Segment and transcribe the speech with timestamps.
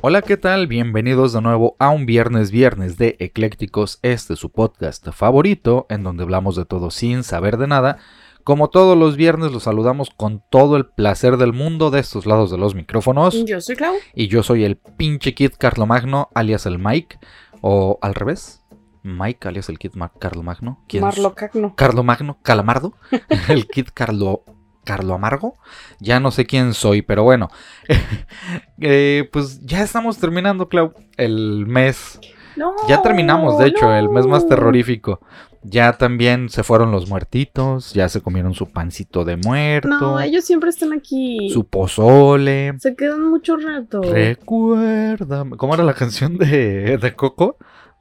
[0.00, 0.68] Hola, ¿qué tal?
[0.68, 6.04] Bienvenidos de nuevo a un viernes viernes de Eclécticos, este es su podcast favorito, en
[6.04, 7.98] donde hablamos de todo sin saber de nada.
[8.44, 12.52] Como todos los viernes, los saludamos con todo el placer del mundo de estos lados
[12.52, 13.44] de los micrófonos.
[13.44, 13.94] Yo soy Clau.
[14.14, 17.18] Y yo soy el pinche Kid Carlomagno, alias el Mike,
[17.60, 18.62] o al revés.
[19.02, 20.84] Mike, alias el Kid Carlomagno.
[20.86, 21.74] ¿Quién Marlo Cagno.
[21.74, 22.94] Carlomagno, Calamardo.
[23.48, 24.44] el Kid Carlo
[24.88, 25.54] Carlo Amargo.
[26.00, 27.50] Ya no sé quién soy, pero bueno.
[28.80, 32.20] Eh, pues ya estamos terminando, Clau, el mes.
[32.88, 35.20] ya terminamos, de hecho, el mes más terrorífico.
[35.64, 39.88] Ya también se fueron los muertitos, ya se comieron su pancito de muerto.
[39.88, 41.50] No, ellos siempre están aquí.
[41.52, 42.74] Su pozole.
[42.78, 44.00] Se quedan mucho rato.
[44.00, 45.44] Recuerda.
[45.56, 47.56] ¿Cómo era la canción de, de Coco?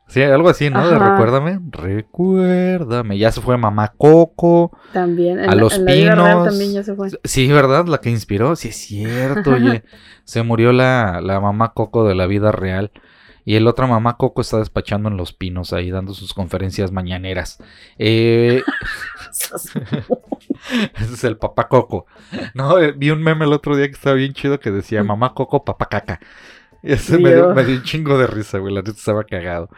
[0.08, 0.88] Sí, algo así, ¿no?
[0.88, 3.18] De recuérdame, recuérdame.
[3.18, 4.72] Ya se fue Mamá Coco.
[4.94, 5.40] También.
[5.40, 6.46] a los pinos.
[6.46, 7.10] también ya se fue.
[7.24, 7.88] Sí, ¿verdad?
[7.88, 8.56] La que inspiró.
[8.56, 9.84] Sí, es cierto, oye.
[10.24, 12.92] se murió la, la Mamá Coco de la vida real.
[13.48, 17.60] Y el otro Mamá Coco está despachando en los pinos ahí, dando sus conferencias mañaneras.
[17.98, 18.62] Eh...
[21.00, 22.08] Ese es el papá Coco.
[22.54, 25.34] No, eh, vi un meme el otro día que estaba bien chido que decía Mamá
[25.34, 26.20] Coco, papá caca.
[27.20, 28.74] Me dio, un chingo de risa, güey.
[28.74, 29.70] La neta estaba cagado.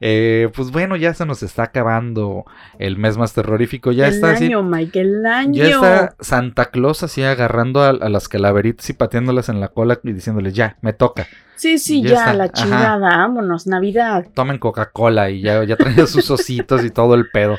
[0.00, 2.44] Eh, pues bueno, ya se nos está acabando
[2.78, 3.92] el mes más terrorífico.
[3.92, 5.62] Ya el está año, Mike, el año.
[5.62, 10.12] Ya está Santa Claus así agarrando a, las calaveritas y pateándolas en la cola y
[10.12, 11.26] diciéndoles, ya, me toca.
[11.56, 14.26] Sí, sí, ya, la chingada, vámonos, Navidad.
[14.34, 17.56] Tomen Coca-Cola y ya, ya traen sus ositos y todo el pedo.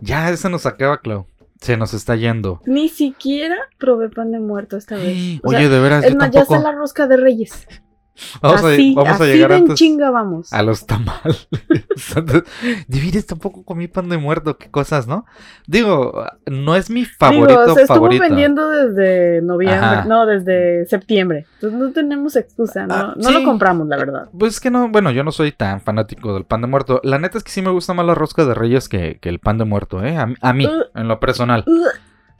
[0.00, 1.26] Ya se nos acaba, Clau.
[1.60, 2.60] Se nos está yendo.
[2.66, 5.40] Ni siquiera probé pan de muerto esta vez.
[5.44, 6.04] Oye, de veras.
[6.04, 7.68] Es más, ya está la rosca de Reyes.
[8.42, 10.52] Vamos, a, vamos a llegar antes chinga vamos.
[10.52, 11.48] a los tamales.
[12.88, 15.24] Divides tampoco comí pan de muerto, qué cosas, ¿no?
[15.66, 18.22] Digo, no es mi favorito Digo, se estuvo favorito.
[18.22, 21.46] vendiendo desde noviembre, no, desde septiembre.
[21.54, 22.94] Entonces no tenemos excusa, ¿no?
[22.94, 24.28] Ah, no lo compramos, la verdad.
[24.38, 27.00] Pues es que no, bueno, yo no soy tan fanático del pan de muerto.
[27.04, 29.38] La neta es que sí me gusta más la rosca de reyes que, que el
[29.38, 30.16] pan de muerto, ¿eh?
[30.16, 30.98] A, mí, uh.
[30.98, 31.64] en lo personal.
[31.66, 31.86] Uh.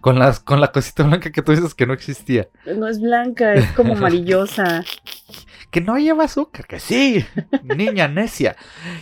[0.01, 2.49] Con, las, con la cosita blanca que tú dices que no existía.
[2.77, 4.83] No es blanca, es como amarillosa.
[5.73, 7.25] Que no lleva azúcar, que sí,
[7.77, 8.57] niña necia.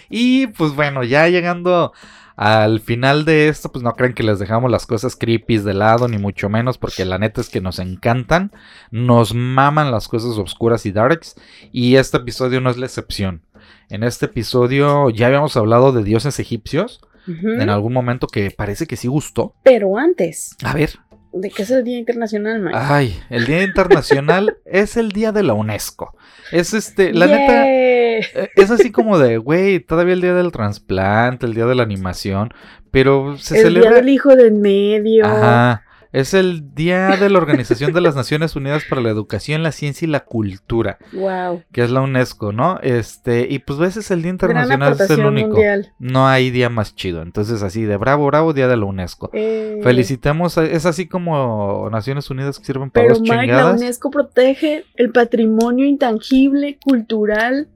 [0.08, 1.92] Y pues bueno, ya llegando
[2.36, 6.08] al final de esto, pues no creen que les dejamos las cosas creepy de lado,
[6.08, 8.52] ni mucho menos, porque la neta es que nos encantan,
[8.90, 11.34] nos maman las cosas oscuras y darks,
[11.72, 13.42] y este episodio no es la excepción.
[13.90, 18.96] En este episodio ya habíamos hablado de dioses egipcios, en algún momento que parece que
[18.96, 19.54] sí gustó.
[19.62, 20.56] Pero antes.
[20.64, 20.98] A ver.
[21.32, 22.76] ¿De qué es el Día Internacional, Mike?
[22.78, 26.16] Ay, el Día Internacional es el Día de la UNESCO.
[26.50, 31.46] Es este, la neta, eh, es así como de, güey, todavía el Día del Trasplante,
[31.46, 32.52] el Día de la Animación,
[32.90, 33.90] pero se celebra...
[33.90, 35.24] El Día del Hijo del Medio.
[35.24, 35.84] Ajá.
[36.12, 40.06] Es el Día de la Organización de las Naciones Unidas para la Educación, la Ciencia
[40.06, 40.98] y la Cultura.
[41.12, 41.62] Wow.
[41.70, 42.80] Que es la UNESCO, ¿no?
[42.82, 45.56] Este, y pues ves es el Día Internacional, es el único.
[46.00, 47.22] No hay día más chido.
[47.22, 49.30] Entonces, así de bravo, bravo, Día de la UNESCO.
[49.32, 49.78] Eh...
[49.84, 54.84] Felicitemos, es así como Naciones Unidas que sirven para Pero los Mike, la UNESCO protege
[54.96, 57.68] el patrimonio intangible, cultural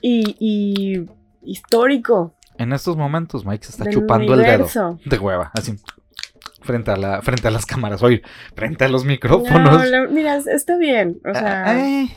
[0.00, 1.04] y,
[1.42, 2.32] histórico.
[2.58, 4.68] En estos momentos, Mike se está chupando el dedo
[5.04, 5.74] de hueva, así
[6.66, 8.22] frente a la frente a las cámaras, oír
[8.54, 9.90] frente a los micrófonos.
[9.90, 12.08] No, mira, está bien, o sea, eh,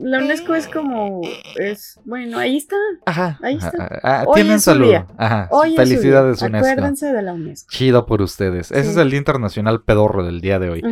[0.00, 1.20] la UNESCO es como
[1.56, 2.76] es bueno, ahí está.
[3.06, 3.38] Ajá.
[3.42, 4.00] Ahí está.
[4.02, 4.94] Ah, tienen salud.
[5.16, 5.48] Ajá.
[5.76, 6.68] Felicidades UNESCO.
[6.68, 7.70] Acuérdense de la UNESCO.
[7.70, 8.70] Chido por ustedes.
[8.72, 10.82] Ese es el Día Internacional Pedorro del día de hoy.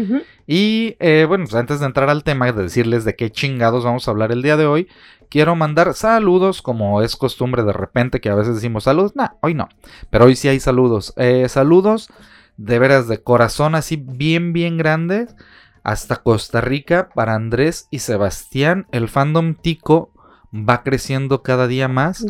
[0.46, 4.06] Y eh, bueno, pues antes de entrar al tema de decirles de qué chingados vamos
[4.06, 4.88] a hablar el día de hoy,
[5.28, 9.16] quiero mandar saludos, como es costumbre de repente que a veces decimos saludos.
[9.16, 9.68] Nah, hoy no.
[10.10, 11.12] Pero hoy sí hay saludos.
[11.16, 12.10] Eh, saludos
[12.56, 15.26] de veras de corazón así bien bien grande
[15.86, 18.86] hasta Costa Rica para Andrés y Sebastián.
[18.90, 20.10] El fandom tico
[20.52, 22.24] va creciendo cada día más.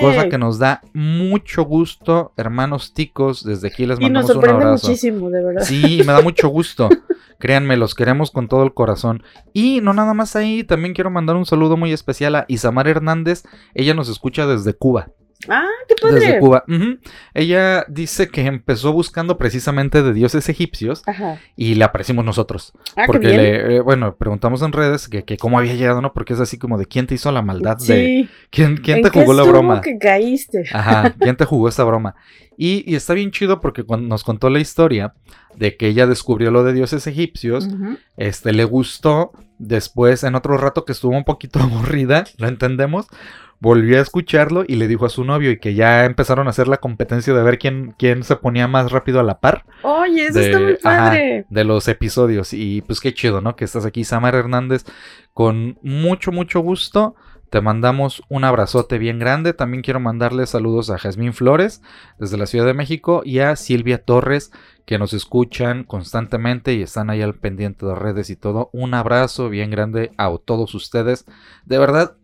[0.00, 3.44] Cosa que nos da mucho gusto, hermanos ticos.
[3.44, 4.88] Desde aquí les mandamos un abrazo.
[4.88, 5.62] muchísimo, de verdad.
[5.62, 6.88] Sí, me da mucho gusto.
[7.38, 9.22] Créanme, los queremos con todo el corazón.
[9.52, 13.44] Y no nada más ahí, también quiero mandar un saludo muy especial a Isamar Hernández.
[13.74, 15.12] Ella nos escucha desde Cuba.
[15.48, 16.20] Ah, qué padre.
[16.20, 16.64] Desde Cuba.
[17.32, 21.02] Ella dice que empezó buscando precisamente de dioses egipcios
[21.54, 22.72] y le aparecimos nosotros.
[22.96, 26.12] Ah, porque le, eh, bueno, preguntamos en redes que, cómo había llegado, ¿no?
[26.12, 28.28] Porque es así como de quién te hizo la maldad de.
[28.50, 29.80] ¿Quién, quién te jugó la broma?
[29.80, 30.64] que caíste?
[30.72, 32.16] Ajá, ¿quién te jugó esta broma?
[32.56, 35.14] Y, está bien chido porque cuando nos contó la historia
[35.54, 37.68] de que ella descubrió lo de dioses egipcios,
[38.16, 39.30] este le gustó.
[39.60, 43.06] Después, en otro rato que estuvo un poquito aburrida, lo entendemos,
[43.60, 46.68] volvió a escucharlo y le dijo a su novio y que ya empezaron a hacer
[46.68, 49.64] la competencia de ver quién, quién se ponía más rápido a la par.
[49.82, 51.46] Oye, eso está muy padre.
[51.48, 52.52] de los episodios.
[52.52, 53.56] Y pues qué chido, ¿no?
[53.56, 54.84] Que estás aquí, Samar Hernández,
[55.32, 57.16] con mucho, mucho gusto.
[57.50, 59.54] Te mandamos un abrazote bien grande.
[59.54, 61.80] También quiero mandarle saludos a Jazmín Flores
[62.18, 64.52] desde la Ciudad de México y a Silvia Torres
[64.84, 68.68] que nos escuchan constantemente y están ahí al pendiente de redes y todo.
[68.72, 71.24] Un abrazo bien grande a todos ustedes.
[71.64, 72.17] De verdad,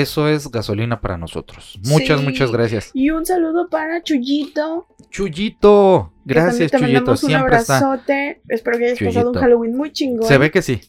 [0.00, 1.78] eso es gasolina para nosotros.
[1.84, 2.90] Muchas, muchas gracias.
[2.94, 4.86] Y un saludo para Chuyito.
[5.10, 7.16] Chuyito, gracias Chuyito.
[7.16, 8.40] Siempre un abrazote.
[8.48, 10.26] Espero que hayas pasado un Halloween muy chingón.
[10.26, 10.80] Se ve que sí.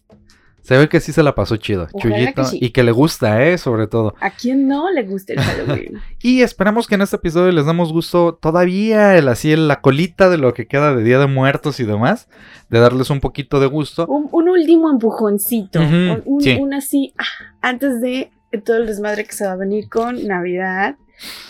[0.67, 3.57] Se ve que sí se la pasó chido, Chuyito, y que le gusta, ¿eh?
[3.57, 4.15] Sobre todo.
[4.19, 6.01] ¿A quién no le gusta el Halloween?
[6.21, 10.37] y esperamos que en este episodio les damos gusto todavía, el, así, la colita de
[10.37, 12.27] lo que queda de Día de Muertos y demás,
[12.69, 14.07] de darles un poquito de gusto.
[14.07, 15.79] Un, último empujoncito,
[16.25, 17.23] un, así, ah,
[17.61, 18.31] antes de
[18.63, 20.95] todo el desmadre que se va a venir con Navidad.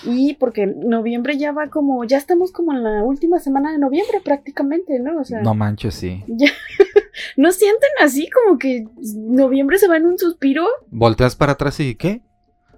[0.06, 4.22] Y porque noviembre ya va como, ya estamos como en la última semana de noviembre
[4.24, 5.20] prácticamente, ¿no?
[5.20, 6.24] O sea, no manches, sí.
[7.36, 10.66] ¿No sienten así como que noviembre se va en un suspiro?
[10.90, 12.22] Volteas para atrás y ¿qué?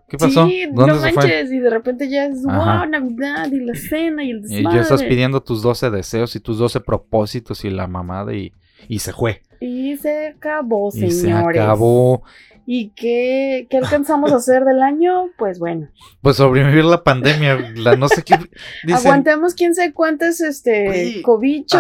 [0.08, 0.48] ¿Qué pasó?
[0.48, 4.42] Sí, no manches, y de repente ya es, wow, Navidad y la cena y el
[4.42, 4.64] desmadre.
[4.64, 8.52] Y ya estás pidiendo tus 12 deseos y tus 12 propósitos y la mamada y,
[8.88, 9.44] y se fue.
[9.60, 11.16] Y se acabó, señores.
[11.16, 12.24] Y se acabó.
[12.72, 15.32] ¿Y qué, qué, alcanzamos a hacer del año?
[15.40, 15.88] Pues bueno.
[16.22, 18.36] Pues sobrevivir la pandemia, la no sé qué.
[18.94, 21.80] Aguantamos quién sabe cuántas, este, cobicho,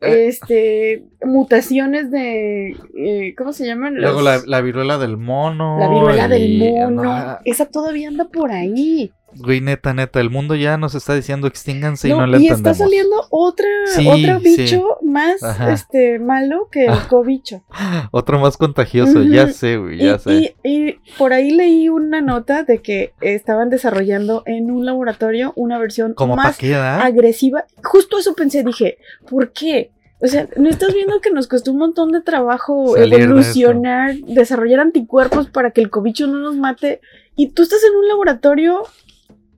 [0.00, 0.26] eh.
[0.26, 4.00] este, mutaciones de, eh, ¿cómo se llaman?
[4.00, 5.78] Luego la, viruela del mono.
[5.78, 7.38] La viruela del mono.
[7.44, 9.12] Esa todavía anda por ahí.
[9.38, 12.74] Güey, neta, neta, el mundo ya nos está diciendo extínganse y no le y está
[12.74, 13.66] saliendo otra,
[14.06, 15.36] otro bicho más
[15.68, 17.62] este malo que el cobicho.
[18.10, 20.56] Otro más contagioso, ya sé, güey, ya sé.
[20.62, 26.14] Y, por ahí leí una nota de que estaban desarrollando en un laboratorio una versión
[26.36, 27.64] más agresiva.
[27.82, 28.98] Justo eso pensé, dije,
[29.28, 29.90] ¿por qué?
[30.18, 35.50] O sea, ¿no estás viendo que nos costó un montón de trabajo evolucionar, desarrollar anticuerpos
[35.50, 37.00] para que el cobicho no nos mate?
[37.36, 38.82] Y tú estás en un laboratorio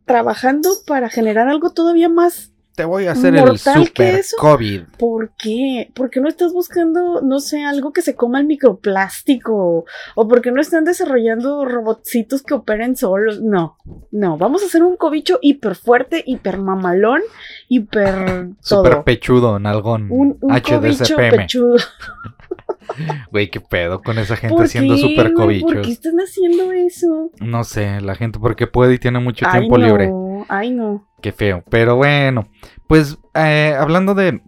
[0.08, 4.82] trabajando para generar algo todavía más te voy a hacer el super COVID.
[4.96, 5.90] ¿Por qué?
[5.96, 9.84] ¿Por qué no estás buscando, no sé, algo que se coma el microplástico?
[10.14, 13.40] ¿O por qué no están desarrollando robotcitos que operen solos?
[13.40, 13.78] No,
[14.12, 17.20] no, vamos a hacer un cobicho hiper fuerte, hiper mamalón,
[17.66, 18.50] hiper.
[18.60, 20.06] Super pechudo, nalgón.
[20.08, 21.78] Un, un cobicho pechudo.
[23.30, 25.72] Güey, qué pedo con esa gente haciendo super cobichos.
[25.72, 27.30] ¿Por qué están haciendo eso?
[27.40, 30.10] No sé, la gente porque puede y tiene mucho tiempo libre.
[30.48, 31.08] Ay, no.
[31.20, 31.64] Qué feo.
[31.70, 32.48] Pero bueno,
[32.86, 34.42] pues eh, hablando de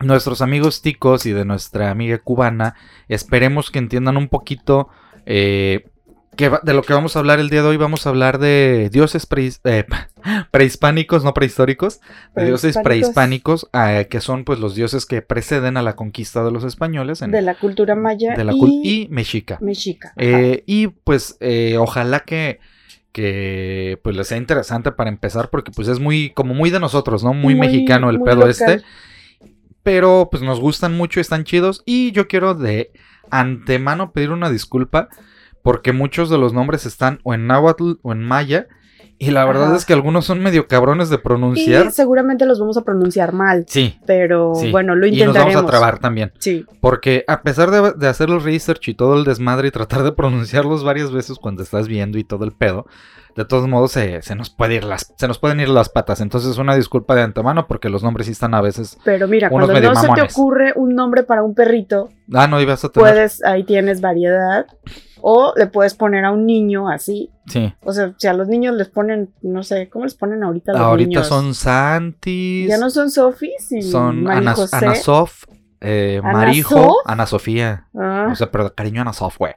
[0.00, 2.74] nuestros amigos ticos y de nuestra amiga cubana,
[3.08, 4.88] esperemos que entiendan un poquito
[5.26, 5.90] eh,
[6.36, 7.76] de lo que vamos a hablar el día de hoy.
[7.76, 9.26] Vamos a hablar de dioses
[9.64, 9.84] eh,
[10.50, 12.00] prehispánicos, no prehistóricos,
[12.34, 13.68] de dioses prehispánicos,
[14.08, 17.20] que son pues los dioses que preceden a la conquista de los españoles.
[17.20, 18.34] de la cultura maya
[18.82, 19.58] y, mexica.
[19.60, 20.12] Mexica.
[20.16, 21.38] y pues
[21.78, 22.60] ojalá que
[23.14, 27.22] que pues les sea interesante para empezar porque pues es muy como muy de nosotros,
[27.22, 27.32] ¿no?
[27.32, 28.82] Muy, mexicano el pedo este.
[29.84, 32.90] Pero pues nos gustan mucho, están chidos y yo quiero de
[33.30, 35.10] antemano pedir una disculpa
[35.64, 38.68] porque muchos de los nombres están o en náhuatl o en maya
[39.18, 41.86] y la verdad es que algunos son medio cabrones de pronunciar.
[41.86, 43.64] Y seguramente los vamos a pronunciar mal.
[43.66, 43.98] Sí.
[44.04, 45.34] Pero bueno, lo intentaremos.
[45.34, 46.32] Y nos vamos a trabar también.
[46.38, 46.66] Sí.
[46.82, 50.12] Porque a pesar de, de, hacer el research y todo el desmadre y tratar de
[50.12, 52.84] pronunciarlos varias veces cuando estás viendo y todo el pedo,
[53.36, 56.20] de todos modos se, nos puede ir las, se nos pueden ir las patas.
[56.20, 58.98] Entonces una disculpa de antemano porque los nombres sí están a veces.
[59.04, 62.10] Pero mira, cuando no se te ocurre un nombre para un perrito.
[62.32, 63.12] Ah, no ibas a tener.
[63.12, 64.66] Puedes, ahí tienes variedad.
[65.26, 67.30] O le puedes poner a un niño así.
[67.46, 67.72] Sí.
[67.82, 70.80] O sea, si a los niños les ponen, no sé, ¿cómo les ponen ahorita los
[70.82, 72.68] Ahorita son Santis.
[72.68, 75.44] Ya no son Sofis y Son Ana, Ana Sof,
[75.80, 77.86] eh, Marijo, Ana Sofía.
[77.98, 78.28] Ah.
[78.30, 79.54] O sea, pero cariño Ana Sof, güey.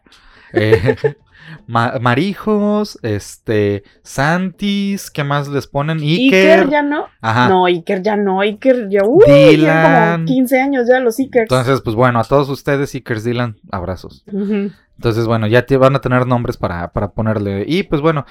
[0.54, 0.96] Eh,
[1.68, 6.00] Marijos, este, Santis, ¿qué más les ponen?
[6.00, 6.60] Iker.
[6.60, 7.08] Iker ya no.
[7.22, 7.50] Ajá.
[7.50, 11.44] No, Iker ya no, Iker ya, uy, como 15 años ya los Ikers.
[11.44, 14.24] Entonces, pues bueno, a todos ustedes, Ikers Dylan, abrazos.
[14.28, 17.66] Entonces, bueno, ya te van a tener nombres para, para ponerle.
[17.68, 18.26] Y pues bueno,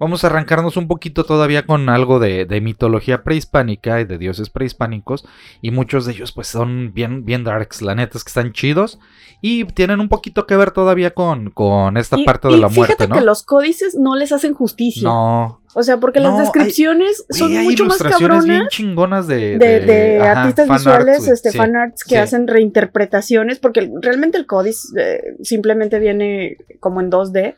[0.00, 5.26] Vamos a arrancarnos un poquito todavía con algo de, mitología prehispánica y de dioses prehispánicos.
[5.60, 8.98] Y muchos de ellos pues son bien, bien darks, la neta es que están chidos.
[9.40, 13.20] Y tienen un poquito que ver todavía con, con esta parte de la muerte, fíjate
[13.20, 15.08] que los códices no les hacen justicia.
[15.08, 15.60] No.
[15.74, 18.44] O sea, porque las descripciones son mucho más cabronas.
[18.44, 24.88] bien chingonas de, de, artistas visuales, este, fanarts que hacen reinterpretaciones, porque realmente el códice
[24.96, 27.54] eh, simplemente viene como en 2D.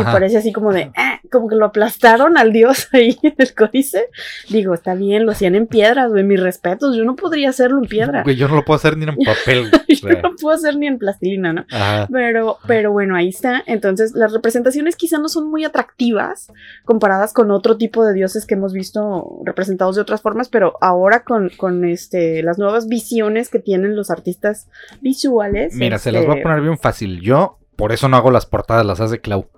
[0.00, 3.54] Y parece así como de, ah, como que lo aplastaron al dios ahí en el
[3.54, 4.08] códice.
[4.48, 6.96] Digo, está bien, lo hacían en piedras, güey, mis respetos.
[6.96, 8.22] Yo no podría hacerlo en piedra.
[8.22, 9.70] Güey, yo no lo puedo hacer ni en papel.
[9.88, 11.66] yo no lo puedo hacer ni en plastilina, ¿no?
[12.10, 13.62] Pero, pero bueno, ahí está.
[13.66, 16.52] Entonces, las representaciones quizá no son muy atractivas
[16.84, 21.24] comparadas con otro tipo de dioses que hemos visto representados de otras formas, pero ahora
[21.24, 24.68] con, con este, las nuevas visiones que tienen los artistas
[25.00, 25.74] visuales.
[25.74, 27.20] Mira, se las voy a este poner bien fácil.
[27.20, 29.48] Yo, por eso no hago las portadas, las hace Clau.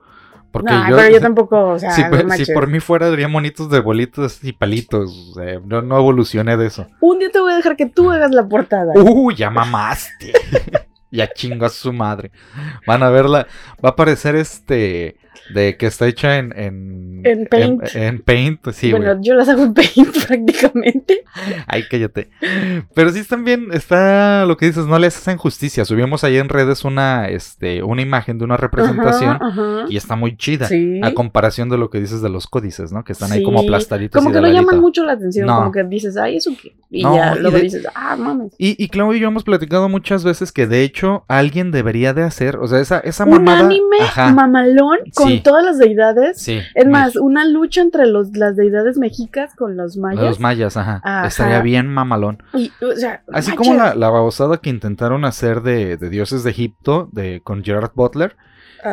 [0.57, 4.43] Porque yo, pero yo tampoco, o sea, si, por mí fuera, diría monitos de bolitos
[4.43, 5.35] y palitos.
[5.67, 6.87] no, no evolucioné de eso.
[7.01, 8.95] Un día te voy a dejar que tú hagas la portada.
[8.95, 10.33] Uy, ya mamaste.
[11.11, 12.31] ya chingo a su madre.
[12.87, 13.47] Van a verla.
[13.85, 15.19] Va a aparecer este
[15.53, 16.53] de que está hecha en.
[17.25, 17.95] En, Paint.
[17.95, 18.91] En, Paint, sí.
[18.91, 21.25] Bueno, yo las hago en Paint prácticamente.
[21.67, 22.29] Ay, cállate.
[22.95, 23.69] Pero sí están bien.
[23.73, 25.85] Está lo que dices, no les hacen justicia.
[25.85, 29.38] Subimos ahí en redes una, este, una imagen de una representación
[29.88, 30.69] y está muy chida.
[31.03, 33.05] A comparación de lo que dices de los códices, ¿no?
[33.05, 34.23] Que están ahí como aplastaditos.
[34.23, 35.49] Como que no llaman mucho la atención.
[35.49, 36.76] Como que dices, ay, eso qué.
[36.91, 38.53] Y ya luego dices, ah, mames.
[38.59, 42.23] Y, y Clau y yo hemos platicado muchas veces que de hecho alguien debería de
[42.23, 43.97] hacer, o sea, esa, esa Un anime
[44.35, 46.38] mamalón con todas las deidades.
[46.40, 46.61] Sí.
[46.75, 50.23] Es más, una lucha entre los, las deidades mexicas con los mayas.
[50.23, 51.02] Los mayas, ajá.
[51.26, 52.43] Estaría bien mamalón.
[53.33, 57.93] Así como la, la, babosada que intentaron hacer de, dioses de Egipto de, con Gerard
[57.95, 58.37] Butler.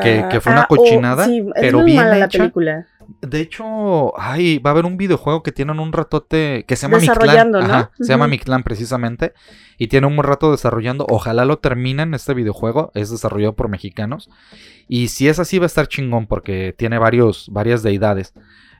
[0.01, 2.17] Que, ah, fue una ah, oh, cochinada, pero bien hecha.
[2.17, 2.87] La película.
[3.21, 6.99] De hecho, ay, va a haber un videojuego que tienen un ratote que se llama.
[7.45, 7.91] ¿no?
[7.99, 9.33] Se llama Mictlán precisamente.
[9.77, 11.05] Y tiene un rato desarrollando.
[11.09, 12.91] Ojalá lo terminen este videojuego.
[12.95, 14.29] Es desarrollado por mexicanos.
[14.87, 18.33] Y si es así, va a estar chingón porque tiene varios, varias deidades.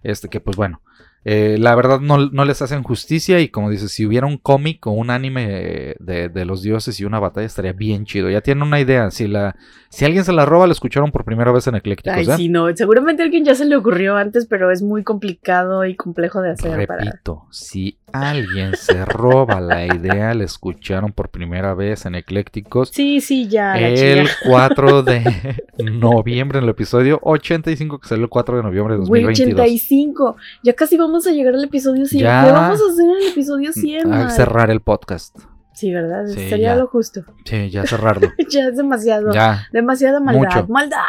[0.04, 0.82] Este que, pues bueno.
[1.26, 4.92] Eh, la verdad no, les hacen justicia y como dices, si hubiera un cómic o
[4.92, 8.30] un anime de, los dioses y una batalla estaría bien chido.
[8.30, 9.56] Ya tienen una idea, si la
[9.90, 12.28] si alguien se la roba, la escucharon por primera vez en Eclécticos.
[12.28, 15.86] Ay, sí, no, seguramente a alguien ya se le ocurrió antes, pero es muy complicado
[15.86, 16.76] y complejo de hacer.
[16.76, 22.90] Repito, si alguien se roba la idea, la escucharon por primera vez en Eclécticos.
[22.90, 23.78] Sí, sí, ya.
[23.78, 29.00] El 4 de noviembre en el episodio 85 que salió el 4 de noviembre de
[29.00, 29.54] 2022.
[29.54, 32.22] 85, ya casi vamos a llegar al episodio 100.
[32.22, 34.14] ¿Qué vamos a hacer en el episodio 100?
[34.14, 35.38] A cerrar el podcast.
[35.74, 36.28] Sí, ¿verdad?
[36.28, 37.24] Sería lo justo.
[37.46, 38.32] Sí, ya cerrarlo.
[38.50, 39.34] ya es demasiado.
[39.34, 39.68] Ya.
[39.72, 40.68] Demasiada maldad.
[40.68, 41.00] ¡Maldad!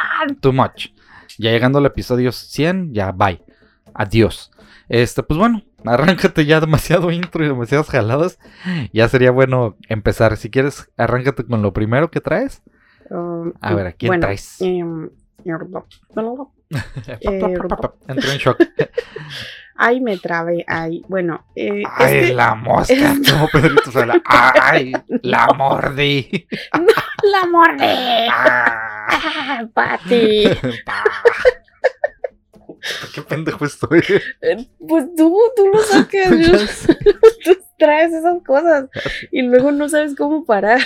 [0.40, 0.88] Too much.
[1.38, 3.42] Ya llegando al episodio 100, ya bye.
[3.92, 4.50] Adiós.
[4.88, 8.38] Este, pues bueno, arráncate ya demasiado intro y demasiadas jaladas.
[8.92, 10.36] Ya sería bueno empezar.
[10.36, 12.62] Si quieres, arráncate con lo primero que traes.
[13.10, 14.60] Um, a ver, ¿a quién traes?
[14.60, 15.10] Em,
[15.44, 15.52] eh,
[18.08, 18.58] Entró en shock.
[19.76, 20.64] Ay, me trabé.
[20.68, 21.44] Ay, bueno.
[21.56, 22.94] Eh, ay, este la mosca.
[23.30, 24.22] Como Pedrito Sola.
[24.24, 26.46] Ay, la mordí.
[26.72, 28.28] No, la mordí.
[28.30, 30.44] Ah, Pati.
[33.14, 34.02] Qué pendejo estoy.
[34.86, 36.86] Pues tú, tú lo sacas.
[37.44, 38.88] tú traes esas cosas
[39.30, 40.80] y luego no sabes cómo parar.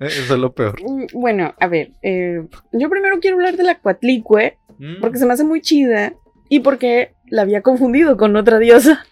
[0.00, 0.80] Eso es lo peor.
[0.82, 1.92] Mm, bueno, a ver.
[2.02, 4.58] Eh, yo primero quiero hablar de la cuatlicue.
[4.78, 5.00] Mm.
[5.00, 6.14] Porque se me hace muy chida.
[6.48, 9.04] Y porque la había confundido con otra diosa.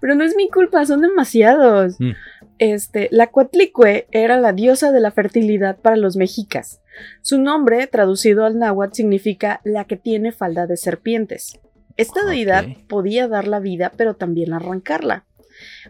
[0.00, 2.00] Pero no es mi culpa, son demasiados.
[2.00, 2.12] Mm.
[2.58, 6.80] Este, la Cuatlicue era la diosa de la fertilidad para los mexicas.
[7.22, 11.60] Su nombre, traducido al náhuatl, significa la que tiene falda de serpientes.
[11.96, 15.24] Esta deidad podía dar la vida, pero también arrancarla.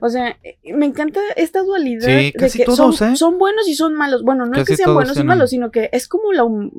[0.01, 3.17] O sea, eh, me encanta esta dualidad de que ¿eh?
[3.17, 4.23] son, buenos y son malos.
[4.23, 6.33] Bueno, no es que sean buenos y malos, sino que es como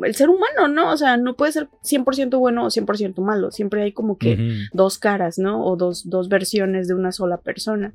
[0.04, 0.92] el ser humano, ¿no?
[0.92, 3.52] O sea, no puede ser 100% bueno o 100% malo.
[3.52, 5.66] Siempre hay como que dos caras, ¿no?
[5.66, 7.94] O dos, dos versiones de una sola persona.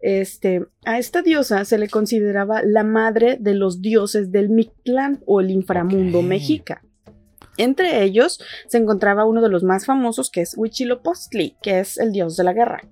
[0.00, 5.40] Este, a esta diosa se le consideraba la madre de los dioses del Mictlán o
[5.40, 6.82] el inframundo mexica.
[7.56, 12.12] Entre ellos se encontraba uno de los más famosos que es Huitzilopochtli, que es el
[12.12, 12.82] dios de la guerra.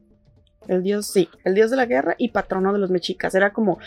[0.69, 3.35] El dios, sí, el dios de la guerra y patrono de los mexicas.
[3.35, 3.79] Era como.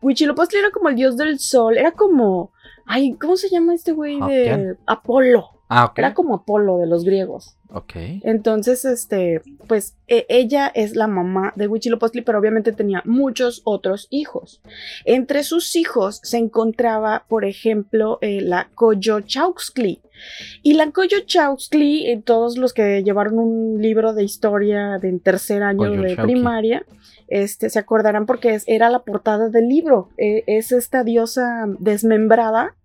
[0.00, 1.76] Huichilopochtli era como el dios del sol.
[1.76, 2.52] Era como.
[2.84, 4.76] Ay, ¿cómo se llama este güey de.
[4.86, 5.55] Apolo.
[5.68, 5.92] Ah.
[5.96, 7.56] Era como Apolo de los griegos.
[7.72, 7.94] Ok.
[8.22, 14.06] Entonces, este, pues e- ella es la mamá de Huitzilopochtli, pero obviamente tenía muchos otros
[14.10, 14.62] hijos.
[15.04, 20.00] Entre sus hijos se encontraba, por ejemplo, eh, la Coyochauxtli.
[20.62, 25.90] Y la Coyochauxtli, eh, todos los que llevaron un libro de historia de tercer año
[25.90, 26.86] de primaria,
[27.28, 30.08] este, se acordarán porque es- era la portada del libro.
[30.16, 32.76] Eh, es esta diosa desmembrada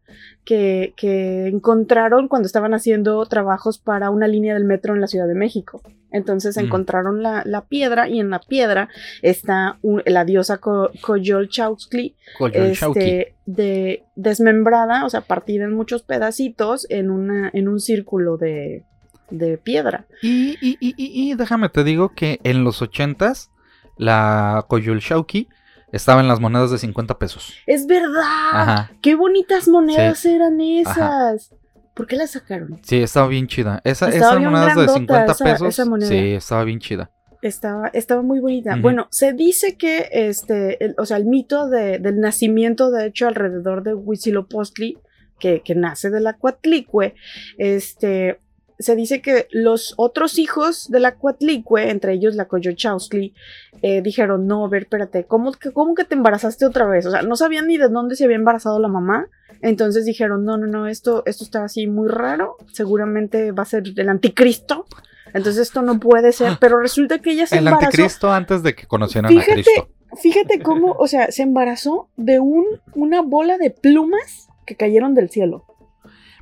[0.46, 5.28] que, que encontraron cuando estaban haciendo trabajos para una línea del metro en la Ciudad
[5.28, 5.82] de México.
[6.12, 6.62] Entonces Mm.
[6.62, 8.90] encontraron la, la piedra y en la piedra
[9.22, 13.00] está un- la diosa Co- Coyolxauhqui, Coyolxauhqui.
[13.00, 18.84] este, de, desmembrada, o sea, partida en muchos pedacitos en, una, en un círculo de,
[19.30, 20.06] de piedra.
[20.22, 23.50] Y, y, y, y, y déjame te digo que en los ochentas
[23.98, 25.48] la Coyolxauhqui
[25.92, 27.54] estaba en las monedas de 50 pesos.
[27.68, 28.22] ¡Es verdad!
[28.52, 28.92] Ajá.
[29.02, 31.34] ¡Qué bonitas monedas eran Ajá.
[31.34, 31.56] esas!
[31.94, 32.80] ¿Por qué las sacaron?
[32.84, 33.82] Sí, estaba bien chida.
[33.84, 35.68] Esa, Estaba esas monedas de grandota 50 esa- pesos.
[35.68, 36.10] esa moneda.
[36.10, 37.12] Sí, estaba bien chida.
[37.42, 38.76] Estaba, estaba muy bonita.
[38.78, 43.28] Bueno, se dice que este, el- o sea, el mito de- del nacimiento, de hecho,
[43.28, 44.98] alrededor de Huitzilopochtli,
[45.40, 47.16] que, que nace de la Coatlicue,
[47.58, 48.40] este,
[48.82, 53.34] se dice que los otros hijos de la Coatlicue, entre ellos la Coyochauxtli,
[53.82, 57.06] eh, dijeron, no, a ver, espérate, ¿cómo que, ¿cómo que te embarazaste otra vez?
[57.06, 59.28] O sea, no sabían ni de dónde se había embarazado la mamá.
[59.62, 63.84] Entonces dijeron, no, no, no, esto, esto está así muy raro, seguramente va a ser
[63.96, 64.86] el anticristo.
[65.34, 67.86] Entonces esto no puede ser, pero resulta que ella se El embarazó.
[67.86, 69.90] anticristo antes de que conocieran Fíjate, a Cristo.
[70.22, 75.30] Fíjate cómo, o sea, se embarazó de un, una bola de plumas que cayeron del
[75.30, 75.66] cielo.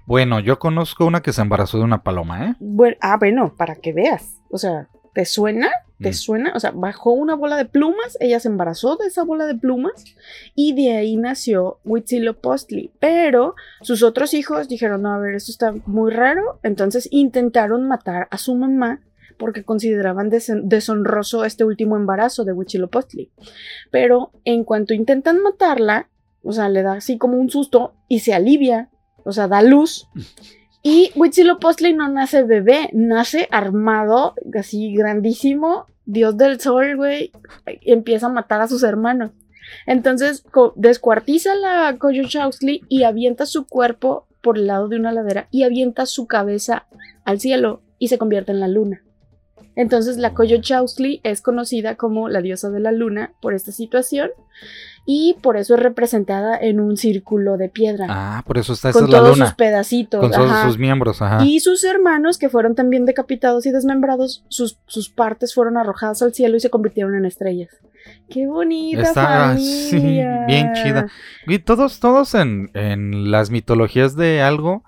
[0.09, 2.55] Bueno, yo conozco una que se embarazó de una paloma, ¿eh?
[2.59, 4.41] Bueno, ah, bueno, para que veas.
[4.49, 5.69] O sea, ¿te suena?
[6.01, 6.13] ¿Te Mm.
[6.13, 6.51] suena?
[6.55, 10.03] O sea, bajó una bola de plumas, ella se embarazó de esa bola de plumas
[10.55, 12.91] y de ahí nació Huitzilopochtli.
[12.99, 16.59] Pero sus otros hijos dijeron, no, a ver, esto está muy raro.
[16.63, 19.01] Entonces intentaron matar a su mamá
[19.37, 23.31] porque consideraban deshonroso este último embarazo de Huitzilopochtli.
[23.91, 26.09] Pero en cuanto intentan matarla,
[26.41, 28.89] o sea, le da así como un susto y se alivia,
[29.25, 30.07] o sea, da luz.
[30.81, 37.31] Y Huitzilopochtli no nace bebé, nace armado, así grandísimo, dios del sol, güey,
[37.81, 39.31] empieza a matar a sus hermanos.
[39.85, 40.43] Entonces
[40.75, 46.05] descuartiza la Coyochauxtli y avienta su cuerpo por el lado de una ladera y avienta
[46.05, 46.87] su cabeza
[47.25, 49.03] al cielo y se convierte en la luna.
[49.75, 54.31] Entonces la Coyochauxtli es conocida como la diosa de la luna por esta situación
[55.11, 58.99] y por eso es representada en un círculo de piedra Ah, por eso está esa
[58.99, 60.21] con es la todos sus pedacitos.
[60.21, 61.43] Con todos sus miembros, ajá.
[61.43, 66.35] Y sus hermanos, que fueron también decapitados y desmembrados, sus, sus partes fueron arrojadas al
[66.35, 67.69] cielo y se convirtieron en estrellas.
[68.29, 70.45] ¡Qué bonita Está, sí, familia!
[70.45, 71.07] bien chida.
[71.47, 74.83] Y todos, todos en, en las mitologías de algo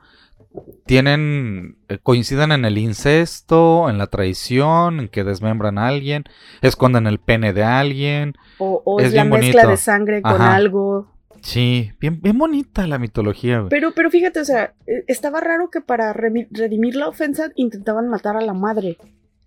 [0.86, 6.26] tienen, eh, coinciden en el incesto, en la traición, en que desmembran a alguien,
[6.62, 8.34] esconden el pene de alguien.
[8.58, 9.70] O, o Es es, la mezcla bonito.
[9.70, 10.56] de sangre con Ajá.
[10.56, 11.08] algo.
[11.42, 13.70] Sí, bien, bien bonita la mitología, güey.
[13.70, 18.38] Pero, pero fíjate, o sea, eh, estaba raro que para redimir la ofensa intentaban matar
[18.38, 18.98] a la madre.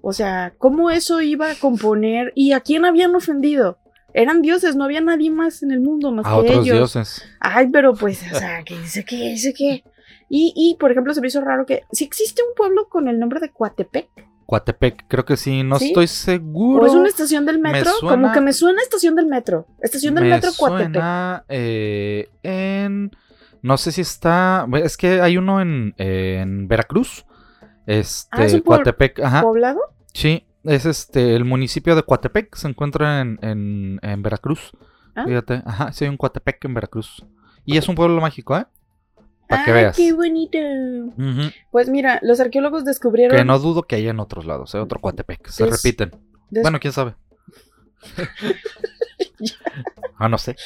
[0.00, 2.32] O sea, ¿cómo eso iba a componer?
[2.34, 3.78] ¿Y a quién habían ofendido?
[4.12, 6.76] Eran dioses, no había nadie más en el mundo más a que otros ellos.
[6.76, 7.24] dioses.
[7.40, 9.84] Ay, pero pues, o sea, que dice que, dice que.
[10.28, 13.18] Y, y, por ejemplo, se me hizo raro que si existe un pueblo con el
[13.18, 14.08] nombre de Coatepec,
[14.46, 15.86] Coatepec, creo que sí, no ¿Sí?
[15.88, 16.82] estoy seguro.
[16.82, 19.66] o es una estación del me metro, suena- como que me suena estación del metro.
[19.80, 20.92] Estación del Me metro Coatepec.
[20.92, 23.10] suena, eh, en.
[23.62, 24.66] No sé si está.
[24.82, 27.24] Es que hay uno en, en Veracruz.
[27.86, 29.20] Este, Ah, es un Coatepec.
[29.20, 29.40] Ajá.
[29.40, 29.80] ¿Poblado?
[30.12, 31.34] Sí, es este.
[31.36, 34.72] El municipio de Coatepec se encuentra en, en, en Veracruz.
[35.14, 35.24] Ah.
[35.26, 35.62] Fíjate.
[35.64, 37.24] Ajá, sí, hay un Coatepec en Veracruz.
[37.64, 38.66] Y es un pueblo mágico, ¿eh?
[39.48, 39.96] Para que ¡Ay, veas.
[39.96, 40.58] qué bonito!
[41.70, 43.36] Pues mira, los arqueólogos descubrieron.
[43.36, 44.78] Que no dudo que haya en otros lados, ¿eh?
[44.78, 45.48] Otro Coatepec.
[45.48, 46.12] Se Des- repiten.
[46.50, 47.14] des- Bueno, quién sabe.
[50.18, 50.56] ah, no sé.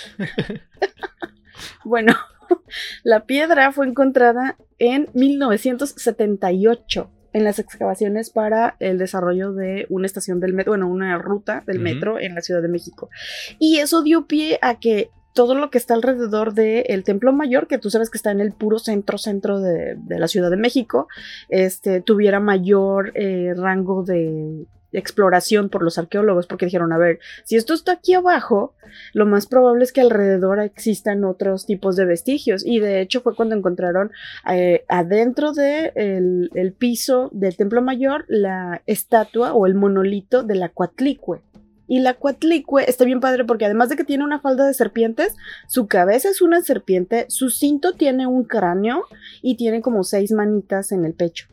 [1.85, 2.15] Bueno,
[3.03, 10.41] la piedra fue encontrada en 1978 en las excavaciones para el desarrollo de una estación
[10.41, 13.11] del metro, bueno, una ruta del metro en la Ciudad de México.
[13.59, 17.79] Y eso dio pie a que todo lo que está alrededor del Templo Mayor, que
[17.79, 21.09] tú sabes que está en el puro centro, centro de, de la Ciudad de México,
[21.49, 27.57] este, tuviera mayor eh, rango de exploración por los arqueólogos, porque dijeron, a ver, si
[27.57, 28.75] esto está aquí abajo,
[29.13, 32.65] lo más probable es que alrededor existan otros tipos de vestigios.
[32.65, 34.11] Y de hecho fue cuando encontraron
[34.51, 40.55] eh, adentro del de el piso del Templo Mayor la estatua o el monolito de
[40.55, 41.41] la Coatlicue.
[41.89, 45.35] Y la cuatlicue está bien padre porque además de que tiene una falda de serpientes,
[45.67, 49.05] su cabeza es una serpiente, su cinto tiene un cráneo
[49.43, 51.49] y tiene como seis manitas en el pecho.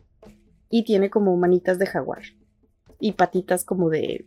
[0.68, 2.22] Y tiene como manitas de jaguar.
[3.00, 4.26] Y patitas como de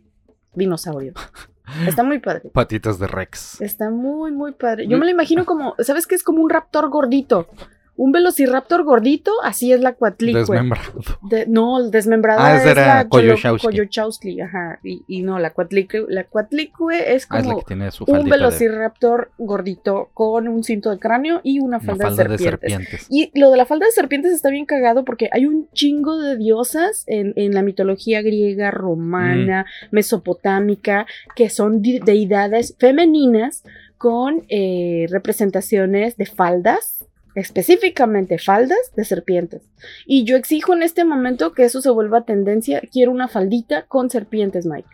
[0.54, 1.14] dinosaurio.
[1.86, 2.50] Está muy padre.
[2.52, 3.60] Patitas de Rex.
[3.60, 4.88] Está muy, muy padre.
[4.88, 6.16] Yo me lo imagino como, ¿sabes qué?
[6.16, 7.46] Es como un raptor gordito
[8.00, 10.40] un velociraptor gordito, así es la cuatlicue.
[10.40, 11.02] Desmembrado.
[11.48, 13.00] no, desmembrado ah, es la
[14.40, 14.80] ajá.
[14.82, 17.62] Y, no, la cuatlicue, la cuatlicue es ah, como
[18.06, 23.06] un velociraptor gordito con un cinto de cráneo y una falda, de, serpientes.
[23.10, 26.38] Y lo de la falda de serpientes está bien cagado porque hay un chingo de
[26.38, 29.94] diosas en, la mitología griega, romana, mm.
[29.94, 31.04] mesopotámica,
[31.36, 33.62] que son deidades femeninas
[33.98, 39.62] con eh, representaciones de faldas específicamente faldas de serpientes.
[40.06, 42.80] Y yo exijo en este momento que eso se vuelva tendencia.
[42.92, 44.88] Quiero una faldita con serpientes, Mike.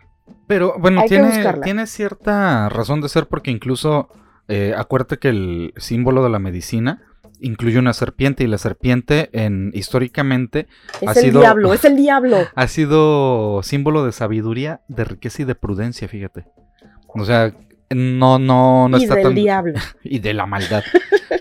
[0.47, 4.09] Pero bueno, tiene, cierta razón de ser porque incluso
[4.47, 7.01] eh, acuérdate que el símbolo de la medicina
[7.39, 10.67] incluye una serpiente y la serpiente en históricamente
[11.01, 12.37] es el diablo, es el diablo.
[12.55, 16.45] Ha sido símbolo de sabiduría, de riqueza y de prudencia, fíjate.
[17.07, 17.53] O sea,
[17.89, 19.79] no, no, no y del diablo.
[20.03, 20.83] y de la maldad.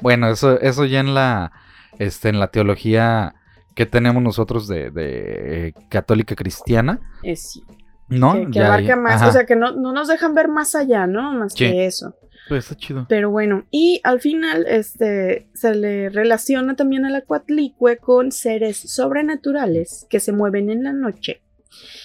[0.01, 1.53] bueno, eso, eso ya en la,
[1.99, 3.35] este, en la teología
[3.75, 7.01] que tenemos nosotros de, de católica cristiana.
[7.23, 7.65] Es sí.
[8.09, 8.51] ¿No?
[8.51, 11.33] Que, abarca más, o sea, que no, nos dejan ver más allá, ¿no?
[11.33, 12.15] Más que eso.
[12.49, 13.07] Pues está chido.
[13.09, 18.77] Pero bueno, y al final, este, se le relaciona también a la cuatlicue con seres
[18.77, 21.43] sobrenaturales que se mueven en la noche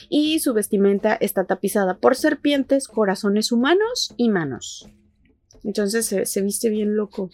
[0.10, 4.88] y su vestimenta está tapizada por serpientes, corazones humanos y manos.
[5.64, 7.30] Entonces se, viste bien loco.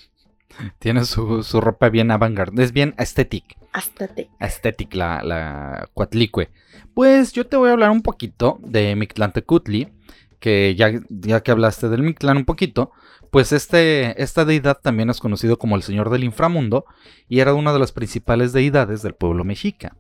[0.80, 3.58] Tiene su, ropa bien avant es bien aesthetic.
[3.74, 4.30] Aesthetic.
[4.40, 6.50] Aesthetic la, la cuatlicue.
[6.94, 9.90] Pues yo te voy a hablar un poquito de Mictlantecutli,
[10.40, 12.92] que ya, ya que hablaste del Mictlán un poquito,
[13.32, 16.86] pues este, esta deidad también es conocido como el Señor del Inframundo
[17.28, 19.96] y era una de las principales deidades del pueblo mexica.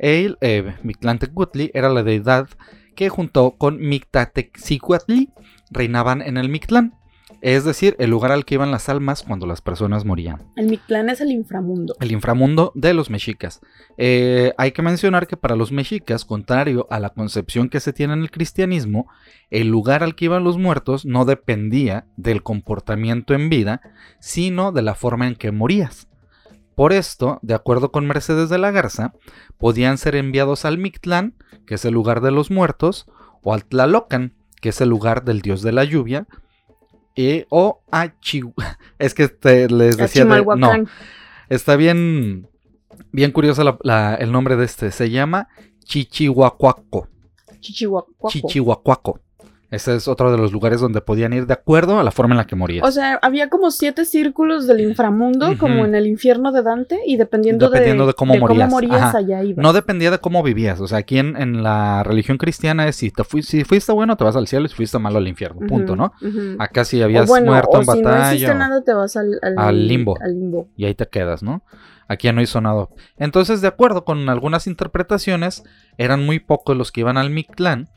[0.00, 2.48] El eh, Mictlantecutli era la deidad
[2.96, 5.28] que junto con Mictatexicuatli
[5.70, 6.94] reinaban en el Mictlán,
[7.42, 10.42] es decir, el lugar al que iban las almas cuando las personas morían.
[10.56, 11.94] El Mictlán es el inframundo.
[12.00, 13.60] El inframundo de los mexicas.
[13.98, 18.14] Eh, hay que mencionar que para los mexicas, contrario a la concepción que se tiene
[18.14, 19.06] en el cristianismo,
[19.50, 23.82] el lugar al que iban los muertos no dependía del comportamiento en vida,
[24.18, 26.09] sino de la forma en que morías.
[26.80, 29.12] Por esto, de acuerdo con Mercedes de la Garza,
[29.58, 31.34] podían ser enviados al Mictlán,
[31.66, 33.06] que es el lugar de los muertos,
[33.42, 36.26] o al Tlalocan, que es el lugar del dios de la lluvia,
[37.50, 38.78] o a Chihuahua.
[38.98, 39.28] Es que
[39.68, 40.72] les decía no.
[41.50, 42.48] Está bien,
[43.12, 44.90] bien curioso el nombre de este.
[44.90, 45.48] Se llama
[45.84, 47.08] Chichihuacuaco.
[47.60, 48.30] Chichihuacuaco.
[48.30, 49.20] Chichihuacuaco.
[49.70, 52.38] Ese es otro de los lugares donde podían ir de acuerdo a la forma en
[52.38, 52.86] la que morías.
[52.86, 57.16] O sea, había como siete círculos del inframundo, como en el infierno de Dante, y
[57.16, 59.62] dependiendo, de, cómo morías, allá ibas.
[59.62, 60.80] No dependía de cómo vivías.
[60.80, 64.34] O sea, aquí en, la religión cristiana es si, te si fuiste bueno, te vas
[64.34, 65.64] al cielo, y si fuiste malo al infierno.
[65.68, 66.12] Punto, ¿no?
[66.58, 68.52] Acá si habías muerto en si batalla.
[68.52, 69.38] No nada, te vas al,
[69.86, 70.18] limbo.
[70.20, 70.68] al limbo.
[70.76, 71.62] Y ahí te quedas, ¿no?
[72.08, 72.88] Aquí ya no hizo nada.
[73.18, 75.62] Entonces, de acuerdo con algunas interpretaciones,
[75.96, 77.88] eran muy pocos los que iban al Mictlán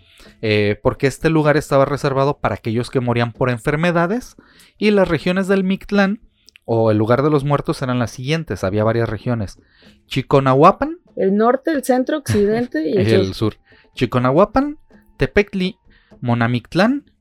[0.41, 4.35] eh, porque este lugar estaba reservado para aquellos que morían por enfermedades
[4.77, 6.21] y las regiones del Mictlán
[6.65, 9.59] o el lugar de los muertos eran las siguientes, había varias regiones.
[10.07, 13.55] Chiconahuapan, el norte, el centro, occidente y el, sur.
[13.95, 14.77] Chiconahuapan,
[15.17, 15.77] Tepectli,
[16.21, 17.11] Monamictlán,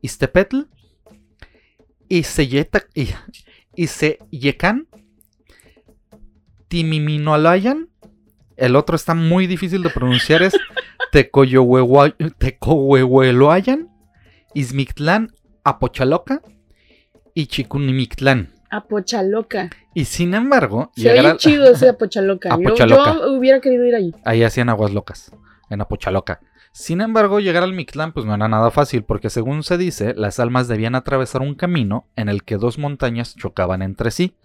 [0.00, 0.62] Istepetl,
[2.08, 2.78] Iseyecán,
[6.68, 7.90] Timiminoalayan.
[8.56, 10.54] El otro está muy difícil de pronunciar, es
[12.38, 13.88] Tecohuehueloayan,
[14.54, 15.32] Izmictlán,
[15.64, 16.42] Apochaloca
[17.32, 18.52] y Chicunimictlán.
[18.70, 19.70] Apochaloca.
[19.94, 22.58] Y sin embargo, se oye chido ese Apochaloca.
[22.58, 24.14] Yo, hubiera querido ir ahí.
[24.24, 25.32] Ahí hacían aguas locas,
[25.70, 26.40] en Apochaloca.
[26.72, 30.38] Sin embargo, llegar al Mictlán pues no era nada fácil, porque según se dice, las
[30.38, 34.36] almas debían atravesar un camino en el que dos montañas chocaban entre sí.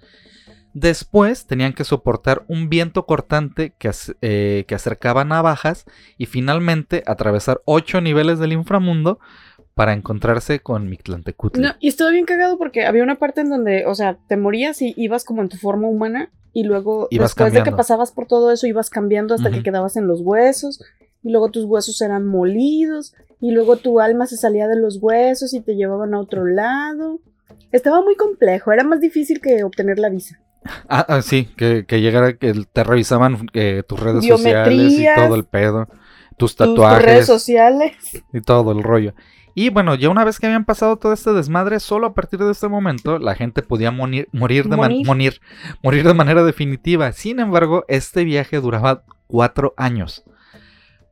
[0.74, 5.86] Después tenían que soportar un viento cortante que, eh, que acercaba navajas
[6.18, 9.20] y finalmente atravesar ocho niveles del inframundo
[9.74, 11.62] para encontrarse con Mictlantecutli.
[11.62, 14.82] No, y estuvo bien cagado porque había una parte en donde, o sea, te morías
[14.82, 18.52] y ibas como en tu forma humana y luego después de que pasabas por todo
[18.52, 20.82] eso ibas cambiando hasta que quedabas en los huesos
[21.24, 25.54] y luego tus huesos eran molidos y luego tu alma se salía de los huesos
[25.54, 27.20] y te llevaban a otro lado.
[27.72, 30.42] Estaba muy complejo, era más difícil que obtener la visa.
[30.88, 35.36] Ah, ah, sí, que, que llegara, que te revisaban eh, tus redes sociales y todo
[35.36, 35.88] el pedo,
[36.38, 37.00] tus tatuajes.
[37.00, 38.24] Tus redes sociales.
[38.32, 39.14] Y todo el rollo.
[39.54, 42.52] Y bueno, ya una vez que habían pasado todo este desmadre, solo a partir de
[42.52, 45.42] este momento la gente podía morir, morir, de, morir.
[45.84, 47.12] morir de manera definitiva.
[47.12, 50.24] Sin embargo, este viaje duraba cuatro años.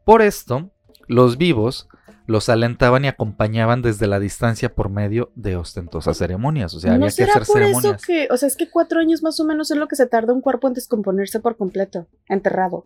[0.06, 0.72] Por esto,
[1.08, 1.90] los vivos
[2.30, 6.76] los alentaban y acompañaban desde la distancia por medio de ostentosas ceremonias.
[6.76, 9.40] O sea, había que hacer por Eso que, o sea, es que cuatro años más
[9.40, 12.84] o menos es lo que se tarda un cuerpo en descomponerse por completo, enterrado.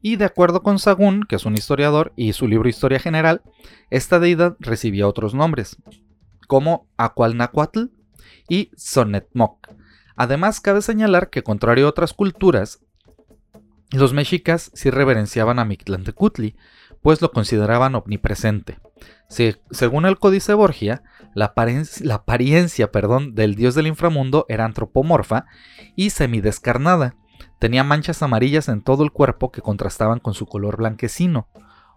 [0.00, 3.42] Y de acuerdo con Sagún, que es un historiador, y su libro Historia General,
[3.90, 5.76] esta deidad recibía otros nombres,
[6.46, 7.86] como Aqualnacuatl
[8.48, 9.74] y Sonetmoc.
[10.14, 12.78] Además, cabe señalar que, contrario a otras culturas,
[13.90, 16.54] los mexicas sí reverenciaban a Mictlantecutli,
[17.02, 18.78] pues lo consideraban omnipresente.
[19.70, 21.02] según el Códice Borgia,
[21.34, 21.54] la,
[22.14, 25.46] apariencia, perdón, del dios del inframundo era antropomorfa
[25.96, 27.14] y semidescarnada.
[27.58, 31.48] Tenía manchas amarillas en todo el cuerpo que contrastaban con su color blanquecino.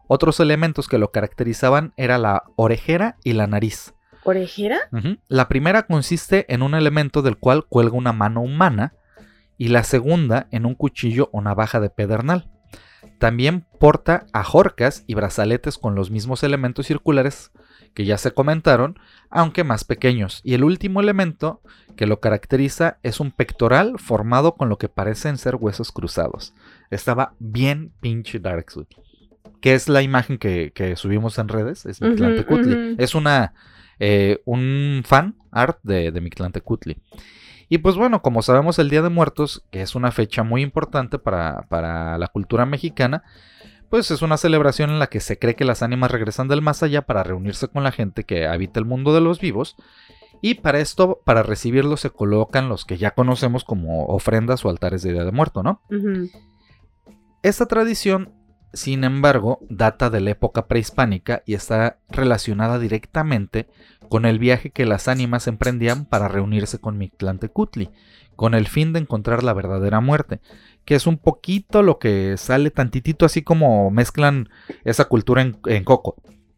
[0.08, 3.94] Otros elementos que lo caracterizaban era la orejera y la nariz.
[4.24, 4.80] ¿Orejera?
[5.28, 8.94] La primera consiste en un elemento del cual cuelga una mano humana
[9.58, 12.53] y la segunda en un cuchillo o navaja de pedernal.
[13.20, 17.52] También porta ajorcas y brazaletes con los mismos elementos circulares
[17.94, 20.42] que ya se comentaron, aunque más pequeños.
[20.44, 21.62] Y el último elemento
[21.96, 26.54] que lo caracteriza es un pectoral formado con lo que parecen ser huesos cruzados.
[26.90, 28.90] Estaba bien pinche Darksuit.
[29.62, 31.86] Que es la imagen que, subimos en redes.
[31.86, 32.96] Es Mictlantecutli.
[32.98, 33.54] Es una,
[34.00, 36.98] eh, un fan art de, de Mictlantecutli.
[37.70, 41.20] Y pues bueno, como sabemos el Día de Muertos, que es una fecha muy importante
[41.20, 43.24] para, para la cultura mexicana,
[43.90, 46.84] pues es una celebración en la que se cree que las ánimas regresan del más
[46.84, 49.76] allá para reunirse con la gente que habita el mundo de los vivos.
[50.42, 55.04] Y para esto, para recibirlo, se colocan los que ya conocemos como ofrendas o altares
[55.04, 55.82] de Día de Muerto, ¿no?
[57.44, 58.34] Esta tradición
[58.74, 63.68] sin embargo, data de la época prehispánica y está relacionada directamente
[64.10, 67.90] con el viaje que las ánimas emprendían para reunirse con Mictlantecutli,
[68.36, 70.40] con el fin de encontrar la verdadera muerte,
[70.86, 74.50] que es un poquito lo que sale tantitito así como mezclan
[74.84, 76.16] esa cultura en, Coco.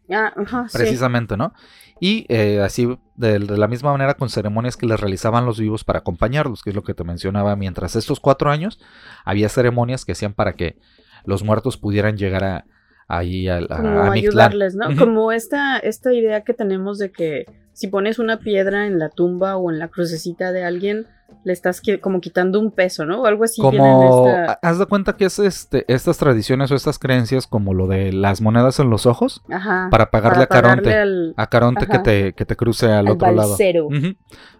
[0.10, 0.34] Ah,
[0.72, 1.54] precisamente, ¿no?
[2.00, 6.00] Y eh, así de, la misma manera con ceremonias que les realizaban los vivos para
[6.00, 8.80] acompañarlos, que es lo que te mencionaba, mientras estos cuatro años
[9.24, 10.78] había ceremonias que hacían para que
[11.24, 12.66] los muertos pudieran llegar a,
[13.08, 14.96] ahí a, a, ayudarles, ¿no?
[14.98, 19.58] Como esta, esta idea que tenemos de que si pones una piedra en la tumba
[19.58, 21.08] o en la crucecita de alguien,
[21.46, 23.22] le estás como quitando un peso, ¿no?
[23.22, 23.62] O algo así.
[23.62, 24.28] Como,
[24.62, 28.42] haz de cuenta que es este, estas tradiciones o estas creencias como lo de las
[28.42, 29.44] monedas en los ojos
[29.92, 33.56] para pagarle a Caronte, a Caronte que te, que te cruce al, otro lado.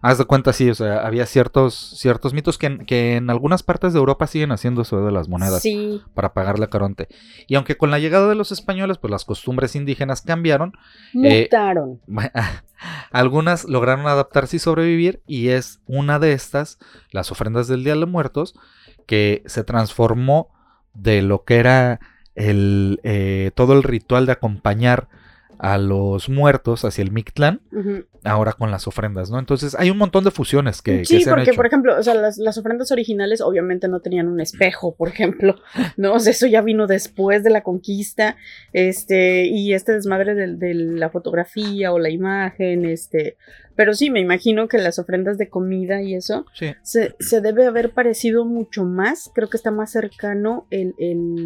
[0.02, 3.94] Haz de cuenta, sí, o sea, había ciertos, ciertos mitos que, que en algunas partes
[3.94, 5.64] de Europa siguen haciendo eso de las monedas
[6.14, 7.08] para pagarle a Caronte.
[7.48, 10.74] Y aunque con la llegada de los españoles, pues las costumbres indígenas cambiaron.
[11.24, 11.50] Eh,
[13.12, 16.80] algunas lograron adaptarse y sobrevivir y es una de estas,
[17.12, 18.56] las ofrendas del Día de Muertos,
[19.06, 20.50] que se transformó
[20.94, 22.00] de lo que era
[22.36, 25.08] el, eh, todo el ritual de acompañar
[25.66, 27.60] a los muertos hacia el Mictlán,
[28.24, 29.40] ahora con las ofrendas, ¿no?
[29.40, 32.14] Entonces hay un montón de fusiones que, sí, se han porque, por ejemplo, o sea,
[32.14, 35.56] las, ofrendas originales obviamente no tenían un espejo, por ejemplo,
[35.98, 36.14] ¿no?
[36.14, 38.38] O sea, eso ya vino después de la conquista,
[38.74, 43.36] este, y este desmadre de la fotografía o la imagen, este,
[43.76, 47.92] pero sí, me imagino que las ofrendas de comida y eso se, se, debe haber
[47.92, 49.30] parecido mucho más.
[49.34, 50.94] Creo que está más cercano el,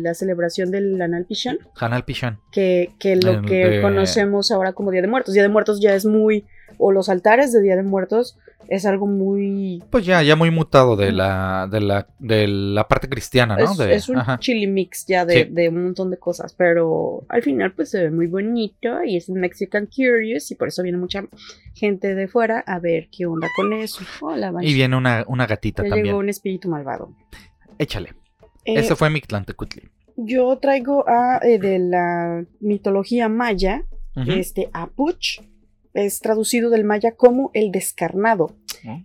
[0.03, 1.57] la celebración del Anal Pichán.
[1.75, 2.39] Anal Pichán.
[2.51, 5.33] Que, que lo que conocemos ahora como Día de Muertos.
[5.33, 6.45] Día de Muertos ya es muy.
[6.81, 8.37] O los altares de Día de Muertos
[8.69, 9.83] es algo muy...
[9.89, 13.83] Pues ya, ya muy mutado de la, de la, de la parte cristiana, ¿no?
[13.83, 18.03] Es, un chili mix ya de, un montón de cosas, pero al final pues se
[18.03, 21.25] ve muy bonito y es Mexican Curious y por eso viene mucha
[21.73, 24.01] gente de fuera a ver qué onda con eso.
[24.21, 26.05] Hola, y viene una, una gatita también.
[26.05, 27.11] Llegó un espíritu malvado.
[27.77, 28.13] Échale.
[28.65, 29.89] Eh, Ese fue Mictlantecutli.
[30.15, 33.83] Yo traigo a eh, de la mitología maya,
[34.27, 35.39] este Apuch,
[35.93, 38.56] es traducido del maya como el descarnado.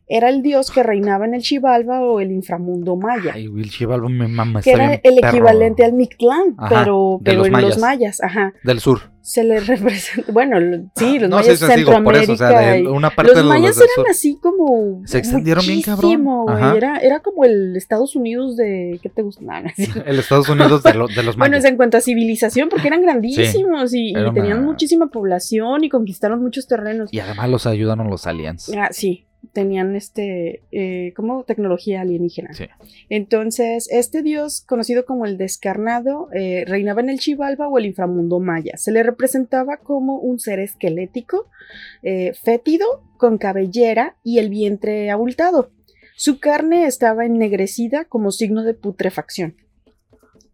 [0.07, 3.33] Era el dios que reinaba en el Chivalba o el inframundo maya.
[3.35, 4.63] Ay, el Chivalba me mama.
[4.63, 8.55] Que era el equivalente al Mictlán, pero, pero en los mayas, ajá.
[8.63, 10.59] Del sur se le representa, bueno,
[10.97, 12.91] sí, los mayas de Centroamérica.
[12.91, 16.47] una parte los mayas eran así como se extendieron bien cabrón.
[16.77, 19.65] Era, era como el Estados Unidos de ¿qué te gusta?
[20.05, 21.37] el Estados Unidos de, los mayas.
[21.39, 26.67] Bueno, en cuanto a civilización, porque eran grandísimos y, tenían muchísima población y conquistaron muchos
[26.67, 27.09] terrenos.
[27.11, 28.71] Y además los ayudaron los aliens.
[28.77, 29.25] Ah, sí.
[29.53, 32.51] Tenían este, eh, como tecnología alienígena.
[33.09, 38.41] Entonces, este dios, conocido como el descarnado, eh, reinaba en el Chivalba o el inframundo
[38.41, 38.77] maya.
[38.77, 41.49] Se le representaba como un ser esquelético,
[42.03, 45.71] eh, fétido, con cabellera y el vientre abultado.
[46.17, 49.57] Su carne estaba ennegrecida como signo de putrefacción.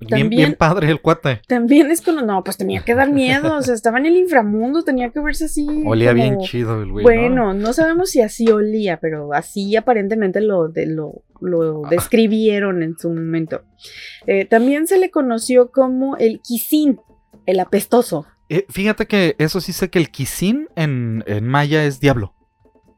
[0.00, 1.42] Bien, bien, padre el cuate.
[1.46, 4.82] También es como, no, pues tenía que dar miedo, o sea, estaba en el inframundo,
[4.82, 5.66] tenía que verse así.
[5.84, 7.02] Olía bien chido el güey.
[7.02, 7.72] Bueno, ¿no?
[7.74, 11.88] sabemos si así olía, pero así aparentemente lo, de, lo, lo ah.
[11.90, 13.62] describieron en su momento.
[14.26, 16.98] Eh, también se le conoció como el Kisin,
[17.44, 18.26] el apestoso.
[18.48, 22.34] Eh, fíjate que eso sí sé que el Kisin en, en maya es diablo.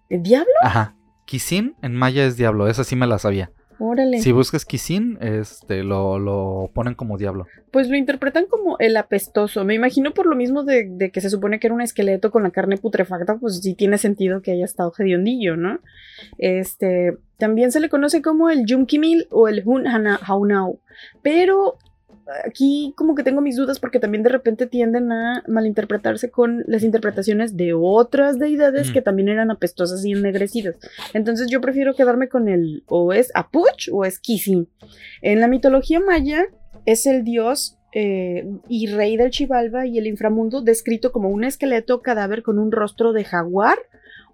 [0.09, 0.53] ¿El diablo?
[0.63, 0.95] Ajá.
[1.25, 3.51] Kisin en maya es diablo, esa sí me la sabía.
[4.21, 7.47] Si buscas Kisin, este, lo, lo, ponen como diablo.
[7.71, 9.65] Pues lo interpretan como el apestoso.
[9.65, 12.51] Me imagino por lo mismo de, que se supone que era un esqueleto con la
[12.51, 15.81] carne putrefacta, pues sí tiene sentido que haya estado hediondillo, ¿no?
[16.39, 20.79] Este, también se le conoce como el Yumkimil o el Hun Haunau.
[21.23, 21.79] Pero
[22.45, 26.83] aquí como que tengo mis dudas porque también de repente tienden a malinterpretarse con las
[26.83, 28.93] interpretaciones de otras deidades mm.
[28.93, 30.77] que también eran apestosas y ennegrecidas.
[31.15, 34.69] Entonces yo prefiero quedarme con el o es Apuch o es Kisi.
[35.21, 36.47] En la mitología maya
[36.87, 42.01] es el dios eh, y rey del Chivalba y el inframundo descrito como un esqueleto
[42.01, 43.79] cadáver con un rostro de jaguar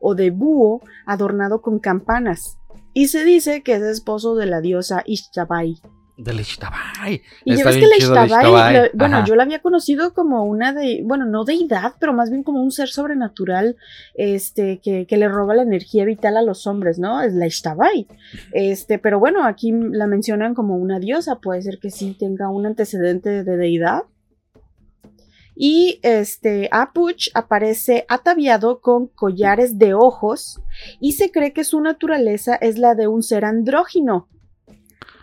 [0.00, 2.58] o de búho adornado con campanas.
[2.94, 5.76] Y se dice que es esposo de la diosa Ishtabai.
[6.18, 7.22] Del Ishtabai.
[7.44, 11.44] Y ya ves que el bueno, yo la había conocido como una de, bueno, no
[11.44, 13.76] deidad, pero más bien como un ser sobrenatural,
[14.14, 17.22] este, que, que le roba la energía vital a los hombres, ¿no?
[17.22, 17.46] Es la.
[18.52, 22.66] Este, pero bueno, aquí la mencionan como una diosa, puede ser que sí tenga un
[22.66, 24.02] antecedente de deidad.
[25.54, 30.60] Y este Apuch aparece ataviado con collares de ojos
[31.00, 34.28] y se cree que su naturaleza es la de un ser andrógino,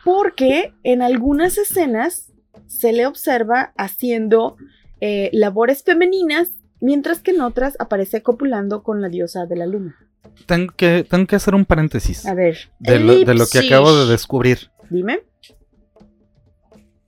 [0.05, 2.31] porque en algunas escenas
[2.67, 4.55] se le observa haciendo
[5.01, 9.95] eh, labores femeninas, mientras que en otras aparece copulando con la diosa de la luna.
[10.45, 12.27] Tengo que, tengo que hacer un paréntesis.
[12.27, 12.55] A ver.
[12.77, 14.69] De lo, que acabo de descubrir.
[14.91, 15.23] Dime.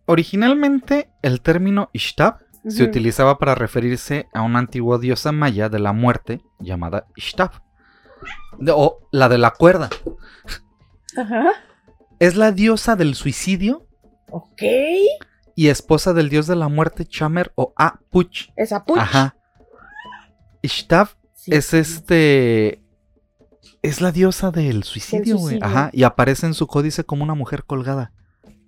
[0.08, 5.94] Originalmente, el término Ishtab se utilizaba para referirse a una antigua diosa maya de la
[5.94, 7.52] muerte llamada Ishtab.
[8.74, 9.90] o la de la cuerda.
[11.16, 11.54] Ajá.
[12.20, 13.88] Es la diosa del suicidio.
[14.32, 14.64] Ok.
[15.56, 18.50] Y esposa del dios de la muerte, Chamer o Apuch.
[18.56, 18.98] Es Apuch.
[18.98, 19.36] Ajá.
[20.62, 21.10] Ishtav
[21.48, 22.84] es este.
[23.82, 25.60] Es la diosa del suicidio, güey.
[25.62, 25.90] Ajá.
[25.94, 28.12] Y aparece en su códice como una mujer colgada.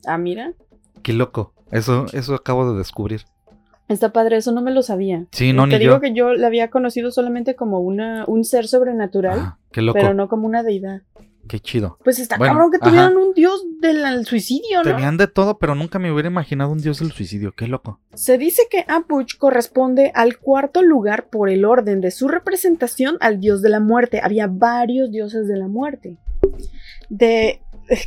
[0.06, 0.54] Ah, mira.
[1.04, 1.54] Qué loco.
[1.72, 3.26] Eso, eso acabo de descubrir.
[3.88, 5.26] Está padre, eso no me lo sabía.
[5.32, 8.68] Sí, no, Te ni digo que yo la había conocido solamente como una, un ser
[8.68, 9.40] sobrenatural.
[9.40, 9.98] Ah, qué loco.
[10.00, 11.02] Pero no como una deidad.
[11.50, 11.98] Qué chido.
[12.04, 14.84] Pues está cabrón que tuvieran un dios del suicidio, ¿no?
[14.84, 17.54] Tenían de todo, pero nunca me hubiera imaginado un dios del suicidio.
[17.54, 18.00] Qué loco.
[18.14, 23.40] Se dice que Apuch corresponde al cuarto lugar por el orden de su representación al
[23.40, 24.22] dios de la muerte.
[24.24, 26.18] Había varios dioses de la muerte.
[27.10, 27.64] De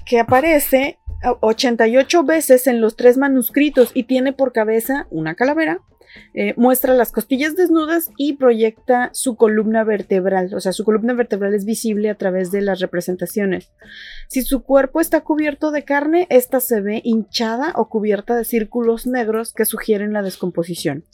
[0.07, 1.01] que aparece
[1.41, 5.81] 88 veces en los tres manuscritos y tiene por cabeza una calavera,
[6.35, 10.55] eh, muestra las costillas desnudas y proyecta su columna vertebral.
[10.55, 13.71] O sea, su columna vertebral es visible a través de las representaciones.
[14.29, 19.07] Si su cuerpo está cubierto de carne, esta se ve hinchada o cubierta de círculos
[19.07, 21.05] negros que sugieren la descomposición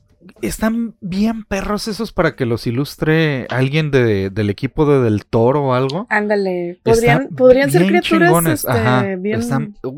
[0.43, 5.67] están bien perros esos para que los ilustre alguien de, del equipo de Del Toro
[5.67, 6.07] o algo.
[6.11, 9.41] Ándale, podrían, podrían ser criaturas este, bien...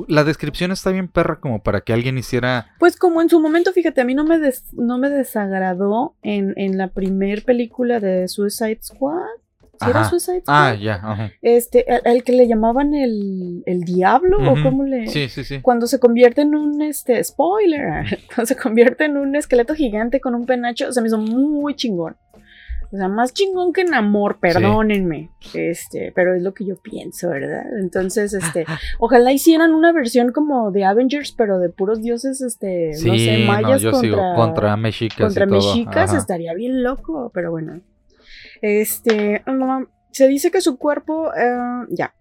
[0.09, 2.75] la descripción está bien perra como para que alguien hiciera...
[2.79, 4.39] Pues como en su momento, fíjate, a mí no me,
[4.73, 9.27] no me desagradó en, en la primer película de Suicide Squad.
[9.89, 10.55] Era Suicide Squad?
[10.55, 15.07] Ah, ya, Este, el, que le llamaban el, el diablo, o cómo le.
[15.09, 15.61] Sí, sí, sí.
[15.61, 20.35] Cuando se convierte en un este spoiler, cuando se convierte en un esqueleto gigante con
[20.35, 22.17] un penacho, se me hizo muy chingón.
[22.93, 25.31] O sea, más chingón que en amor, perdónenme.
[25.55, 27.63] Este, pero es lo que yo pienso, ¿verdad?
[27.81, 28.67] Entonces, este,
[28.99, 33.85] ojalá hicieran una versión como de Avengers, pero de puros dioses, este, no sé, mayas
[33.85, 35.19] contra, contra mexicas.
[35.19, 37.81] Contra mexicas estaría bien loco, pero bueno.
[38.63, 39.43] Este,
[40.11, 42.15] se dice que su cuerpo, eh, ya,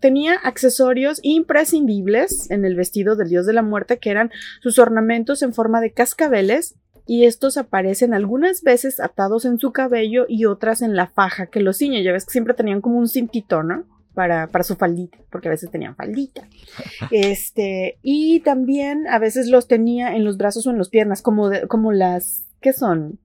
[0.00, 5.42] tenía accesorios imprescindibles en el vestido del dios de la muerte, que eran sus ornamentos
[5.42, 6.74] en forma de cascabeles,
[7.06, 11.60] y estos aparecen algunas veces atados en su cabello y otras en la faja que
[11.60, 12.02] los ciñe.
[12.02, 13.84] Ya ves que siempre tenían como un cintito, ¿no?
[14.14, 16.46] Para, para, su faldita, porque a veces tenían faldita.
[17.10, 21.50] Este, y también a veces los tenía en los brazos o en las piernas, como,
[21.66, 23.18] como las, ¿qué son?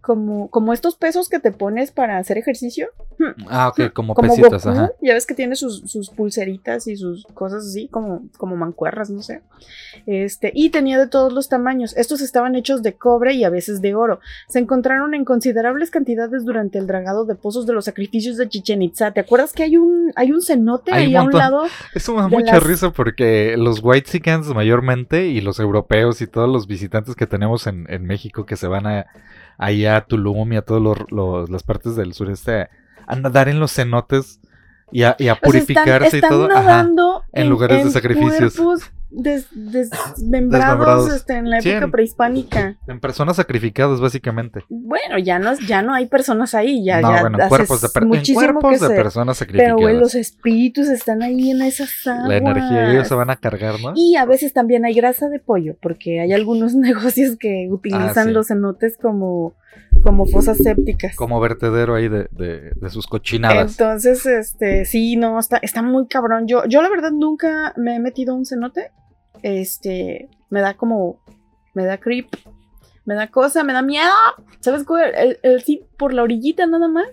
[0.00, 2.90] Como, como estos pesos que te pones para hacer ejercicio.
[3.48, 4.92] Ah, ok, como, pesitas, Goku, ajá.
[5.02, 9.22] Ya ves que tiene sus, sus pulseritas y sus cosas así, como, como mancuerras, no
[9.22, 9.42] sé.
[10.06, 11.96] Este, y tenía de todos los tamaños.
[11.96, 14.20] Estos estaban hechos de cobre y a veces de oro.
[14.48, 18.82] Se encontraron en considerables cantidades durante el dragado de pozos de los sacrificios de Chichen
[18.82, 19.10] Itza.
[19.12, 21.62] ¿Te acuerdas que hay un, hay un cenote Hay un ahí a un lado?
[21.94, 26.48] Eso me da mucha las- risa porque los Whitexicans mayormente y los europeos y todos
[26.48, 29.06] los visitantes que tenemos en, en México que se van a,
[29.58, 32.68] allá a Tulum y a todas las partes del sureste
[33.08, 34.40] a nadar en los cenotes
[34.90, 36.42] y a, y a O sea, purificarse están, y todo.
[36.48, 36.70] están Ajá.
[36.82, 38.54] nadando en lugares de sacrificios.
[38.56, 41.12] cuerpos des- desmembrados Desmembrados.
[41.14, 42.76] este, en la Sí, época en- prehispánica.
[42.86, 44.64] En personas sacrificadas, básicamente.
[44.68, 48.02] Bueno, ya no, ya no hay personas ahí, ya, no, ya bueno, cuerpos de, per-
[48.02, 49.74] en muchísimo cuerpos que de se- personas sacrificadas.
[49.76, 52.28] Pero, güey, los espíritus están ahí en esas aguas.
[52.28, 53.92] La energía ellos se van a cargar, ¿no?
[53.94, 58.24] Y a veces también hay grasa de pollo, porque hay algunos negocios que utilizan Ah,
[58.24, 58.30] sí.
[58.30, 59.54] los cenotes como,
[60.00, 61.14] como fosas sépticas.
[61.16, 63.72] Como vertedero ahí de, de, de sus cochinadas.
[63.72, 66.46] Entonces, este, sí, no, está, está muy cabrón.
[66.46, 68.90] Yo, yo la verdad nunca me he metido a un cenote.
[69.42, 71.20] Este, me da como,
[71.74, 72.26] me da creep,
[73.04, 74.10] me da cosa, me da miedo.
[74.60, 75.12] ¿Sabes cuál?
[75.14, 77.06] El, el- sí, por la orillita nada más.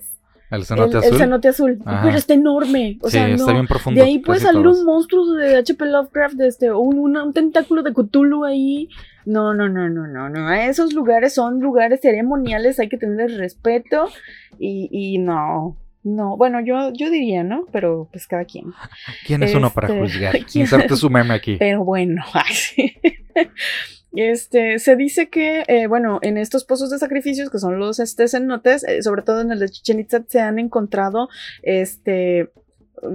[0.51, 1.17] El El, cenote el azul.
[1.17, 1.79] cenote azul.
[1.85, 2.01] Ajá.
[2.03, 2.97] Pero está enorme.
[3.01, 3.53] O sí, sea, está no.
[3.53, 3.99] bien profundo.
[4.01, 4.79] De ahí puede salir todos.
[4.79, 8.89] un monstruo de HP Lovecraft, de este, un, una- un tentáculo de Cthulhu ahí.
[9.25, 10.51] No, no, no, no, no, no.
[10.53, 14.07] Esos lugares son lugares ceremoniales, hay que tenerles respeto.
[14.59, 16.37] Y, y no, no.
[16.37, 17.65] Bueno, yo, yo diría, ¿no?
[17.71, 18.65] Pero pues cada quien.
[19.25, 20.31] ¿Quién es uno para Este, juzgar?
[20.51, 21.55] ¿quién Inserte su meme aquí.
[21.57, 22.93] Pero bueno, ay, sí.
[24.15, 28.27] Este, se dice que, eh, bueno, en estos pozos de sacrificios, que son los este,
[28.27, 31.29] cenotes, eh, sobre todo en el de Chichen Itza, se han encontrado
[31.63, 32.49] este,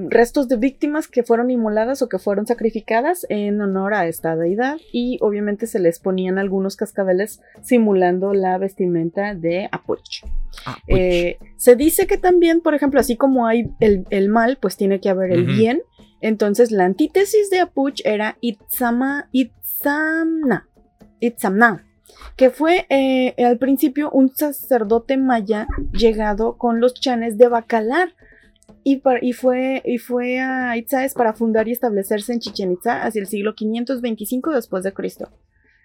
[0.09, 4.79] restos de víctimas que fueron inmoladas o que fueron sacrificadas en honor a esta deidad
[4.93, 10.25] y obviamente se les ponían algunos cascabeles simulando la vestimenta de Apuch.
[10.67, 10.77] Ah.
[10.89, 15.01] Eh, se dice que también, por ejemplo, así como hay el, el mal, pues tiene
[15.01, 15.83] que haber el bien.
[16.21, 20.69] Entonces, la antítesis de Apuch era Itzama, Itzamna,
[21.21, 21.85] Itzamna,
[22.37, 28.15] que fue eh, al principio un sacerdote maya llegado con los chanes de Bacalar.
[28.83, 29.83] Y, par- y fue,
[30.41, 34.93] a Itzáes para fundar y establecerse en Chichen Itza hacia el siglo 525 después de
[34.95, 35.29] Cristo.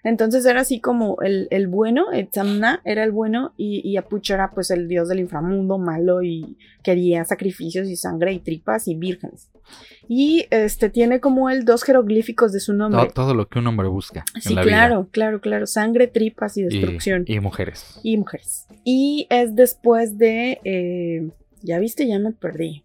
[0.06, 4.52] Entonces era así como el, el bueno, Etzamna era el bueno y, y Apuch era
[4.52, 9.50] pues el dios del inframundo malo y quería sacrificios y sangre y tripas y vírgenes.
[10.08, 13.02] Y este tiene como él dos jeroglíficos de su nombre.
[13.06, 15.66] todo, todo lo que un hombre busca sí, en la claro, claro, claro.
[15.66, 16.56] Sangre, tripas.
[16.56, 17.24] Y- destrucción.
[17.26, 17.98] Y, mujeres.
[18.04, 18.68] Y, mujeres.
[18.84, 20.60] Y es después de...
[20.64, 21.28] eh,
[21.66, 22.84] ya viste, ya me perdí.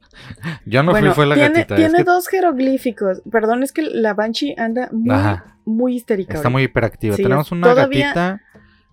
[0.66, 1.76] Yo no bueno, fui, fue la tiene, gatita.
[1.76, 3.22] es tiene que dos jeroglíficos.
[3.32, 5.58] Perdón, es que la Banshee anda muy, Ajá.
[5.66, 6.36] muy histérica.
[6.36, 7.16] está muy hiperactiva.
[7.16, 8.42] Sí, Tenemos una gatita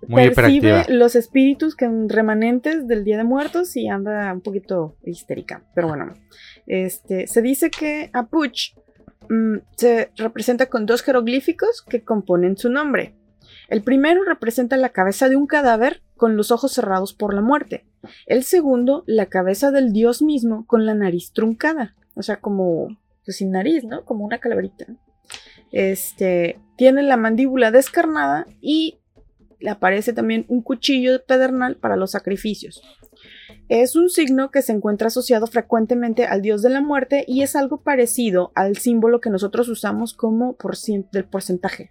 [0.07, 0.97] muy percibe hiperactiva.
[0.97, 5.62] los espíritus que remanentes del Día de Muertos y anda un poquito histérica.
[5.74, 6.14] Pero bueno,
[6.66, 8.74] este, se dice que Apuch
[9.28, 13.14] mm, se representa con dos jeroglíficos que componen su nombre.
[13.68, 17.86] El primero representa la cabeza de un cadáver con los ojos cerrados por la muerte.
[18.26, 21.94] El segundo, la cabeza del dios mismo con la nariz truncada.
[22.14, 22.88] O sea, como
[23.24, 24.04] pues, sin nariz, ¿no?
[24.04, 24.86] Como una calaverita.
[25.72, 28.98] Este, tiene la mandíbula descarnada y
[29.60, 32.82] le aparece también un cuchillo pedernal para los sacrificios.
[33.68, 37.54] Es un signo que se encuentra asociado frecuentemente al dios de la muerte y es
[37.54, 40.56] algo parecido al símbolo que nosotros usamos como
[41.12, 41.90] del porcentaje.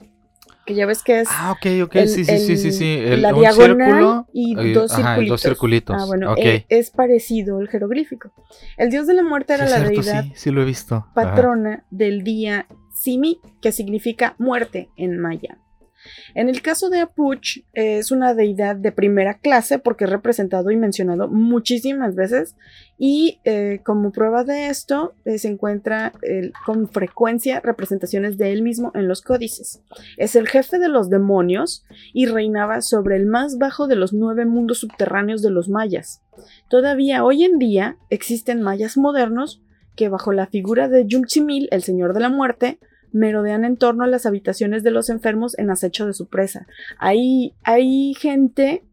[0.67, 1.95] Que ya ves que es Ah, ok, ok.
[1.95, 2.97] el- sí, sí, sí, sí, sí.
[2.99, 5.29] El- la un diagonal círculo y eh, dos ajá, circulitos.
[5.41, 5.95] dos circulitos.
[5.99, 6.37] Ah, bueno, ok.
[6.39, 8.31] eh, es parecido el jeroglífico.
[8.75, 10.95] El dios de la muerte era la cierto, deidad sí, sí lo he visto.
[10.95, 11.13] Ajá.
[11.13, 15.57] patrona del día Simi, que significa muerte en maya.
[16.35, 20.75] En el caso de Apuch, es una deidad de primera clase porque es representado y
[20.75, 22.55] mencionado muchísimas veces.
[22.97, 26.13] Y eh, como prueba de esto, eh, se encuentra
[26.65, 29.81] con frecuencia representaciones de él mismo en los códices.
[30.17, 34.45] Es el jefe de los demonios y reinaba sobre el más bajo de los nueve
[34.45, 36.21] mundos subterráneos de los mayas.
[36.69, 39.61] Todavía hoy en día existen mayas modernos
[39.95, 42.79] que bajo la figura de Yumchimil, el señor de la muerte,
[43.11, 46.67] merodean en torno a las habitaciones de los enfermos en acecho de su presa.
[46.99, 48.83] Hay, hay gente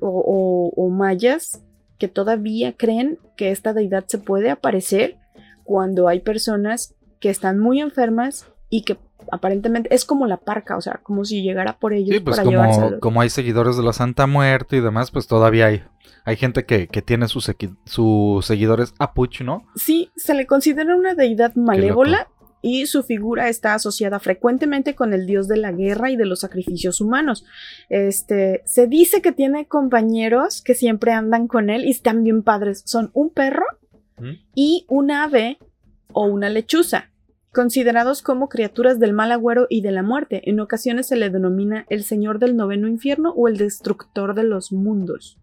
[0.00, 1.62] o, o- o mayas
[1.98, 5.16] que todavía creen que esta deidad se puede aparecer
[5.64, 8.96] cuando hay personas que están muy enfermas y que
[9.30, 12.44] aparentemente es como la parca, o sea, como si llegara por ellos Sí, pues para
[12.44, 15.82] como, como hay seguidores de la Santa Muerte y demás, pues todavía hay.
[16.24, 17.50] Hay gente que, que tiene sus,
[17.84, 19.66] sus seguidores Apuch, ¿no?
[19.76, 22.28] Sí, se le considera una deidad malévola
[22.62, 26.40] y su figura está asociada frecuentemente con el dios de la guerra y de los
[26.40, 27.44] sacrificios humanos.
[27.90, 32.82] Este, se dice que tiene compañeros que siempre andan con él y están bien padres.
[32.86, 33.64] Son un perro
[34.54, 35.58] y un ave
[36.12, 37.10] o una lechuza,
[37.52, 40.48] considerados como criaturas del mal agüero y de la muerte.
[40.48, 44.70] En ocasiones se le denomina el señor del noveno infierno o el destructor de los
[44.70, 45.41] mundos.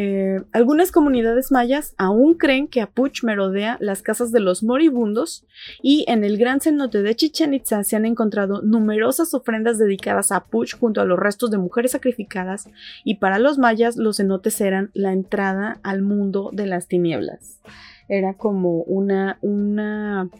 [0.00, 5.44] Eh, algunas comunidades mayas aún creen que Apuch merodea las casas de los moribundos
[5.82, 10.36] y en el gran cenote de Chichen Itza se han encontrado numerosas ofrendas dedicadas a
[10.36, 12.70] Apuch junto a los restos de mujeres sacrificadas
[13.02, 17.60] y para los mayas los cenotes eran la entrada al mundo de las tinieblas.
[18.08, 20.30] Era como una, una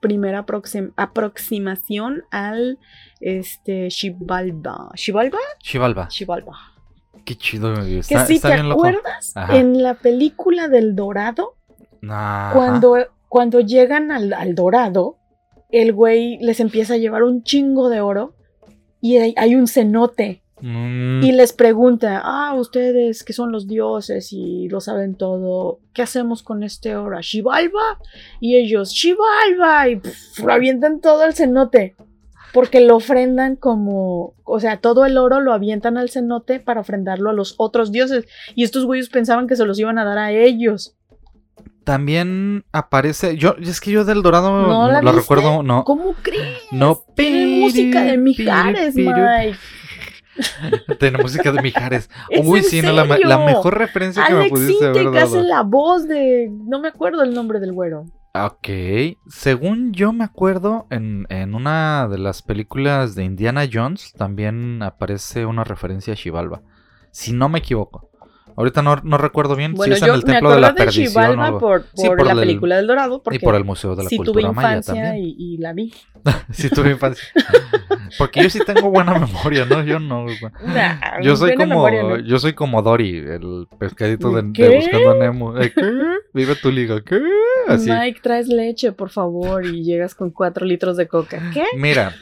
[0.00, 0.46] primera
[0.96, 2.78] aproximación al
[3.20, 4.90] este Shivalba.
[4.94, 5.38] ¿Shivalba?
[5.60, 6.08] Shivalba.
[6.08, 6.71] Shivalba.
[7.24, 7.74] Qué chido.
[7.82, 11.56] Está, que si te acuerdas en la película del Dorado,
[12.00, 12.96] cuando,
[13.28, 15.18] cuando llegan al, Dorado,
[15.70, 18.34] el güey les empieza a llevar un chingo de oro
[19.00, 20.42] y hay, un cenote.
[20.60, 21.24] Mm.
[21.24, 26.44] Y les pregunta, ah, ustedes que son los dioses y lo saben todo, ¿qué hacemos
[26.44, 27.20] con este oro?
[27.20, 27.98] ¿Shivalba?
[28.40, 30.00] Y ellos, Shivalba, y
[30.44, 31.96] lo avientan todo el cenote
[32.52, 37.30] porque lo ofrendan como, o sea, todo el oro lo avientan al cenote para ofrendarlo
[37.30, 38.26] a los otros dioses.
[38.54, 40.96] Y estos güeyes pensaban que se los iban a dar a ellos.
[41.84, 45.84] También aparece, yo, es que yo del Dorado no, lo recuerdo, no.
[45.84, 46.58] ¿Cómo crees?
[46.70, 47.02] No.
[47.16, 49.56] Tiene música de Mijares, Mike.
[51.00, 52.08] Tiene música de Mijares.
[52.44, 55.18] Uy, sí, no, la, mejor referencia que me pudiste haber dado.
[55.18, 58.06] hace la voz de, no me acuerdo el nombre del güero.
[58.34, 58.68] Ok,
[59.28, 65.44] según yo me acuerdo, en, en, una de las películas de Indiana Jones también aparece
[65.44, 66.62] una referencia a Xibalba,
[67.10, 68.11] si no me equivoco.
[68.56, 71.40] Ahorita no, no recuerdo bien si es en el Templo de la Perdición.
[71.40, 71.58] o...
[71.58, 73.22] por, por, la película del Dorado.
[73.30, 75.16] y por el Museo de la Cultura Maya también.
[75.16, 75.92] Y, y la vi.
[76.52, 77.24] sí tuve infancia.
[78.18, 79.82] Porque yo sí tengo buena memoria, ¿no?
[79.82, 80.26] Yo no.
[81.22, 85.54] yo soy como yo soy como Dory, el pescadito de, Buscando Nemo.
[85.54, 85.72] ¿Qué?
[86.34, 87.00] Vive tu liga.
[87.02, 87.20] ¿Qué?
[87.68, 87.90] Así.
[87.90, 91.50] Mike, traes leche, por favor, y llegas con cuatro litros de coca.
[91.54, 91.64] ¿Qué?
[91.76, 92.14] Mira,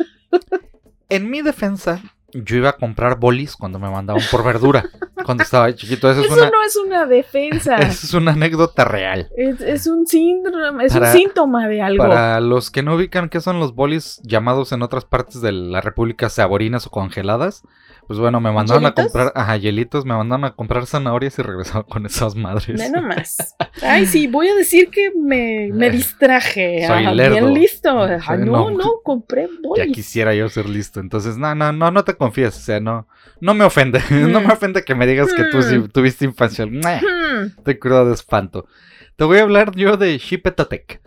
[1.09, 2.01] en mi defensa,
[2.33, 4.85] yo iba a comprar bolis cuando me mandaban por verdura.
[5.25, 6.11] cuando estaba chiquito.
[6.11, 7.77] Eso, no es una defensa.
[7.79, 9.29] Eso es una anécdota real.
[9.37, 12.05] Es, un síndrome, es un síntoma de algo.
[12.05, 15.81] Para los que no ubican qué son los bolis llamados en otras partes de la
[15.81, 17.63] República saborinas o congeladas,
[18.11, 21.85] pues bueno, me mandaron a comprar, ajá, hielitos, me mandaron a comprar zanahorias y regresaron
[21.85, 22.77] con esas madres.
[22.77, 23.55] Nada más.
[23.83, 26.89] Ay, sí, voy a decir que me, me distraje.
[26.89, 27.35] Soy lerdo.
[27.35, 28.09] Bien listo.
[28.39, 29.87] no, no, compré bolis.
[29.87, 30.99] Ya quisiera yo ser listo.
[30.99, 32.57] Entonces, no, no, no, no te confíes.
[32.57, 33.07] O sea, no,
[33.41, 34.03] no me ofende.
[34.11, 34.51] no me mm.
[34.51, 35.91] ofende que me digas que tú sí mm.
[35.91, 36.67] tuviste infancia.
[36.67, 37.63] Mm.
[37.63, 38.67] Te crudo de espanto.
[39.15, 41.01] Te voy a hablar yo de Xipetotec.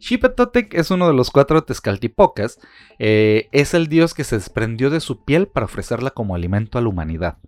[0.00, 2.58] Xipetotec es uno de los cuatro Tezcaltipocas.
[2.98, 6.82] Eh, es el dios que se desprendió de su piel para ofrecerla como alimento a
[6.82, 7.38] la humanidad.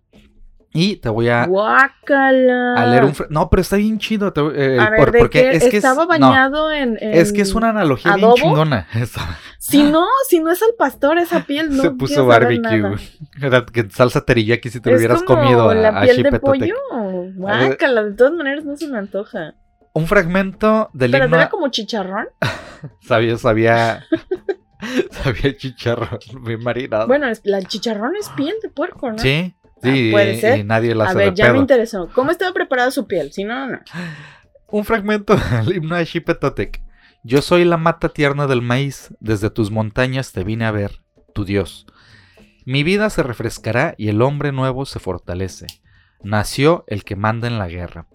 [0.72, 3.12] Y te voy a, a leer un...
[3.28, 4.32] No, pero está bien chido.
[4.55, 8.34] Eh, a ver, porque es que estaba bañado en, Es que es una analogía bien
[8.34, 8.86] chingona.
[9.59, 12.96] Si no, si no es el pastor, esa piel no Se puso barbecue.
[13.42, 16.74] Era que salsa teriyaki si te lo hubieras comido la piel de pollo.
[17.34, 19.55] Guácala, de todas maneras no se me antoja
[19.93, 22.28] un fragmento del ¿Pero era como chicharrón?
[23.03, 24.05] sabía, sabía.
[25.11, 27.07] sabía chicharrón bien marinado.
[27.07, 29.18] Bueno, el chicharrón es piel de puerco, ¿no?
[29.18, 30.09] Sí, sí.
[30.09, 30.59] Ah, puede ser.
[30.59, 32.09] Y nadie la A ver, ya me interesó.
[32.14, 33.32] ¿Cómo estaba preparada su piel?
[33.32, 33.78] Si no, no.
[34.68, 36.82] Un fragmento del himno de Xipetotec.
[37.22, 41.03] Yo soy la mata tierna del maíz, desde tus montañas te vine a ver,
[41.34, 41.86] tu Dios.
[42.64, 45.66] Mi vida se refrescará y el hombre nuevo se fortalece.
[46.22, 48.07] Nació el que manda en la guerra.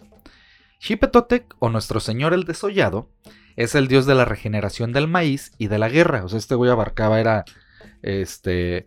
[0.78, 3.08] Xipetotec, o Nuestro Señor el Desollado,
[3.56, 6.24] es el dios de la regeneración del maíz y de la guerra.
[6.24, 7.44] O sea, este güey abarcaba, era.
[8.02, 8.86] Este.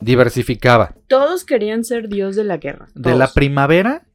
[0.00, 0.94] Diversificaba.
[1.06, 2.88] Todos querían ser dios de la guerra.
[2.94, 4.06] De la primavera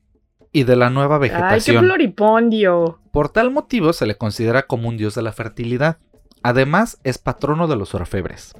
[0.51, 1.77] y de la nueva vegetación.
[1.77, 2.99] ¡Ay, qué floripondio!
[3.11, 5.99] Por tal motivo se le considera como un dios de la fertilidad.
[6.43, 8.53] Además, es patrono de los orfebres.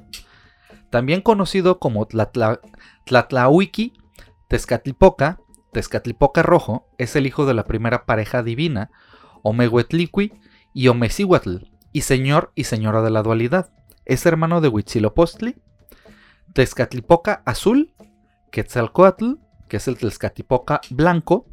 [0.90, 2.06] También conocido como
[3.04, 3.92] Tlatlahuiki,
[4.48, 5.38] Tezcatlipoca,
[5.78, 8.90] Tezcatlipoca Rojo es el hijo de la primera pareja divina,
[9.44, 10.32] Omehuetliqui
[10.74, 11.58] y Omecihuatl,
[11.92, 13.70] y señor y señora de la dualidad.
[14.04, 15.54] Es hermano de Huitzilopochtli,
[16.52, 17.94] Tezcatlipoca Azul,
[18.50, 19.34] Quetzalcoatl,
[19.68, 21.46] que es el Tezcatlipoca Blanco,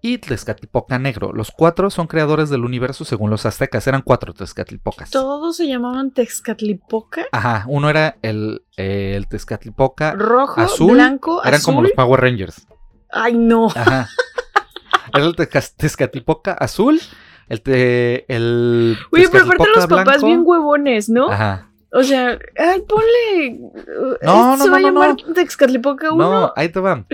[0.00, 1.32] y Tezcatlipoca Negro.
[1.32, 3.84] Los cuatro son creadores del universo según los aztecas.
[3.88, 5.10] Eran cuatro Tezcatlipocas.
[5.10, 7.26] ¿Todos se llamaban Tezcatlipoca?
[7.32, 10.92] Ajá, uno era el, el Tezcatlipoca rojo, azul.
[10.92, 12.68] blanco, Eran como los Power Rangers.
[13.10, 13.68] Ay, no.
[13.68, 14.08] Ajá.
[15.14, 17.00] Era el Tezcatlipoca azul.
[17.48, 21.30] El te, el Oye, pero aparte los papás bien huevones, ¿no?
[21.30, 21.70] Ajá.
[21.92, 23.60] O sea, ay, ponle.
[24.22, 26.30] No, no, se va a llamar Tezcatlipoca 1.
[26.30, 27.06] No, ahí te van.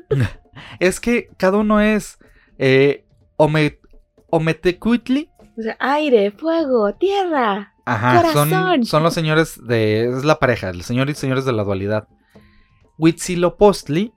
[0.80, 2.18] es que cada uno es.
[2.58, 3.04] Eh,
[3.36, 3.78] Ome,
[4.30, 5.30] Ometecuitli.
[5.56, 7.74] O sea, aire, fuego, tierra.
[7.84, 10.08] Ajá, son, son, los señores de.
[10.08, 12.08] Es la pareja, el señor y señores de la dualidad.
[12.98, 14.12] Huitzilopochtli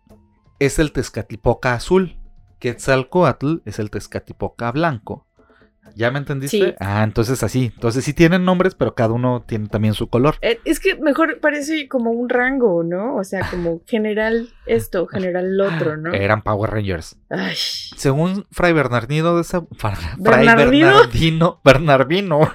[0.61, 2.19] es el Tezcatlipoca azul.
[2.59, 5.25] Quetzalcoatl es el Tezcatlipoca blanco.
[5.95, 6.75] ¿Ya me entendiste?
[6.79, 7.71] Ah, entonces así.
[7.73, 10.35] Entonces sí tienen nombres, pero cada uno tiene también su color.
[10.41, 13.15] Eh, es que mejor parece como un rango, ¿no?
[13.15, 16.13] O sea, como general esto, general lo otro, ¿no?
[16.13, 17.17] Eran Power Rangers.
[17.29, 17.55] Ay.
[17.55, 19.65] Según Fray Bernardino de esa...
[19.75, 21.59] Fray Bernardino.
[21.63, 22.51] Bernardino.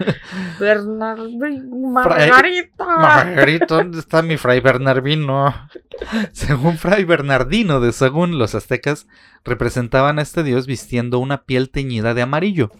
[0.58, 1.90] Bernardino.
[1.90, 2.84] Margarita.
[2.84, 5.54] Margarita, ¿dónde está mi Fray Bernardino?
[6.32, 9.06] Según Fray Bernardino de según los aztecas,
[9.44, 12.70] representaban a este dios vistiendo una piel teñida de amarillo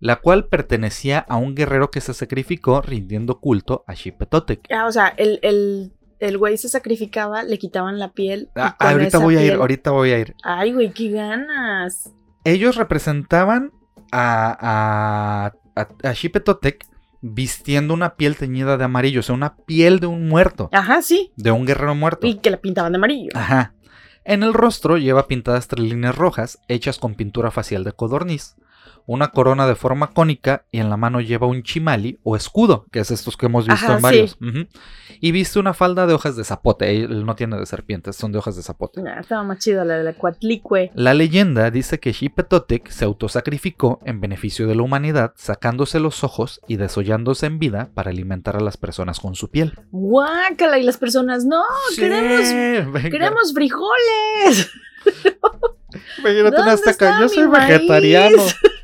[0.00, 4.60] la cual pertenecía a un guerrero que se sacrificó rindiendo culto a Xipetotec.
[4.70, 8.50] Ah, o sea, el, el, el güey se sacrificaba, le quitaban la piel.
[8.54, 10.36] Ah, ahorita voy a ir, ahorita voy a ir.
[10.44, 12.12] Ay, güey, qué ganas.
[12.44, 13.72] Ellos representaban
[14.12, 16.86] a, a, a, Xipetotec
[17.20, 20.68] vistiendo una piel teñida de amarillo, o sea, una piel de un muerto.
[20.72, 21.32] Ajá, sí.
[21.36, 22.26] De un guerrero muerto.
[22.26, 23.30] Y que la pintaban de amarillo.
[23.34, 23.74] Ajá.
[24.24, 28.56] En el rostro lleva pintadas tres líneas rojas hechas con pintura facial de codorniz
[29.08, 33.00] una corona de forma cónica y en la mano lleva un chimali o escudo, que
[33.00, 34.36] es estos que hemos visto en varios.
[35.20, 36.94] Y viste una falda de hojas de zapote.
[36.94, 39.00] Él no tiene de serpientes, son de hojas de zapote.
[39.08, 40.90] Ah, estaba más chida la de la cuatlicue.
[40.94, 46.60] La leyenda dice que Xipetotec se autosacrificó en beneficio de la humanidad, sacándose los ojos
[46.68, 49.72] y desollándose en vida para alimentar a las personas con su piel.
[49.90, 50.78] ¡Guácala!
[50.78, 51.62] Y las personas, no,
[51.96, 54.70] queremos, queremos frijoles.
[56.18, 58.42] Imagínate una hasta yo soy vegetariano.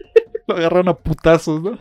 [0.48, 1.78] lo agarraron a putazos, ¿no?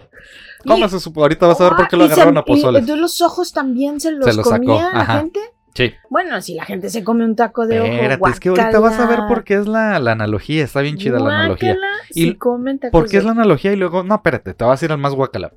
[0.66, 1.12] Cómase su.
[1.16, 2.82] Ahorita vas a ver por qué lo agarraron a pozoles.
[2.82, 5.40] entonces los ojos también se los, se los comía la gente.
[5.76, 5.92] Sí.
[6.10, 9.00] Bueno, si la gente se come un taco de Espérate, ojo, es que ahorita vas
[9.00, 11.76] a ver por qué es la, la analogía, está bien chida la analogía.
[12.12, 13.74] Y si comen tacos ¿Por qué es la analogía?
[13.74, 15.52] Y luego, no, espérate, te vas a ir al más guacala.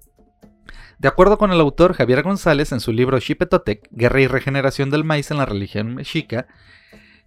[0.98, 5.04] De acuerdo con el autor Javier González en su libro Xipetotec, Guerra y Regeneración del
[5.04, 6.46] Maíz en la religión mexica,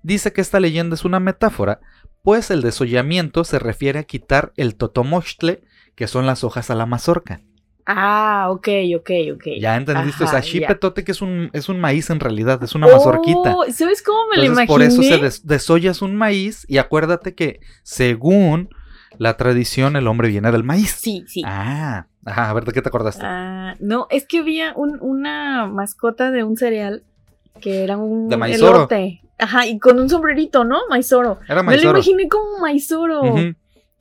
[0.01, 1.79] dice que esta leyenda es una metáfora
[2.21, 5.63] pues el desollamiento se refiere a quitar el totomochtle,
[5.99, 7.41] que son las hojas a la mazorca.
[7.85, 9.43] Ah, ok, ok, ok.
[9.59, 12.87] Ya entendiste, o sea, chipetote que es un, es un maíz en realidad, es una
[12.87, 13.53] mazorquita.
[13.53, 14.67] Oh, ¿Sabes cómo me lo imaginé?
[14.67, 18.69] Por eso se desollas un maíz y acuérdate que según
[19.17, 20.91] la tradición el hombre viene del maíz.
[20.91, 21.41] Sí, sí.
[21.45, 23.25] Ah, ajá, a ver, ¿de qué te acordaste?
[23.25, 27.03] Ah, no, es que había una mascota de un cereal
[27.59, 28.87] que era un de maizoro.
[29.37, 30.79] Ajá, y con un sombrerito, ¿no?
[30.89, 31.39] Maizoro.
[31.49, 31.87] Era Maizoro.
[31.87, 33.21] Me lo imaginé como Maizoro.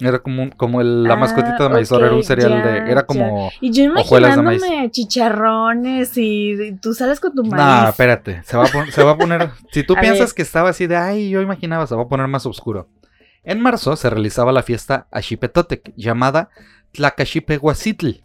[0.00, 2.90] Era como, como el, la ah, mascotita de Maizoro, era un cereal de.
[2.90, 3.50] Era como.
[3.60, 7.64] Y yo imaginándome chicharrones y, tú sales con tu maíz.
[7.64, 8.42] No, espérate.
[8.44, 9.50] Se va a, se va a poner.
[9.72, 10.96] si tú piensas que estaba así de.
[10.96, 12.88] Ay, yo imaginaba, se va a poner más oscuro.
[13.42, 16.50] En marzo se realizaba la fiesta Axipetotec, llamada
[16.92, 18.22] Tlacaxipehuacitl,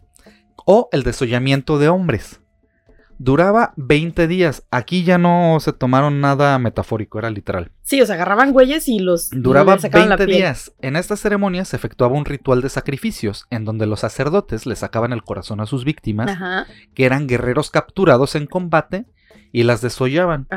[0.66, 2.43] o el desollamiento de hombres.
[3.24, 4.66] Duraba 20 días.
[4.70, 7.72] Aquí ya no se tomaron nada metafórico, era literal.
[7.82, 9.30] Sí, o sea, agarraban güeyes y los.
[9.30, 10.74] Duraba 20 días.
[10.82, 15.14] En esta ceremonia se efectuaba un ritual de sacrificios, en donde los sacerdotes le sacaban
[15.14, 16.38] el corazón a sus víctimas,
[16.94, 19.06] que eran guerreros capturados en combate,
[19.54, 20.50] y las desollaban.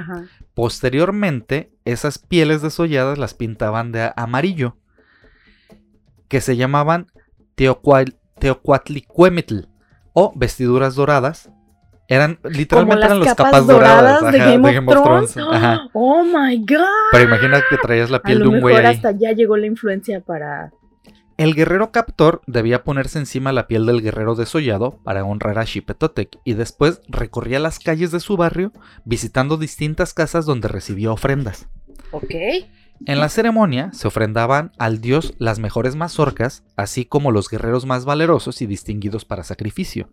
[0.55, 4.77] Posteriormente, esas pieles desolladas las pintaban de amarillo,
[6.27, 7.13] que se llamaban
[7.55, 9.69] teocuatlicuemitl
[10.15, 11.53] o vestiduras doradas
[12.09, 15.37] eran literalmente eran las capas, doradas, de, Game, of Thrones.
[15.93, 16.87] Oh my god.
[17.13, 18.77] Pero imagina que traías la piel de un güey.
[18.77, 20.73] hasta ya llegó la influencia para.
[21.37, 26.39] El guerrero captor debía ponerse encima la piel del guerrero desollado para honrar a Xipetotec
[26.45, 28.73] y después recorría las calles de su barrio
[29.05, 31.69] visitando distintas casas donde recibía ofrendas.
[32.13, 32.35] Ok.
[33.05, 38.07] En la ceremonia se ofrendaban al dios las mejores mazorcas, así como los guerreros más
[38.07, 40.09] valerosos y distinguidos para sacrificio.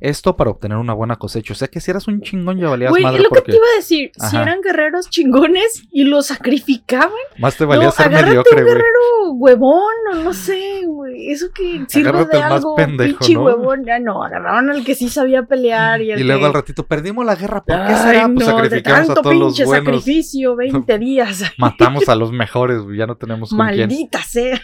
[0.00, 1.52] Esto para obtener una buena cosecha.
[1.52, 3.22] O sea que si eras un chingón ya valías Güey, madre.
[3.22, 7.10] lo que te iba a decir, si eran guerreros chingones y los sacrificaban.
[7.38, 11.30] Más te valía ser mediocre, un guerrero huevón o no sé, güey.
[11.30, 13.44] Eso que sirve de algo, pendejo, pinche ¿no?
[13.44, 13.84] huevón.
[13.84, 16.00] Ya no, agarraron al que sí sabía pelear.
[16.00, 17.62] Y, y luego al ratito, perdimos la guerra.
[17.62, 18.28] ¿Por qué será?
[18.32, 19.84] pues sacrificamos a todos los buenos.
[20.02, 21.42] sacrificio, 20 días.
[21.58, 24.58] Matamos a los mejores, ya no tenemos con Maldita sea.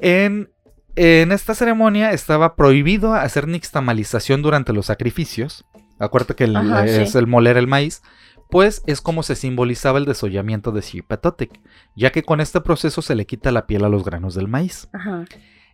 [0.00, 0.50] En
[0.96, 5.64] en esta ceremonia estaba prohibido hacer nixtamalización durante los sacrificios.
[5.98, 6.44] Acuérdate que
[7.02, 8.02] es el moler el maíz.
[8.50, 11.60] Pues es como se simbolizaba el desollamiento de Xipetotec,
[11.96, 14.88] ya que con este proceso se le quita la piel a los granos del maíz.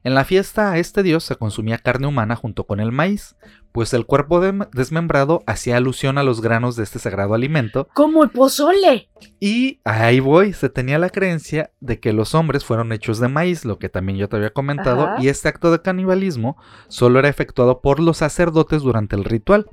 [0.02, 3.36] En la fiesta a este dios se consumía carne humana junto con el maíz,
[3.70, 4.40] pues el cuerpo
[4.72, 7.86] desmembrado hacía alusión a los granos de este sagrado alimento.
[7.92, 9.10] Como el pozole.
[9.40, 13.66] Y ahí voy, se tenía la creencia de que los hombres fueron hechos de maíz,
[13.66, 16.56] lo que también yo te había comentado, y este acto de canibalismo
[16.88, 19.66] solo era efectuado por los sacerdotes durante el ritual.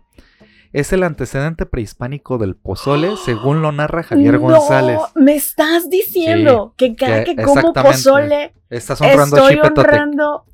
[0.78, 5.00] Es el antecedente prehispánico del pozole, según lo narra Javier no, González.
[5.16, 10.46] Me estás diciendo que cada que, como pozole estás honrando estoy honrando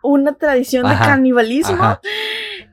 [0.00, 1.98] una tradición de canibalismo.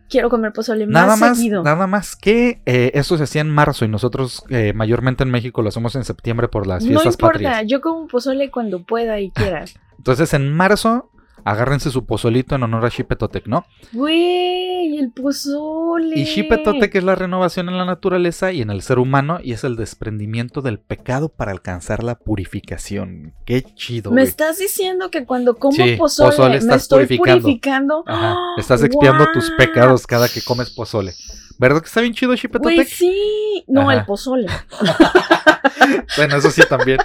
[0.08, 1.64] Quiero comer pozole nada más, seguido.
[1.64, 5.62] Nada más que eh, esto se hacía en marzo y nosotros eh, mayormente en México
[5.62, 7.42] lo hacemos en septiembre por las fiestas patrias.
[7.42, 9.66] No importa, yo como pozole cuando pueda y quiera.
[9.98, 11.12] Entonces en marzo
[11.44, 13.66] agárrense su pozolito en honor a Xipetotec, ¿no?
[13.94, 16.18] Güey, el pozole.
[16.18, 19.64] Y Xipetotec es la renovación en la naturaleza y en el ser humano y es
[19.64, 23.34] el desprendimiento del pecado para alcanzar la purificación.
[23.46, 24.12] Qué chido.
[24.12, 28.04] Me estás diciendo que cuando como pozole, me estoy purificando.
[28.06, 31.14] Ajá, estás expiando tus pecados cada que comes pozole.
[31.60, 32.76] ¿Verdad que está bien chido Xipetotec?
[32.76, 33.66] Güey, sí.
[33.68, 34.47] No, el pozole.
[36.18, 36.99] bueno, eso sí también.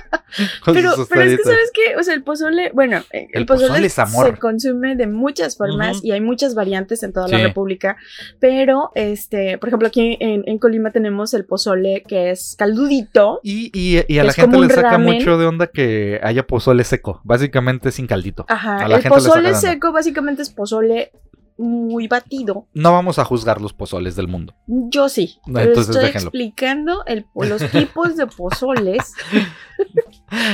[0.64, 1.96] Pero, pero es que, ¿sabes qué?
[1.96, 4.04] O sea, el pozole, bueno, eh, el, pozole, se
[4.40, 7.96] consume de muchas formas y hay muchas variantes en toda la República.
[8.38, 13.40] Pero, este, por ejemplo, aquí en, Colima tenemos el pozole que es caldudito.
[13.42, 17.20] Y, y, a la gente le saca mucho de onda que haya pozole seco.
[17.24, 18.46] Básicamente sin caldito.
[18.48, 21.10] Ajá, el pozole seco básicamente es pozole
[21.56, 22.66] muy batido.
[22.74, 24.54] No vamos a juzgar los pozoles del mundo.
[24.66, 25.38] Yo sí.
[25.46, 29.12] estoy explicando los tipos de pozoles.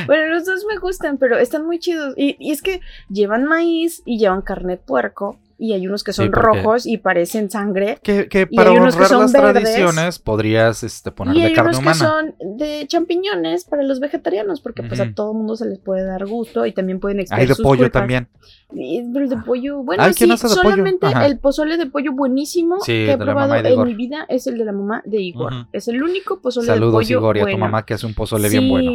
[0.06, 2.14] bueno, los dos me gustan, pero están muy chidos.
[2.16, 6.14] Y, y, es que llevan maíz y llevan carne de puerco y hay unos que
[6.14, 7.98] son rojos y parecen sangre.
[8.02, 12.34] Que, que para honrar las tradiciones podrías este, ponerle y hay carne unos que son
[12.40, 16.64] de champiñones para los vegetarianos, porque pues a todo mundo se les puede dar gusto
[16.64, 18.28] y también pueden Hay de pollo también.
[18.70, 23.54] pero el de pollo, bueno, sí, solamente el pozole de pollo buenísimo que he probado
[23.54, 25.52] en mi vida es el de la mamá de Igor.
[25.72, 26.86] Es el único pozole de pollo.
[26.86, 28.92] Saludos, Igor, y a tu mamá que hace un pozole bien bueno.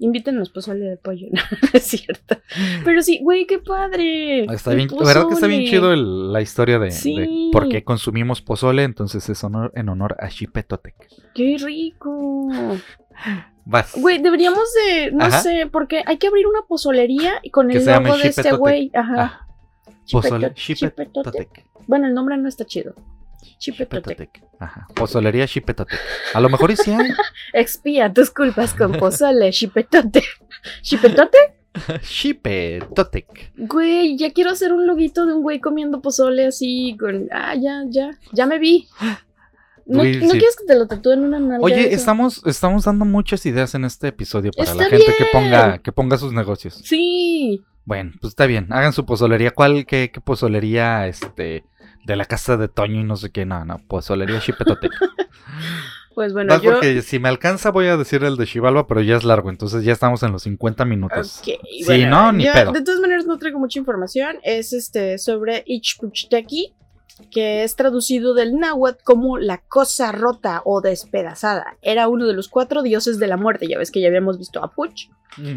[0.00, 1.40] Invítenos pozole de pollo, no,
[1.72, 2.36] es cierto.
[2.84, 4.44] Pero sí, güey, qué padre.
[4.44, 6.90] Está bien, ¿verdad que está bien chido la historia de,
[7.52, 8.82] por qué consumimos pozole?
[8.84, 10.94] Entonces es honor, en honor a Xipetotec.
[11.34, 12.48] ¡Qué rico!
[13.66, 13.94] Vas.
[13.96, 18.28] Güey, deberíamos de, no sé, porque hay que abrir una pozolería con el logo de
[18.28, 18.90] este güey.
[18.94, 19.14] Ajá.
[19.16, 19.46] Ah,
[20.10, 20.54] pozole,
[21.86, 22.94] Bueno, el nombre no está chido.
[23.58, 24.42] Chipetotec.
[24.58, 24.86] Ajá.
[24.94, 25.98] Pozolería Chipetotec.
[26.32, 27.10] A lo mejor y sí hay.
[27.52, 30.24] Expía tus culpas con pozole, Chipetotec.
[30.82, 31.38] ¿Chipetote?
[32.02, 33.52] Chipetotec.
[33.56, 37.28] Güey, ya quiero hacer un loguito de un güey comiendo pozole así con.
[37.32, 38.10] Ah, ya, ya.
[38.32, 38.88] Ya me vi.
[39.86, 41.62] ¿No, quieres que te lo tatúen una nalga?
[41.62, 45.92] Oye, estamos, estamos dando muchas ideas en este episodio para la gente que ponga, que
[45.92, 46.80] ponga sus negocios.
[46.84, 47.62] Sí.
[47.84, 48.72] Bueno, pues está bien.
[48.72, 49.50] Hagan su pozolería.
[49.50, 51.64] ¿Cuál, qué, qué pozolería, este,
[52.04, 54.88] de la casa de Toño y no sé qué, no, no, pozolería Chipetote.
[56.14, 56.72] Pues bueno, yo...
[56.74, 59.84] porque si me alcanza voy a decir el de Chivalba, pero ya es largo, entonces
[59.84, 61.40] ya estamos en los 50 minutos.
[61.40, 62.70] Ok, sí, no, ni pedo.
[62.70, 66.72] De todas maneras no traigo mucha información, es este sobre Ichpuchteki,
[67.32, 71.78] que es traducido del náhuatl como la cosa rota o despedazada.
[71.82, 74.62] Era uno de los cuatro dioses de la muerte, ya ves que ya habíamos visto
[74.62, 75.08] a Puch,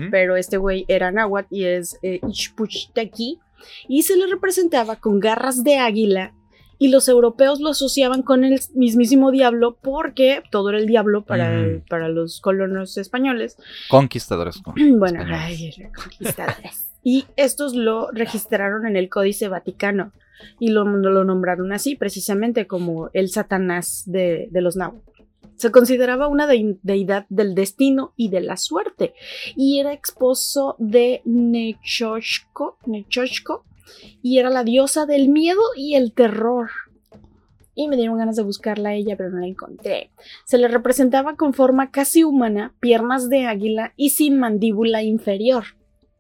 [0.09, 3.39] pero este güey era náhuatl y es eh, Ichpuchteki,
[3.87, 6.33] y se le representaba con garras de águila
[6.79, 11.81] y los europeos lo asociaban con el mismísimo diablo porque todo era el diablo para,
[11.89, 13.57] para los colonos españoles.
[13.89, 14.61] Conquistadores.
[14.97, 15.23] bueno,
[15.95, 16.89] conquistadores.
[17.03, 20.11] y estos lo registraron en el Códice Vaticano
[20.59, 25.07] y lo, lo nombraron así, precisamente como el Satanás de, los náhuatl.
[25.55, 29.15] Se consideraba una deidad del destino y de la suerte
[29.55, 33.65] y era esposo de Nechoshko, Nechoshko
[34.21, 36.69] y era la diosa del miedo y el terror.
[37.75, 40.09] Y me dieron ganas de buscarla a ella, pero no la encontré.
[40.45, 45.63] Se le representaba con forma casi humana, piernas de águila y sin mandíbula inferior.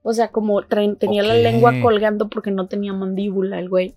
[0.03, 3.95] O sea, como tenía la lengua colgando porque no tenía mandíbula el güey.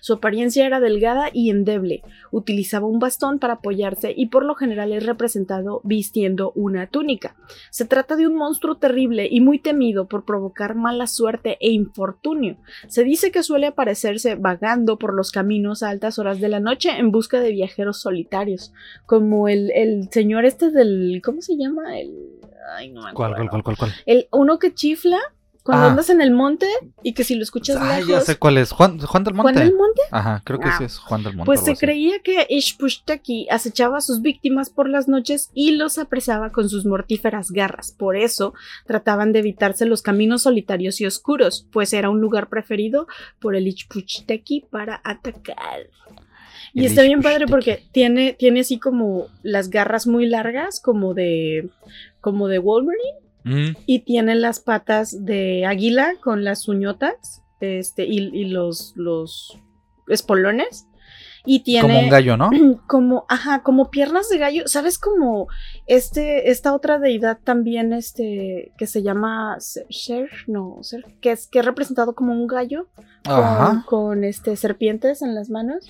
[0.00, 4.92] Su apariencia era delgada y endeble, utilizaba un bastón para apoyarse y por lo general
[4.92, 7.36] es representado vistiendo una túnica.
[7.70, 12.56] Se trata de un monstruo terrible y muy temido por provocar mala suerte e infortunio.
[12.88, 16.90] Se dice que suele aparecerse vagando por los caminos a altas horas de la noche
[16.90, 18.72] en busca de viajeros solitarios,
[19.06, 21.20] como el, el señor este del...
[21.24, 21.98] ¿cómo se llama?
[21.98, 22.14] El...
[22.76, 23.92] Ay, no ¿Cuál, cuál, cuál, cuál?
[24.06, 25.18] El uno que chifla
[25.68, 25.90] Cuando Ah.
[25.90, 26.66] andas en el monte
[27.02, 28.08] y que si lo escuchas Ah, lejos.
[28.08, 28.72] ya sé cuál es.
[28.72, 29.52] Juan, Juan del Monte.
[29.52, 30.00] ¿Juan del Monte?
[30.10, 30.78] Ajá, creo que Ah.
[30.78, 31.44] sí es Juan del Monte.
[31.44, 31.80] Pues se así.
[31.80, 36.86] creía que Ishpushtaki acechaba a sus víctimas por las noches y los apresaba con sus
[36.86, 37.92] mortíferas garras.
[37.92, 38.54] Por eso
[38.86, 43.06] trataban de evitarse los caminos solitarios y oscuros, pues era un lugar preferido
[43.38, 45.90] por el Ishpushtaki para atacar.
[46.72, 51.12] Y El está bien padre porque tiene, tiene así como las garras muy largas, como
[51.12, 51.68] de,
[52.22, 58.18] como de Wolverine, Mm, y tiene las patas de águila con las uñotas, este, y,
[58.32, 59.56] y los, los
[60.08, 60.86] espolones.
[61.44, 62.50] Y tiene como un gallo, ¿no?
[62.86, 64.98] como, ajá, como piernas de gallo, ¿sabes?
[64.98, 65.46] Como
[65.86, 71.46] este, esta otra deidad también, este, que se llama Se- Ser, no, Ser, que es,
[71.46, 72.88] que es representado como un gallo
[73.24, 73.84] con, Ajá.
[73.86, 75.86] con, este, serpientes en las manos,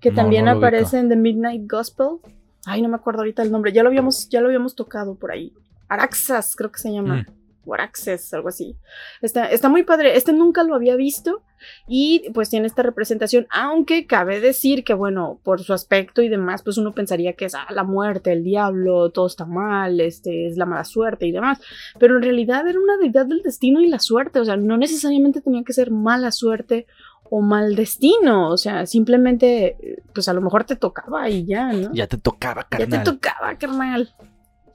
[0.00, 2.18] que No, también no aparece en The Midnight Gospel.
[2.66, 5.30] Ay, no me acuerdo ahorita el nombre, ya lo habíamos, ya lo habíamos tocado por
[5.32, 5.54] ahí.
[5.90, 7.16] Araxas, creo que se llama.
[7.16, 7.26] Mm.
[7.66, 8.74] O Araxes, algo así.
[9.20, 10.16] Está, está muy padre.
[10.16, 11.42] Este nunca lo había visto.
[11.86, 13.46] Y pues tiene esta representación.
[13.50, 17.54] Aunque cabe decir que, bueno, por su aspecto y demás, pues uno pensaría que es
[17.54, 21.60] ah, la muerte, el diablo, todo está mal, este, es la mala suerte y demás.
[21.98, 24.40] Pero en realidad era una deidad del destino y la suerte.
[24.40, 26.86] O sea, no necesariamente tenía que ser mala suerte
[27.24, 28.48] o mal destino.
[28.48, 31.92] O sea, simplemente, pues a lo mejor te tocaba y ya, ¿no?
[31.92, 33.04] Ya te tocaba, Ya carnal.
[33.04, 34.14] te tocaba, carnal.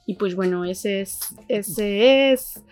[0.05, 1.19] Y pues bueno, ese es.
[1.47, 2.63] Ese es.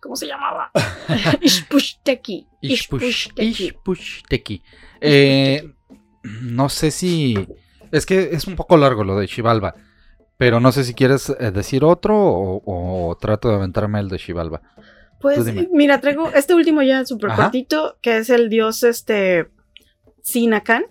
[0.00, 0.70] ¿Cómo se llamaba?
[1.40, 2.46] Ishpushteki.
[2.62, 3.64] Ishpush, Ishpushteki.
[3.64, 4.62] Ishpushteki.
[5.00, 5.72] Eh,
[6.22, 7.36] no sé si.
[7.92, 9.74] Es que es un poco largo lo de Shivalba.
[10.36, 12.62] Pero no sé si quieres eh, decir otro o,
[13.10, 14.62] o trato de aventarme el de Shivalba.
[15.20, 15.38] Pues
[15.70, 19.50] mira, traigo este último ya súper cortito, que es el dios este.
[20.22, 20.84] Sinacan.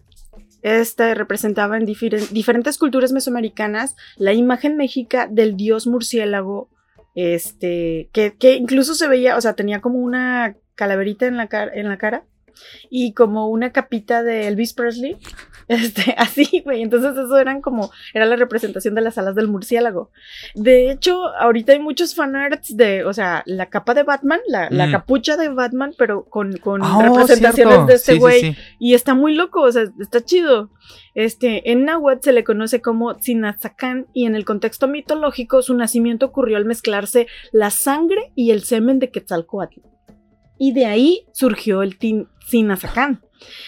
[0.61, 6.69] Este representaba en diferen- diferentes culturas mesoamericanas la imagen méxica del dios murciélago.
[7.15, 8.09] Este.
[8.13, 11.97] Que, que incluso se veía, o sea, tenía como una calaverita en la, en la
[11.97, 12.23] cara.
[12.89, 15.17] Y como una capita de Elvis Presley.
[15.69, 16.81] Este, así, güey.
[16.81, 17.91] Entonces, eso eran como.
[18.15, 20.09] Era la representación de las alas del murciélago.
[20.55, 24.87] De hecho, ahorita hay muchos fanarts de, o sea, la capa de Batman, la, la
[24.87, 24.91] Mm.
[24.93, 27.85] capucha de Batman, pero con, con Ah, oh, representaciones cierto.
[27.85, 28.41] de este Sí, sí, güey.
[28.41, 28.55] sí.
[28.79, 30.71] Y está muy loco, o sea, está chido.
[31.13, 36.25] Este, en Nahuatl se le conoce como Tzinazacán y en el contexto mitológico su nacimiento
[36.25, 39.81] ocurrió al mezclarse la sangre y el semen de Quetzalcoatl.
[40.57, 43.21] Y de ahí surgió el tin- Tzinazacán.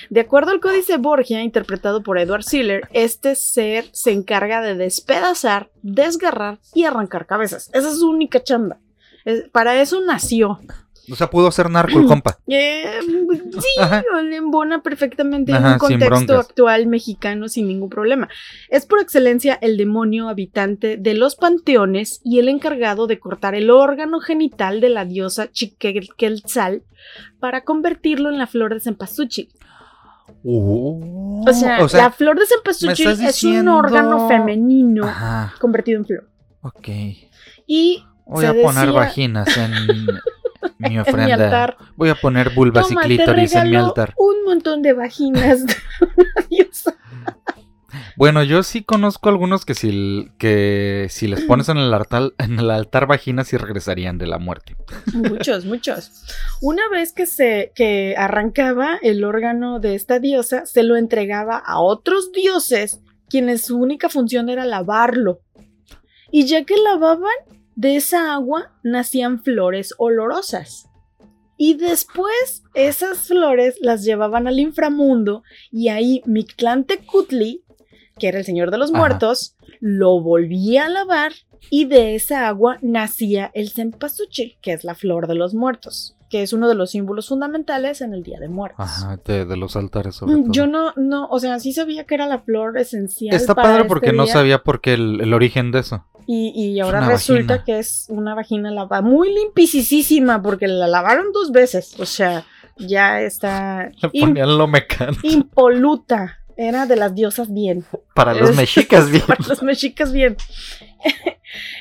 [0.09, 5.69] De acuerdo al códice Borgia, interpretado por Edward Siller, este ser se encarga de despedazar,
[5.81, 7.69] desgarrar y arrancar cabezas.
[7.73, 8.79] Esa es su única chamba.
[9.51, 10.59] Para eso nació.
[11.09, 12.37] O sea, pudo ser narco el compa.
[12.47, 12.83] Eh,
[13.53, 14.03] sí, Ajá.
[14.23, 18.27] le embona perfectamente en un contexto actual mexicano sin ningún problema.
[18.69, 23.69] Es por excelencia el demonio habitante de los panteones y el encargado de cortar el
[23.69, 26.83] órgano genital de la diosa Chiquelqueltzal
[27.39, 29.49] para convertirlo en la flor de cempasúchil.
[30.43, 36.29] Uh, O sea, la flor de cempasúchil es un órgano femenino Ajá, convertido en flor.
[36.61, 36.87] ok.
[37.67, 39.71] Y Voy a poner vaginas en
[40.77, 41.33] mi en mi ofrenda.
[41.33, 41.77] altar.
[41.95, 44.13] Voy a poner vulvas Toma, y clítoris en mi altar.
[44.17, 45.75] un montón de vaginas de
[46.17, 46.95] una diosa.
[48.15, 52.59] Bueno, yo sí conozco algunos que si, que si les pones en el altar, en
[52.59, 54.75] el altar vaginas sí regresarían de la muerte.
[55.13, 56.23] Muchos, muchos.
[56.61, 61.79] Una vez que se que arrancaba el órgano de esta diosa, se lo entregaba a
[61.79, 65.39] otros dioses, quienes su única función era lavarlo.
[66.31, 67.31] Y ya que lavaban,
[67.81, 70.87] de esa agua nacían flores olorosas.
[71.57, 77.63] Y después esas flores las llevaban al inframundo y ahí Mictlantecutli,
[78.19, 78.99] que era el señor de los Ajá.
[78.99, 81.31] muertos, lo volvía a lavar
[81.71, 86.41] y de esa agua nacía el cempasúchil, que es la flor de los muertos, que
[86.41, 88.79] es uno de los símbolos fundamentales en el Día de Muertos.
[88.79, 90.45] Ajá, de, de los altares sobre todo.
[90.51, 93.35] Yo no, no, o sea, sí sabía que era la flor esencial.
[93.35, 96.05] Está para padre este porque no día, sabía por qué el, el origen de eso.
[96.27, 97.65] Y, y ahora resulta vagina.
[97.65, 101.99] que es una vagina lavada, muy limpicisísima, porque la lavaron dos veces.
[101.99, 102.45] O sea,
[102.77, 105.15] ya está Le ponían lo mecán.
[105.23, 106.39] impoluta.
[106.57, 107.85] Era de las diosas bien.
[108.15, 109.23] Para los Es- mexicas, bien.
[109.27, 110.37] Para los mexicas bien.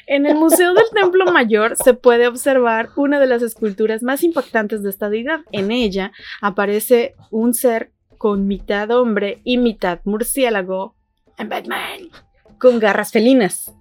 [0.07, 4.83] en el Museo del Templo Mayor se puede observar una de las esculturas más impactantes
[4.83, 5.41] de esta deidad.
[5.53, 10.95] En ella aparece un ser con mitad hombre y mitad murciélago
[11.39, 12.11] en Batman,
[12.59, 13.73] con garras felinas.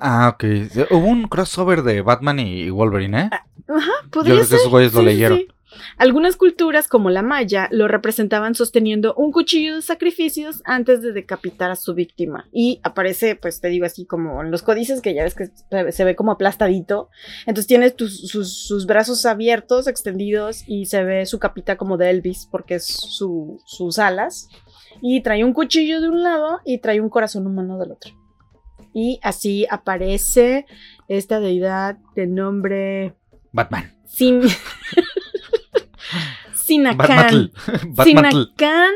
[0.00, 0.44] Ah, ok.
[0.90, 3.30] Hubo un crossover de Batman y Wolverine, ¿eh?
[3.68, 4.58] Ajá, Yo podría creo que ser.
[4.58, 5.38] esos güeyes lo sí, leyeron.
[5.38, 5.48] sí.
[5.96, 11.70] Algunas culturas, como la maya, lo representaban sosteniendo un cuchillo de sacrificios antes de decapitar
[11.70, 12.48] a su víctima.
[12.52, 15.50] Y aparece, pues te digo así, como en los códices, que ya ves que
[15.92, 17.10] se ve como aplastadito.
[17.46, 22.76] Entonces tiene sus, brazos abiertos, extendidos, y se ve su capita como de Elvis, porque
[22.76, 24.48] es sus alas.
[25.00, 28.12] Y trae un cuchillo de un lado y trae un corazón humano del otro.
[28.92, 30.66] Y así aparece
[31.08, 33.14] esta deidad de nombre...
[33.52, 33.94] Batman.
[34.06, 34.42] Sin...
[36.68, 37.50] Sinacán.
[38.04, 38.92] Sinacán,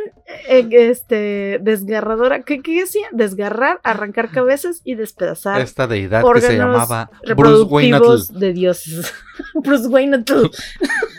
[0.49, 3.07] eh, este, desgarradora, ¿qué, ¿qué, decía?
[3.13, 5.61] Desgarrar, arrancar cabezas y despedazar.
[5.61, 7.99] Esta deidad que se llamaba Bruce Wayne
[8.31, 9.13] de dioses.
[9.55, 10.25] Bruce Wayne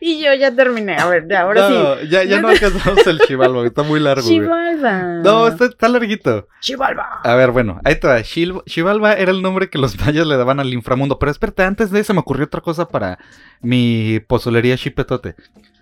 [0.00, 0.96] y yo ya terminé.
[0.96, 2.08] A ver, ahora sí.
[2.08, 4.26] Ya, ya no alcanzamos el Chivalba, está muy largo.
[4.26, 5.02] Chivalba.
[5.22, 6.48] No, está, larguito.
[6.60, 7.20] Chivalba.
[7.22, 8.22] A ver, bueno, ahí está.
[8.22, 11.18] Chivalba era el nombre que los mayas le daban al inframundo.
[11.18, 13.18] Pero espérate, antes de eso me ocurrió otra cosa para
[13.60, 15.34] mi pozolería chipetote.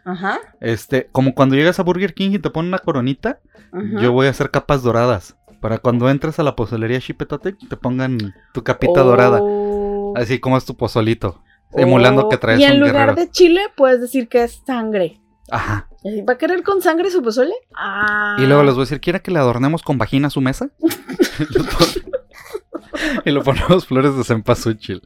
[0.05, 0.39] Ajá.
[0.61, 3.41] Este, como cuando llegas a Burger King y te ponen una coronita,
[4.01, 5.37] yo voy a hacer capas doradas.
[5.61, 9.41] Para cuando entres a la pozolería chipetote, te pongan tu capita dorada.
[9.43, 10.14] Oh.
[10.16, 11.43] Así como es tu pozolito.
[11.73, 15.21] Emulando que traes Y en lugar de chile, puedes decir que es sangre.
[15.51, 15.89] Ajá.
[16.29, 17.55] ¿Va a querer con sangre su pozole?
[17.75, 18.37] Ah.
[18.39, 20.71] Y luego les voy a decir, ¿quiere que le adornemos con vagina su mesa?
[23.25, 25.03] y lo ponemos flores de cempasúchil.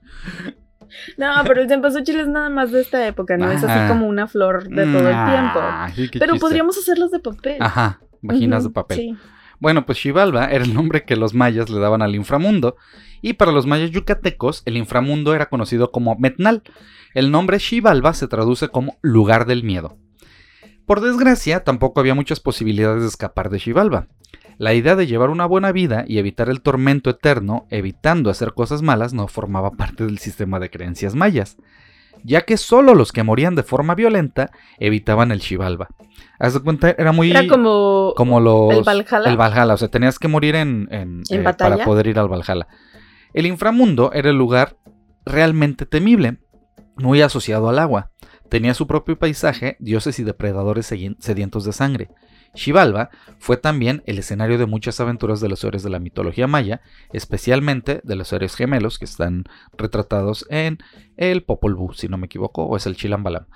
[1.16, 3.50] No, pero el cempasúchil es nada más de esta época, ¿no?
[3.50, 6.18] Es así como una flor de todo el ah, tiempo.
[6.18, 7.56] pero podríamos hacerlos de papel.
[7.60, 8.98] Ajá, vaginas de papel.
[8.98, 9.16] Sí.
[9.62, 12.74] Bueno, pues Xibalba era el nombre que los mayas le daban al inframundo,
[13.20, 16.64] y para los mayas yucatecos el inframundo era conocido como Metnal.
[17.14, 19.96] El nombre Xibalba se traduce como lugar del miedo.
[20.84, 24.08] Por desgracia, tampoco había muchas posibilidades de escapar de Xibalba.
[24.58, 28.82] La idea de llevar una buena vida y evitar el tormento eterno, evitando hacer cosas
[28.82, 31.56] malas, no formaba parte del sistema de creencias mayas,
[32.24, 34.50] ya que solo los que morían de forma violenta
[34.80, 35.88] evitaban el Xibalba.
[36.42, 37.30] Haz de cuenta, era muy.
[37.30, 38.14] Era como.
[38.16, 38.76] Como los.
[38.76, 39.30] El Valhalla.
[39.30, 40.88] El Valhalla, o sea, tenías que morir en.
[40.90, 42.66] en, eh, para poder ir al Valhalla.
[43.32, 44.76] El inframundo era el lugar
[45.24, 46.38] realmente temible,
[46.96, 48.10] muy asociado al agua.
[48.48, 52.08] Tenía su propio paisaje, dioses y depredadores sedientos de sangre.
[52.54, 56.82] Xibalba fue también el escenario de muchas aventuras de los héroes de la mitología maya,
[57.12, 59.44] especialmente de los héroes gemelos que están
[59.78, 60.78] retratados en
[61.16, 63.46] el Popol Vuh, si no me equivoco, o es el Chilambalam.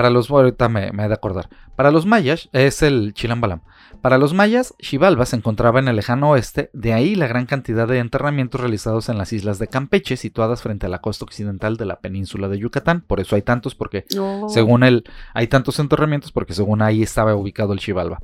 [0.00, 1.50] Para los, ahorita me, me he de acordar.
[1.76, 3.60] Para los mayas es el Chilambalam.
[4.00, 7.86] Para los mayas, Xibalba se encontraba en el lejano oeste, de ahí la gran cantidad
[7.86, 11.84] de enterramientos realizados en las islas de Campeche, situadas frente a la costa occidental de
[11.84, 13.02] la península de Yucatán.
[13.02, 14.06] Por eso hay tantos, porque
[14.48, 18.20] según él, hay tantos enterramientos, porque según ahí estaba ubicado el Xibalba.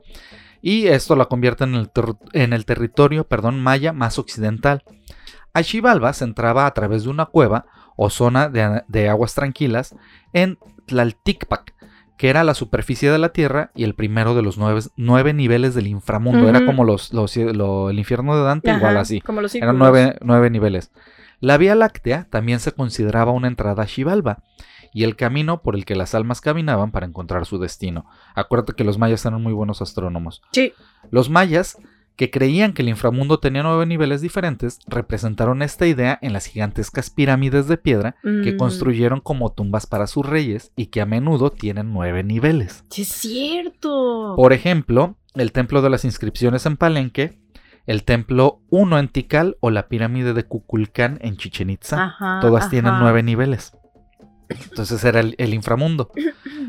[0.62, 1.90] Y esto la convierte en el,
[2.32, 4.82] en el territorio perdón, maya más occidental.
[5.52, 7.66] A Xibalba se entraba a través de una cueva
[7.96, 9.96] o zona de, aguas tranquilas
[10.32, 11.74] en Tlalticpac,
[12.16, 15.86] que era la superficie de la Tierra y el primero de los nueve, niveles del
[15.86, 16.48] inframundo.
[16.48, 19.20] Era como los, el infierno de Dante, igual así.
[19.20, 20.92] Como los Eran nueve, nueve, niveles.
[21.40, 24.42] La Vía Láctea también se consideraba una entrada a Xibalba
[24.94, 28.06] y el camino por el que las almas caminaban para encontrar su destino.
[28.34, 30.40] Acuérdate que los mayas eran muy buenos astrónomos.
[30.52, 30.72] Sí.
[31.10, 31.76] Los mayas
[32.16, 37.10] que creían que el inframundo tenía nueve niveles diferentes, representaron esta idea en las gigantescas
[37.10, 38.56] pirámides de piedra que mm.
[38.56, 42.84] construyeron como tumbas para sus reyes y que a menudo tienen nueve niveles.
[42.90, 44.34] ¡Sí es cierto!
[44.36, 47.38] Por ejemplo, el templo de las inscripciones en Palenque,
[47.86, 52.16] el templo 1 en Tikal o la pirámide de Kukulcán en Chichen Itza.
[52.40, 53.75] Todas tienen nueve niveles.
[54.48, 56.10] Entonces era el, inframundo.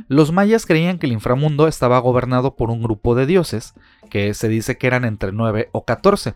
[0.08, 3.74] Los mayas creían que el inframundo estaba gobernado por un grupo de dioses,
[4.10, 6.36] que se dice que eran entre 9 o 14.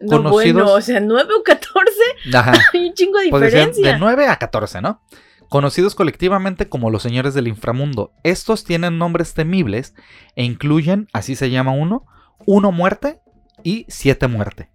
[0.00, 1.92] No, bueno, o sea, 9 o 14.
[2.34, 2.52] Ajá.
[2.72, 3.92] Hay un chingo de pues diferencia.
[3.92, 5.02] de 9 a 14, ¿no?
[5.48, 8.12] Conocidos colectivamente como los señores del inframundo.
[8.22, 9.94] Estos tienen nombres temibles
[10.36, 12.06] e incluyen, así se llama uno,
[12.46, 13.20] uno muerte
[13.64, 14.70] y siete muerte.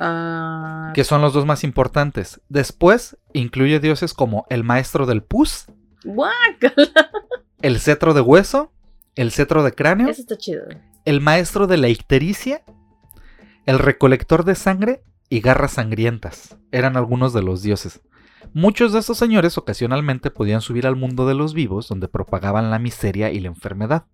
[0.00, 0.92] Ah.
[0.94, 2.40] Que son los dos más importantes.
[2.48, 5.66] Después incluye dioses como el maestro del pus.
[7.62, 8.72] El cetro de hueso.
[9.14, 10.08] El cetro de cráneo.
[10.08, 10.62] Eso está chido.
[11.04, 12.62] El maestro de la ictericia.
[13.66, 16.56] El recolector de sangre y garras sangrientas.
[16.72, 18.00] Eran algunos de los dioses.
[18.54, 22.78] Muchos de estos señores ocasionalmente podían subir al mundo de los vivos donde propagaban la
[22.78, 24.06] miseria y la enfermedad.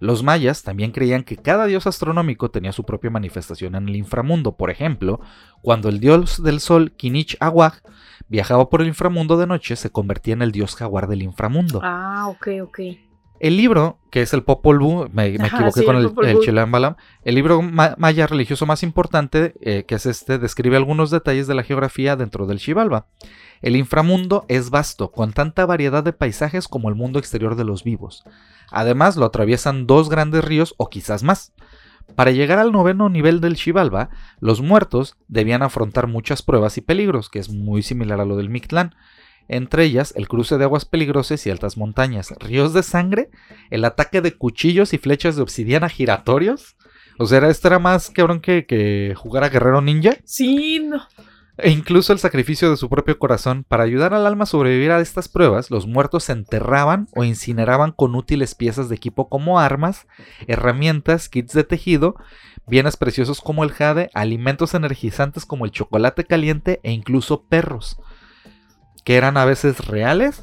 [0.00, 4.56] Los mayas también creían que cada dios astronómico tenía su propia manifestación en el inframundo.
[4.56, 5.20] Por ejemplo,
[5.62, 7.82] cuando el dios del sol, Kinich Awag,
[8.28, 11.80] viajaba por el inframundo de noche, se convertía en el dios jaguar del inframundo.
[11.82, 12.80] Ah, ok, ok.
[13.38, 17.60] El libro, que es el Popol Vuh, me, equivoqué con el, el, Balam, el libro
[17.62, 22.46] maya religioso más importante, eh, que es este, describe algunos detalles de la geografía dentro
[22.46, 23.06] del Xibalba.
[23.62, 27.84] El inframundo es vasto, con tanta variedad de paisajes como el mundo exterior de los
[27.84, 28.24] vivos.
[28.70, 31.52] Además, lo atraviesan dos grandes ríos o quizás más.
[32.14, 34.10] Para llegar al noveno nivel del Xibalba,
[34.40, 38.48] los muertos debían afrontar muchas pruebas y peligros, que es muy similar a lo del
[38.48, 38.94] Mictlán
[39.48, 43.30] entre ellas el cruce de aguas peligrosas y altas montañas, ríos de sangre,
[43.70, 46.76] el ataque de cuchillos y flechas de obsidiana giratorios.
[47.18, 50.16] O sea, esto era más cabrón que, que jugar a guerrero ninja.
[50.24, 51.02] Sí, no.
[51.58, 53.64] E incluso el sacrificio de su propio corazón.
[53.64, 57.92] Para ayudar al alma a sobrevivir a estas pruebas, los muertos se enterraban o incineraban
[57.92, 60.06] con útiles piezas de equipo como armas,
[60.46, 62.16] herramientas, kits de tejido,
[62.66, 67.96] bienes preciosos como el jade, alimentos energizantes como el chocolate caliente e incluso perros
[69.06, 70.42] que eran a veces reales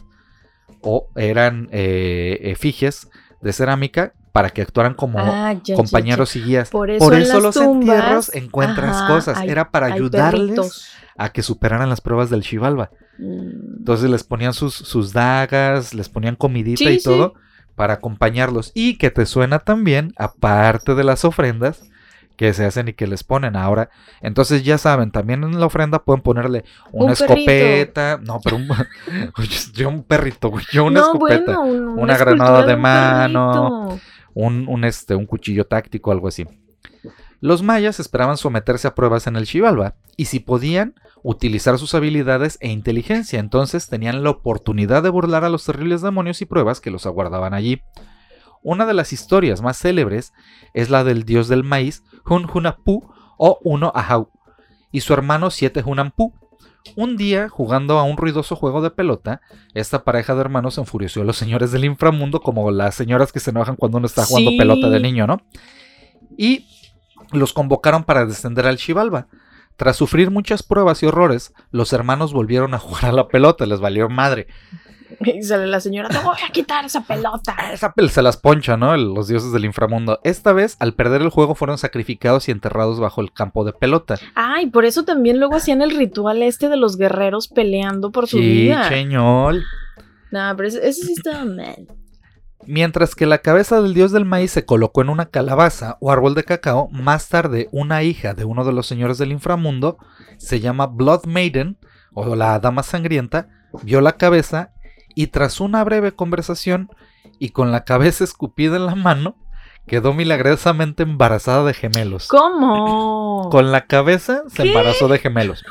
[0.79, 3.09] o eran eh, efigies
[3.41, 6.69] de cerámica para que actuaran como ah, compañeros y guías.
[6.69, 9.41] Por eso, los entierros encuentras cosas.
[9.43, 10.87] Era para ayudarles
[11.17, 12.89] a que superaran las pruebas del Chivalba.
[13.17, 13.79] Mm.
[13.79, 17.33] Entonces les ponían sus, sus, dagas, les ponían comidita y todo
[17.75, 18.71] para acompañarlos.
[18.73, 21.83] Y que te suena también, aparte de las ofrendas,
[22.43, 23.89] que se hacen y que les ponen ahora.
[24.21, 28.67] Entonces ya saben, también en la ofrenda pueden ponerle una escopeta, no, pero un,
[29.73, 33.97] yo un perrito, yo una escopeta, una, granada de mano,
[34.33, 36.45] un, un, este, un cuchillo táctico, algo así.
[37.39, 42.57] Los mayas esperaban someterse a pruebas en el Xibalba y si podían utilizar sus habilidades
[42.59, 46.91] e inteligencia, entonces tenían la oportunidad de burlar a los terribles demonios y pruebas que
[46.91, 47.81] los aguardaban allí.
[48.63, 50.33] Una de las historias más célebres
[50.73, 53.03] es la del dios del maíz, Hun Hunapu
[53.37, 54.29] o Uno Ahau,
[54.91, 56.33] y su hermano Siete Hunampu.
[56.97, 59.39] Un día, jugando a un ruidoso juego de pelota,
[59.73, 63.51] esta pareja de hermanos enfureció a los señores del inframundo, como las señoras que se
[63.51, 65.41] enojan cuando uno está jugando pelota de niño, ¿no?
[66.37, 66.67] Y
[67.31, 69.27] los convocaron para descender al Xibalba.
[69.77, 73.79] Tras sufrir muchas pruebas y horrores, los hermanos volvieron a jugar a la pelota, les
[73.79, 74.47] valió madre.
[75.25, 77.55] Y sale la señora, te voy a quitar esa pelota.
[77.71, 78.95] Esa se las poncha, ¿no?
[78.97, 80.19] Los dioses del inframundo.
[80.23, 84.19] Esta vez, al perder el juego, fueron sacrificados y enterrados bajo el campo de pelota.
[84.35, 88.37] Ay, por eso también luego hacían el ritual este de los guerreros peleando por su
[88.37, 88.83] vida.
[88.83, 89.63] Sí, cheñol.
[90.31, 91.87] No, pero eso, sí estaba mal.
[92.65, 96.33] Mientras que la cabeza del dios del maíz se colocó en una calabaza o árbol
[96.33, 99.97] de cacao, más tarde una hija de uno de los señores del inframundo,
[100.37, 101.77] se llama Blood Maiden,
[102.13, 103.49] o la dama sangrienta,
[103.83, 104.71] vio la cabeza
[105.15, 106.89] y tras una breve conversación
[107.39, 109.35] y con la cabeza escupida en la mano,
[109.87, 112.27] quedó milagrosamente embarazada de gemelos.
[112.27, 113.49] ¿Cómo?
[113.49, 115.63] Con la cabeza se embarazó de gemelos.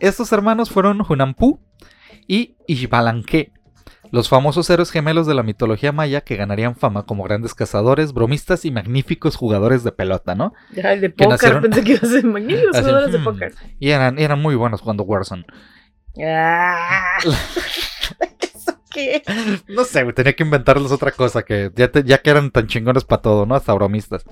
[0.00, 1.60] Estos hermanos fueron Hunampu
[2.26, 3.52] y Ishbalanque,
[4.10, 8.64] los famosos héroes gemelos de la mitología maya que ganarían fama como grandes cazadores, bromistas
[8.64, 10.52] y magníficos jugadores de pelota, ¿no?
[10.84, 13.54] Ay, de póker, pensé que iban a ser magníficos jugadores de póker.
[13.80, 15.44] Y eran, eran muy buenos jugando Warzone.
[16.22, 17.18] Ah.
[18.94, 19.22] qué?
[19.68, 23.22] No sé, tenía que inventarles otra cosa que ya, ya que eran tan chingones para
[23.22, 23.54] todo, ¿no?
[23.54, 24.24] Hasta bromistas.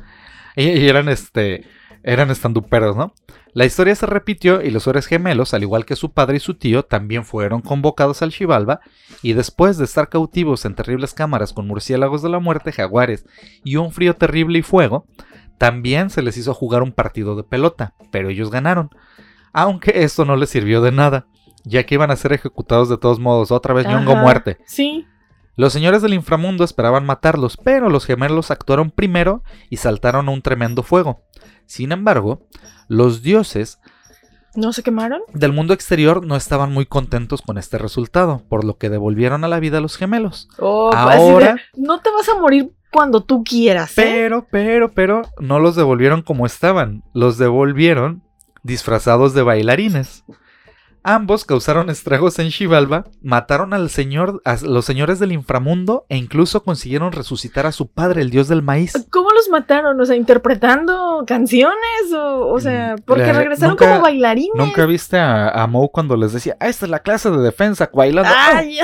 [0.57, 1.66] Y, eran este
[2.05, 3.14] eran estanduperos, ¿no?
[3.55, 6.55] La historia se repitió y los héroes gemelos, al igual que su padre y su
[6.55, 8.80] tío, también fueron convocados al Xibalba
[9.22, 13.24] y después de estar cautivos en terribles cámaras con murciélagos de la muerte, jaguares
[13.62, 15.07] y un frío terrible y fuego,
[15.59, 18.91] también se les hizo jugar un partido de pelota, pero ellos ganaron,
[19.53, 21.26] aunque esto no les sirvió de nada
[21.64, 23.50] ya que iban a ser ejecutados de todos modos.
[23.50, 24.58] Otra vez Ñongo muerte.
[24.66, 25.06] Sí.
[25.56, 30.42] Los señores del inframundo esperaban matarlos, pero los gemelos actuaron primero y saltaron a un
[30.42, 31.22] tremendo fuego.
[31.66, 32.46] Sin embargo,
[32.88, 33.78] los dioses
[34.54, 35.22] ¿No se quemaron?
[35.32, 39.48] Del mundo exterior no estaban muy contentos con este resultado, por lo que devolvieron a
[39.48, 40.48] la vida a los gemelos.
[40.58, 43.92] Oh, pues, Ahora, no te vas a morir cuando tú quieras.
[43.92, 44.02] ¿eh?
[44.02, 47.02] Pero, pero, pero, no los devolvieron como estaban.
[47.14, 48.22] Los devolvieron
[48.62, 50.24] disfrazados de bailarines.
[51.05, 56.62] Ambos causaron estragos en Xibalba, mataron al señor, a los señores del inframundo e incluso
[56.62, 58.92] consiguieron resucitar a su padre, el dios del maíz.
[59.11, 60.00] ¿Cómo los mataron?
[60.00, 64.55] O sea, interpretando canciones o, o sea, mm, porque regresaron como bailarines.
[64.55, 67.90] ¿Nunca viste a, a Moe cuando les decía, ah, esta es la clase de defensa,
[67.92, 68.32] bailando?
[68.32, 68.78] ¡Ay!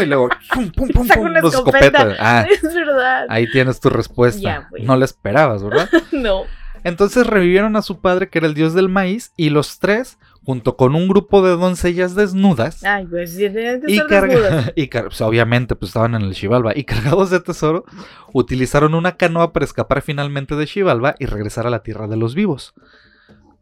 [0.00, 2.16] y luego, pum, pum, pum, pum, los escopetas.
[2.20, 3.26] Ah, es verdad.
[3.28, 4.68] Ahí tienes tu respuesta.
[4.80, 5.88] no la esperabas, ¿verdad?
[6.12, 6.44] no.
[6.84, 10.76] Entonces revivieron a su padre, que era el dios del maíz, y los tres junto
[10.76, 12.84] con un grupo de doncellas desnudas.
[12.84, 13.44] Ay, pues sí,
[13.86, 13.94] y,
[14.82, 17.84] y pues, obviamente pues estaban en el Xibalba y cargados de tesoro,
[18.32, 22.34] utilizaron una canoa para escapar finalmente de Xibalba y regresar a la tierra de los
[22.34, 22.74] vivos.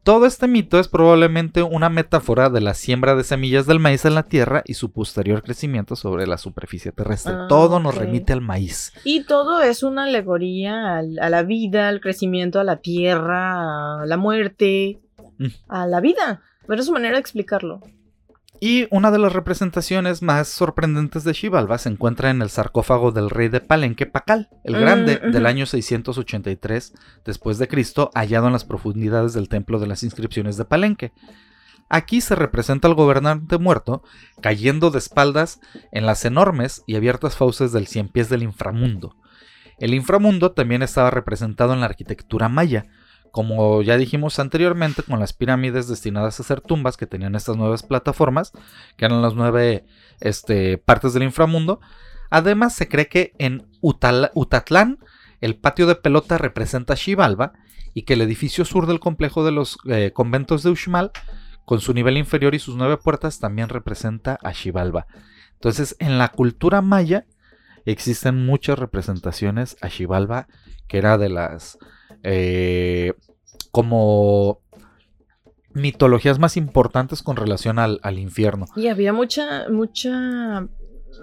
[0.04, 4.16] Todo este mito es probablemente una metáfora de la siembra de semillas del maíz en
[4.16, 7.34] la tierra y su posterior crecimiento sobre la superficie terrestre.
[7.36, 8.92] Ah, todo nos remite al maíz.
[9.04, 14.06] Y todo es una alegoría al- a la vida, al crecimiento, a la tierra, a
[14.06, 14.98] la muerte,
[15.38, 15.46] Mm.
[15.68, 16.42] a la vida.
[16.66, 17.80] Pero es su manera de explicarlo.
[18.60, 23.28] Y una de las representaciones más sorprendentes de Xibalba se encuentra en el sarcófago del
[23.28, 28.52] rey de Palenque Pacal, el Mm, Grande, del año 683 después de Cristo, hallado en
[28.52, 31.12] las profundidades del templo de las inscripciones de Palenque.
[31.88, 34.04] Aquí se representa al gobernante muerto
[34.40, 35.60] cayendo de espaldas
[35.90, 39.16] en las enormes y abiertas fauces del cien pies del inframundo.
[39.78, 42.86] El inframundo también estaba representado en la arquitectura maya,
[43.32, 47.82] como ya dijimos anteriormente, con las pirámides destinadas a ser tumbas que tenían estas nuevas
[47.82, 48.52] plataformas,
[48.96, 49.86] que eran las nueve
[50.20, 51.80] este, partes del inframundo.
[52.30, 54.98] Además, se cree que en Utatlán
[55.40, 57.54] el patio de pelota representa a Xibalba
[57.94, 61.10] y que el edificio sur del complejo de los eh, conventos de Uxmal,
[61.64, 65.06] con su nivel inferior y sus nueve puertas, también representa a Xibalba.
[65.54, 67.24] Entonces, en la cultura maya
[67.86, 70.48] existen muchas representaciones a Xibalba,
[70.86, 71.78] que era de las
[72.22, 73.14] eh,
[73.70, 74.60] como
[75.74, 78.66] mitologías más importantes con relación al, al infierno.
[78.76, 80.66] Y había mucha, mucha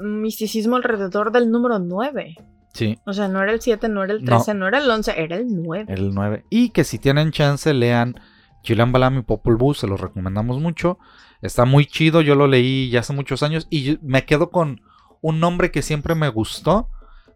[0.01, 2.35] misticismo alrededor del número 9.
[2.73, 4.37] Sí, O sea, no era el 7, no era el No.
[4.37, 5.85] 13, no, era el 11, era el 9.
[5.93, 6.45] el 9.
[6.49, 8.15] Y que si tienen chance, lean
[8.63, 10.99] Chilan Balam y Popol Vuh, se los recomendamos mucho.
[11.41, 14.81] Está muy chido, yo lo leí ya hace muchos años y me quedo con
[15.21, 16.89] un nombre que siempre me gustó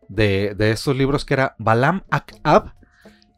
[0.07, 2.73] de, de estos libros que era Balam Akab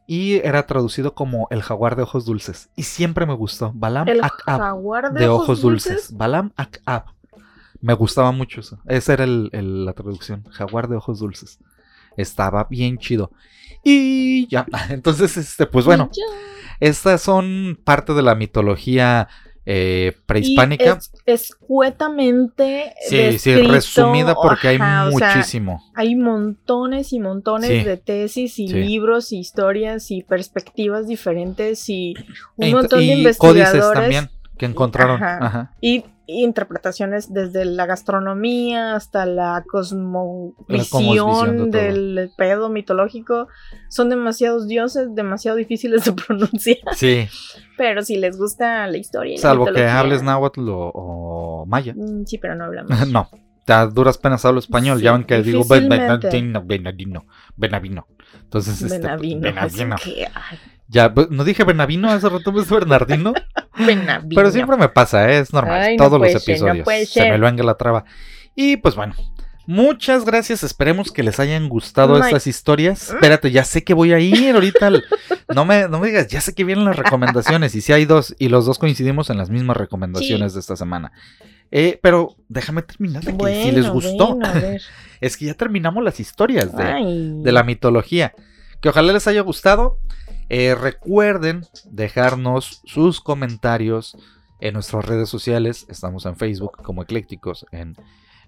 [0.06, 2.68] y era traducido como El jaguar de ojos dulces.
[2.76, 4.60] Y siempre me gustó, Balam El Akab.
[4.60, 6.16] jaguar de, de ojos dulces.
[6.16, 7.04] Balam Akab.
[7.80, 8.78] Me gustaba mucho eso.
[8.86, 10.44] Esa era el- el- la traducción.
[10.50, 11.58] Jaguar de ojos dulces.
[12.16, 13.30] Estaba bien chido.
[13.84, 14.66] Y ya.
[14.90, 16.10] Entonces, este, pues bueno,
[16.80, 19.28] estas son parte de la mitología
[19.66, 20.92] eh, Y prehispánica.
[20.98, 22.94] es- escuetamente.
[23.08, 25.82] Sí, sí, descrito, resumida porque hay sea, muchísimo.
[25.94, 27.82] hay montones y montones Sí.
[27.84, 28.74] de tesis y Sí.
[28.74, 32.14] libros y historias y perspectivas diferentes y
[32.56, 35.22] un E montón de y investigadores códices también que encontraron.
[35.22, 35.38] Ajá.
[35.46, 35.74] Ajá.
[35.80, 39.64] y y interpretaciones desde la gastronomía hasta la
[40.68, 43.48] cosmovisión de del pedo mitológico.
[43.88, 47.28] Son demasiados dioses, demasiado difíciles de pronunciar, Sí,
[47.76, 49.34] pero si les gusta la historia.
[49.34, 51.94] y la salvo que hables náhuatl o, o maya.
[51.96, 52.90] Mm, Sí, pero no hablamos.
[53.08, 53.28] No,
[53.68, 55.00] a duras penas hablo español.
[55.00, 56.26] ya ven que digo ben- difícilmente.
[56.28, 57.24] benadino, benadino,
[57.56, 58.06] benavino.
[58.42, 59.40] Entonces, este, Benavino.
[59.40, 59.96] Benavino.
[59.96, 60.58] es que, ay,
[60.88, 63.32] Ya, no dije Benavino hace rato, pues Bernardino.
[63.78, 64.34] Benavino.
[64.34, 65.38] Pero siempre me pasa, ¿eh?
[65.40, 65.80] es normal.
[65.80, 67.08] Ay, no todos los puede ser, no episodios.
[67.08, 68.04] Se me venga la traba.
[68.54, 69.14] Y pues bueno.
[69.68, 73.10] Muchas gracias, esperemos que les hayan gustado estas historias.
[73.10, 74.86] Espérate, ya sé que voy a ir ahorita.
[74.86, 75.04] al-
[75.54, 77.74] No, me, no me digas, ya sé que vienen las recomendaciones.
[77.74, 81.10] Y si hay dos, y los dos coincidimos en las mismas recomendaciones de esta semana.
[81.72, 84.36] Eh, pero déjame terminar de que Bueno, si les gustó.
[84.36, 84.82] bueno, a ver.
[85.20, 86.84] Es que ya terminamos las historias de,
[87.42, 88.34] de la mitología.
[88.80, 89.98] Que ojalá les haya gustado.
[90.48, 94.16] Eh, recuerden dejarnos sus comentarios
[94.60, 95.86] en nuestras redes sociales.
[95.88, 97.96] Estamos en Facebook como Eclécticos, en,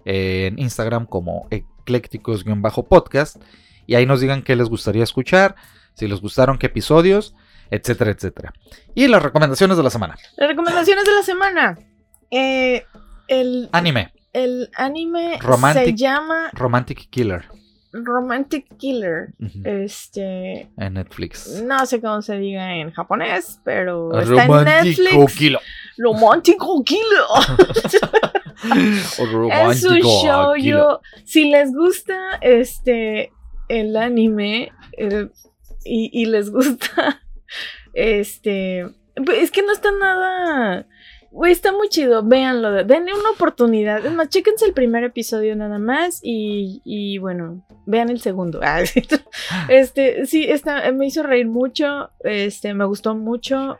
[0.05, 3.37] en Instagram como Eclécticos-podcast.
[3.85, 5.55] Y ahí nos digan qué les gustaría escuchar,
[5.93, 7.35] si les gustaron qué episodios,
[7.71, 8.53] etcétera, etcétera.
[8.95, 10.15] Y las recomendaciones de la semana.
[10.37, 11.77] Las recomendaciones de la semana.
[12.31, 12.85] Eh,
[13.27, 17.45] el, Anime, el anime Romantic- se llama Romantic Killer
[17.91, 19.33] Romantic Killer.
[19.63, 20.69] Este.
[20.77, 21.61] en Netflix.
[21.63, 25.35] No sé cómo se diga en japonés, pero está en Netflix.
[25.35, 25.59] Killer.
[25.97, 27.03] Romántico Killer.
[29.71, 30.53] es un show.
[30.55, 30.77] Killer.
[30.77, 33.31] Yo, si les gusta este
[33.69, 35.29] el anime eh,
[35.85, 37.21] y, y les gusta
[37.93, 38.85] este
[39.15, 40.87] pues, es que no está nada
[41.31, 44.05] güey, está muy chido, véanlo, denle una oportunidad.
[44.05, 48.59] Es más, chéquense el primer episodio nada más y, y bueno, vean el segundo.
[48.63, 48.81] Ah,
[49.69, 53.77] Este, sí, está, me hizo reír mucho, este, me gustó mucho.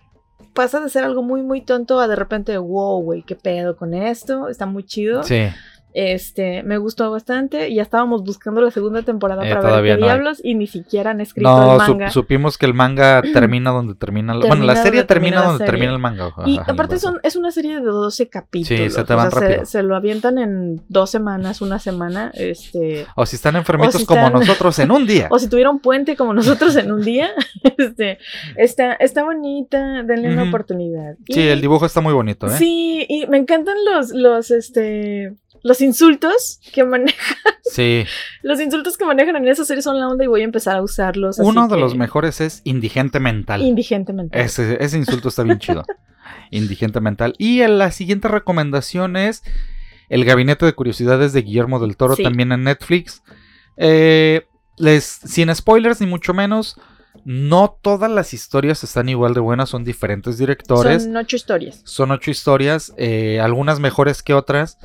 [0.54, 3.94] Pasa de ser algo muy, muy tonto a de repente, wow, güey, qué pedo con
[3.94, 5.24] esto, está muy chido.
[5.24, 5.48] Sí.
[5.94, 7.74] Este, me gustó bastante.
[7.74, 10.12] Ya estábamos buscando la segunda temporada Eh, para ver qué no hay.
[10.14, 12.12] diablos y ni siquiera han escrito No, el su- manga.
[12.12, 14.34] supimos que el manga termina donde termina.
[14.34, 15.72] el- bueno, Termina la serie termina termina la donde serie.
[15.72, 16.34] termina el manga.
[16.46, 18.68] y aparte es una serie de 12 capítulos.
[18.68, 19.66] Sí, se te o van sea, rápido.
[19.66, 22.32] Se, lo avientan en dos semanas, una semana.
[22.36, 23.08] Este.
[23.16, 25.28] O si están enfermitos o si como están- nosotros en un día.
[25.32, 27.30] O si tuvieron puente como nosotros en un día.
[27.78, 28.20] Este.
[28.56, 30.04] Está, está bonita.
[30.04, 31.16] Denle una oportunidad.
[31.28, 32.52] Sí, Y- el dibujo está muy bonito, ¿eh?
[32.52, 35.34] Sí, y me encantan los, los, este,
[35.64, 37.38] los insultos que manejan.
[37.64, 38.06] Sí.
[38.44, 40.82] los insultos que manejan en esa serie son la onda y voy a empezar a
[40.82, 41.40] usarlos.
[41.40, 43.62] Uno de los mejores es indigente mental.
[43.62, 44.42] Indigente mental.
[44.42, 45.84] Ese, ese insulto está bien chido.
[46.52, 47.34] indigente mental.
[47.38, 49.44] Y la siguiente recomendación es
[50.10, 53.24] El Gabinete de Curiosidades de Guillermo del Toro, también en Netflix.
[53.78, 56.80] Eh, les, sin spoilers ni mucho menos.
[57.26, 61.04] No todas las historias están igual de buenas, son diferentes directores.
[61.04, 61.82] Son ocho historias.
[61.84, 64.78] Son ocho historias, eh, algunas mejores que otras.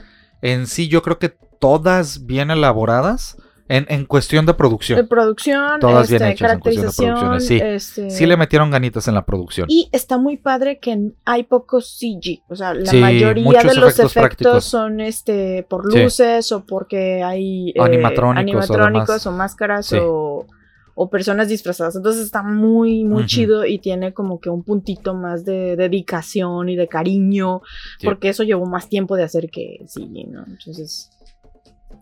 [0.45, 3.39] En sí, yo creo que todas bien elaboradas.
[3.67, 4.99] En, cuestión de producción.
[4.99, 7.41] De producción, todas bien este, hechas en cuestión de producción.
[7.41, 9.67] Sí, este sí le metieron ganitas en la producción.
[9.71, 12.43] Y está muy padre que hay pocos CG.
[12.49, 17.81] O sea, la mayoría de los efectos, son este por luces o porque hay eh,
[17.81, 20.47] animatrónicos, o, máscaras o
[20.95, 21.97] o personas disfrazadas.
[21.97, 26.77] Entonces está muy, muy chido y tiene como que un puntito más de dedicación y
[26.77, 27.63] de cariño,
[28.03, 30.45] porque eso llevó más tiempo de hacer que sí, ¿no?
[30.47, 31.11] Entonces...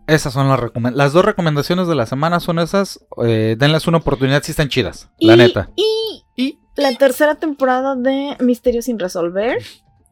[0.07, 0.99] Esas son las recomendaciones.
[0.99, 2.99] Las dos recomendaciones de la semana son esas.
[3.25, 5.71] Eh, denles una oportunidad si están chidas, la neta.
[5.77, 9.63] Y, y la tercera temporada de Misterios sin resolver.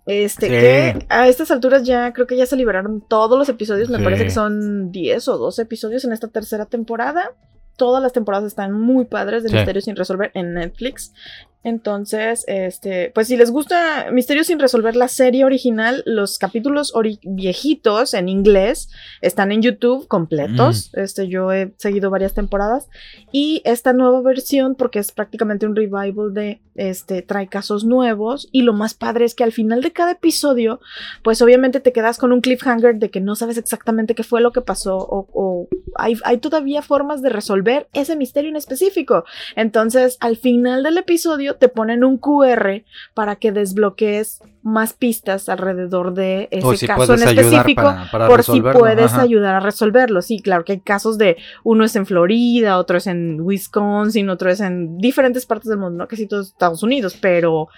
[0.07, 3.91] Este, que a estas alturas ya creo que ya se liberaron todos los episodios.
[3.91, 7.33] Me parece que son 10 o 12 episodios en esta tercera temporada
[7.81, 11.15] todas las temporadas están muy padres de Misterios sin resolver en Netflix.
[11.63, 16.93] Entonces, este, pues si les gusta Misterios sin resolver la serie original, los capítulos
[17.23, 18.89] viejitos en inglés
[19.21, 20.91] están en YouTube completos.
[20.95, 21.01] Mm.
[21.01, 22.89] Este, yo he seguido varias temporadas
[23.31, 28.63] y esta nueva versión, porque es prácticamente un revival de, este, trae casos nuevos y
[28.63, 30.81] lo más padre es que al final de cada episodio,
[31.23, 34.53] pues obviamente te quedas con un cliffhanger de que no sabes exactamente qué fue lo
[34.53, 39.25] que pasó o, o hay, hay todavía formas de resolver ese misterio en específico.
[39.57, 42.83] Entonces, al final del episodio te ponen un QR
[43.15, 49.55] para que desbloquees más pistas alrededor de ese caso en específico por si puedes ayudar
[49.55, 50.23] a resolverlo.
[50.23, 54.51] Sí, claro que hay casos de uno es en Florida, otro es en Wisconsin, otro
[54.51, 57.69] es en diferentes partes del mundo, no casi todos Estados Unidos, pero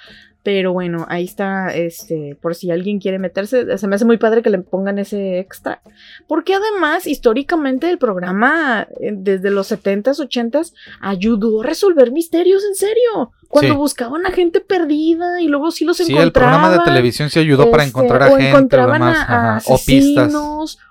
[0.42, 4.42] pero bueno, ahí está, este, por si alguien quiere meterse, se me hace muy padre
[4.42, 5.80] que le pongan ese extra.
[6.26, 12.74] Porque además, históricamente, el programa, eh, desde los 70s, 80s, ayudó a resolver misterios en
[12.74, 13.32] serio.
[13.52, 16.22] Cuando buscaban a gente perdida y luego sí los encontraban.
[16.22, 19.60] Sí, el programa de televisión sí ayudó para este, encontrar a o gente encontraban a,
[19.66, 20.34] o pistas.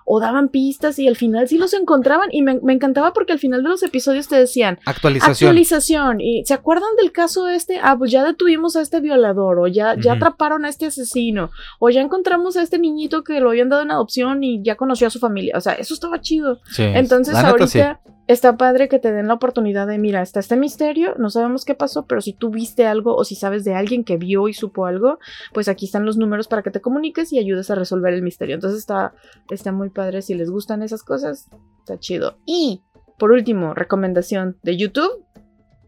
[0.06, 2.30] O daban pistas y al final sí los encontraban.
[2.32, 5.50] Y me, encantaba porque al final de los episodios te decían actualización.
[5.50, 6.22] Actualización.
[6.22, 7.80] Y ¿se acuerdan del caso este?
[7.82, 9.41] Ah, pues ya detuvimos a este violador.
[9.48, 11.52] O ya, ya atraparon a este asesino.
[11.80, 15.08] O ya encontramos a este niñito que lo habían dado en adopción y ya conoció
[15.08, 15.58] a su familia.
[15.58, 16.60] O sea, eso estaba chido.
[16.78, 21.30] Entonces ahorita está padre que te den la oportunidad de, mira, está este misterio, no
[21.30, 24.48] sabemos qué pasó, pero si tú viste algo o si sabes de alguien que vio
[24.48, 25.20] y supo algo,
[25.54, 28.56] pues aquí están los números para que te comuniques y ayudes a resolver el misterio.
[28.56, 29.14] Entonces está,
[29.50, 31.50] está muy padre, si les gustan esas cosas,
[31.80, 32.38] está chido.
[32.46, 32.84] Y,
[33.18, 35.26] por último, recomendación de YouTube,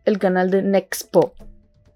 [0.05, 1.33] el canal de Nexpo.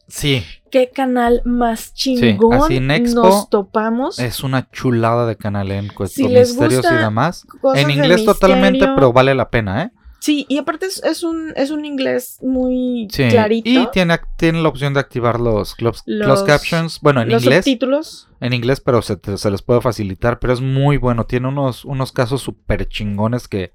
[0.08, 0.44] Sí.
[0.72, 4.20] ¿Qué canal más chingón nos topamos?
[4.20, 7.46] Es una chulada de canal en cuestión de misterios y demás.
[7.76, 9.92] En inglés totalmente, pero vale la pena, ¿eh?
[10.20, 13.70] Sí, y aparte es, un, es un inglés muy clarito.
[13.70, 16.04] Y tiene, tiene la opción de activar los closed,
[16.46, 17.00] captions.
[17.02, 17.66] Bueno, en los inglés.
[17.66, 18.28] Subtítulos.
[18.42, 20.40] En inglés, pero se, se, les puede facilitar.
[20.40, 21.26] Pero es muy bueno.
[21.26, 23.74] Tiene unos, unos casos súper chingones que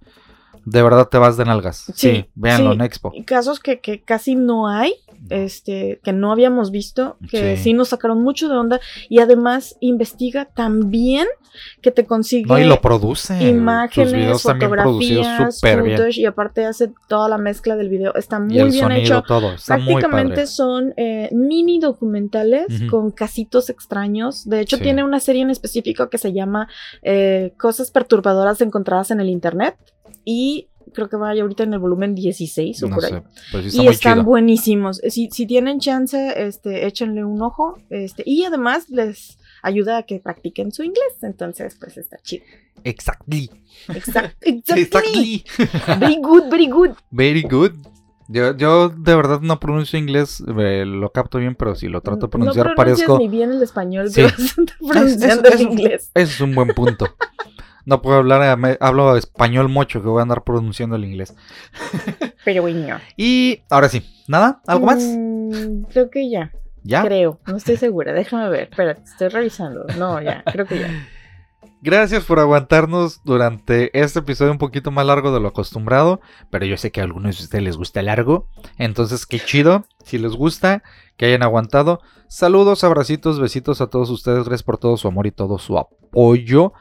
[0.65, 1.91] de verdad te vas de nalgas.
[1.95, 3.13] Sí, véanlo en Expo.
[3.27, 4.95] Casos que, que casi no hay
[5.31, 7.73] este, que no habíamos visto, que sí.
[7.73, 11.27] nos sacaron mucho de onda y además investiga también
[11.81, 13.49] que te consigue no, y lo produce.
[13.49, 18.15] imágenes, fotografías, footage, y aparte hace toda la mezcla del video.
[18.15, 19.23] Está muy bien hecho.
[19.23, 19.55] Todo.
[19.65, 24.49] Prácticamente son eh, mini documentales con casitos extraños.
[24.49, 26.69] De hecho, tiene una serie en específico que se llama
[27.03, 29.77] eh, Cosas perturbadoras encontradas en el internet.
[30.25, 33.23] Y creo que vaya ahorita en el volumen 16 o por ahí.
[33.73, 35.01] y están buenísimos.
[35.09, 37.79] Si, si, tienen chance, este, échenle un ojo.
[37.91, 41.23] Este, y además les ayuda a que practiquen su inglés.
[41.23, 42.45] Entonces, pues está chido.
[42.85, 43.51] Exactly.
[43.95, 44.63] exactly.
[44.67, 45.45] exactly.
[45.99, 46.91] very good, very good.
[47.11, 47.73] Very good.
[48.29, 52.27] Yo, yo de verdad no pronuncio inglés, eh, lo capto bien, pero si lo trato
[52.27, 53.19] de pronunciar no parezco.
[53.19, 54.23] ni bien el español, sí.
[54.89, 56.11] pronunciando el inglés.
[56.15, 57.07] Eso es un buen punto.
[57.85, 61.35] No puedo hablar, hablo español mucho que voy a andar pronunciando el inglés.
[62.45, 62.99] Pero bueno.
[63.17, 64.61] Y ahora sí, ¿nada?
[64.67, 65.03] ¿Algo más?
[65.03, 66.53] Mm, creo que ya.
[66.85, 67.03] ¿Ya?
[67.03, 68.69] Creo, no estoy segura, déjame ver.
[68.71, 69.85] Espérate, estoy revisando.
[69.99, 70.89] No, ya, creo que ya.
[71.85, 76.77] Gracias por aguantarnos durante este episodio un poquito más largo de lo acostumbrado, pero yo
[76.77, 78.47] sé que a algunos de ustedes les gusta largo,
[78.79, 80.85] entonces qué chido, si les gusta,
[81.17, 82.01] que hayan aguantado.
[82.29, 86.73] Saludos, abracitos, besitos a todos ustedes, gracias por todo su amor y todo su apoyo.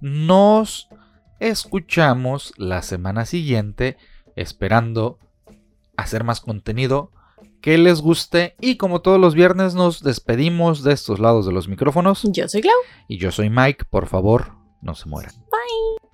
[0.00, 0.88] Nos
[1.40, 3.96] escuchamos la semana siguiente
[4.36, 5.18] esperando
[5.96, 7.10] hacer más contenido
[7.60, 11.68] que les guste y como todos los viernes nos despedimos de estos lados de los
[11.68, 12.22] micrófonos.
[12.32, 12.76] Yo soy Clau.
[13.08, 14.52] Y yo soy Mike, por favor,
[14.82, 15.34] no se mueran.
[15.50, 16.05] Bye.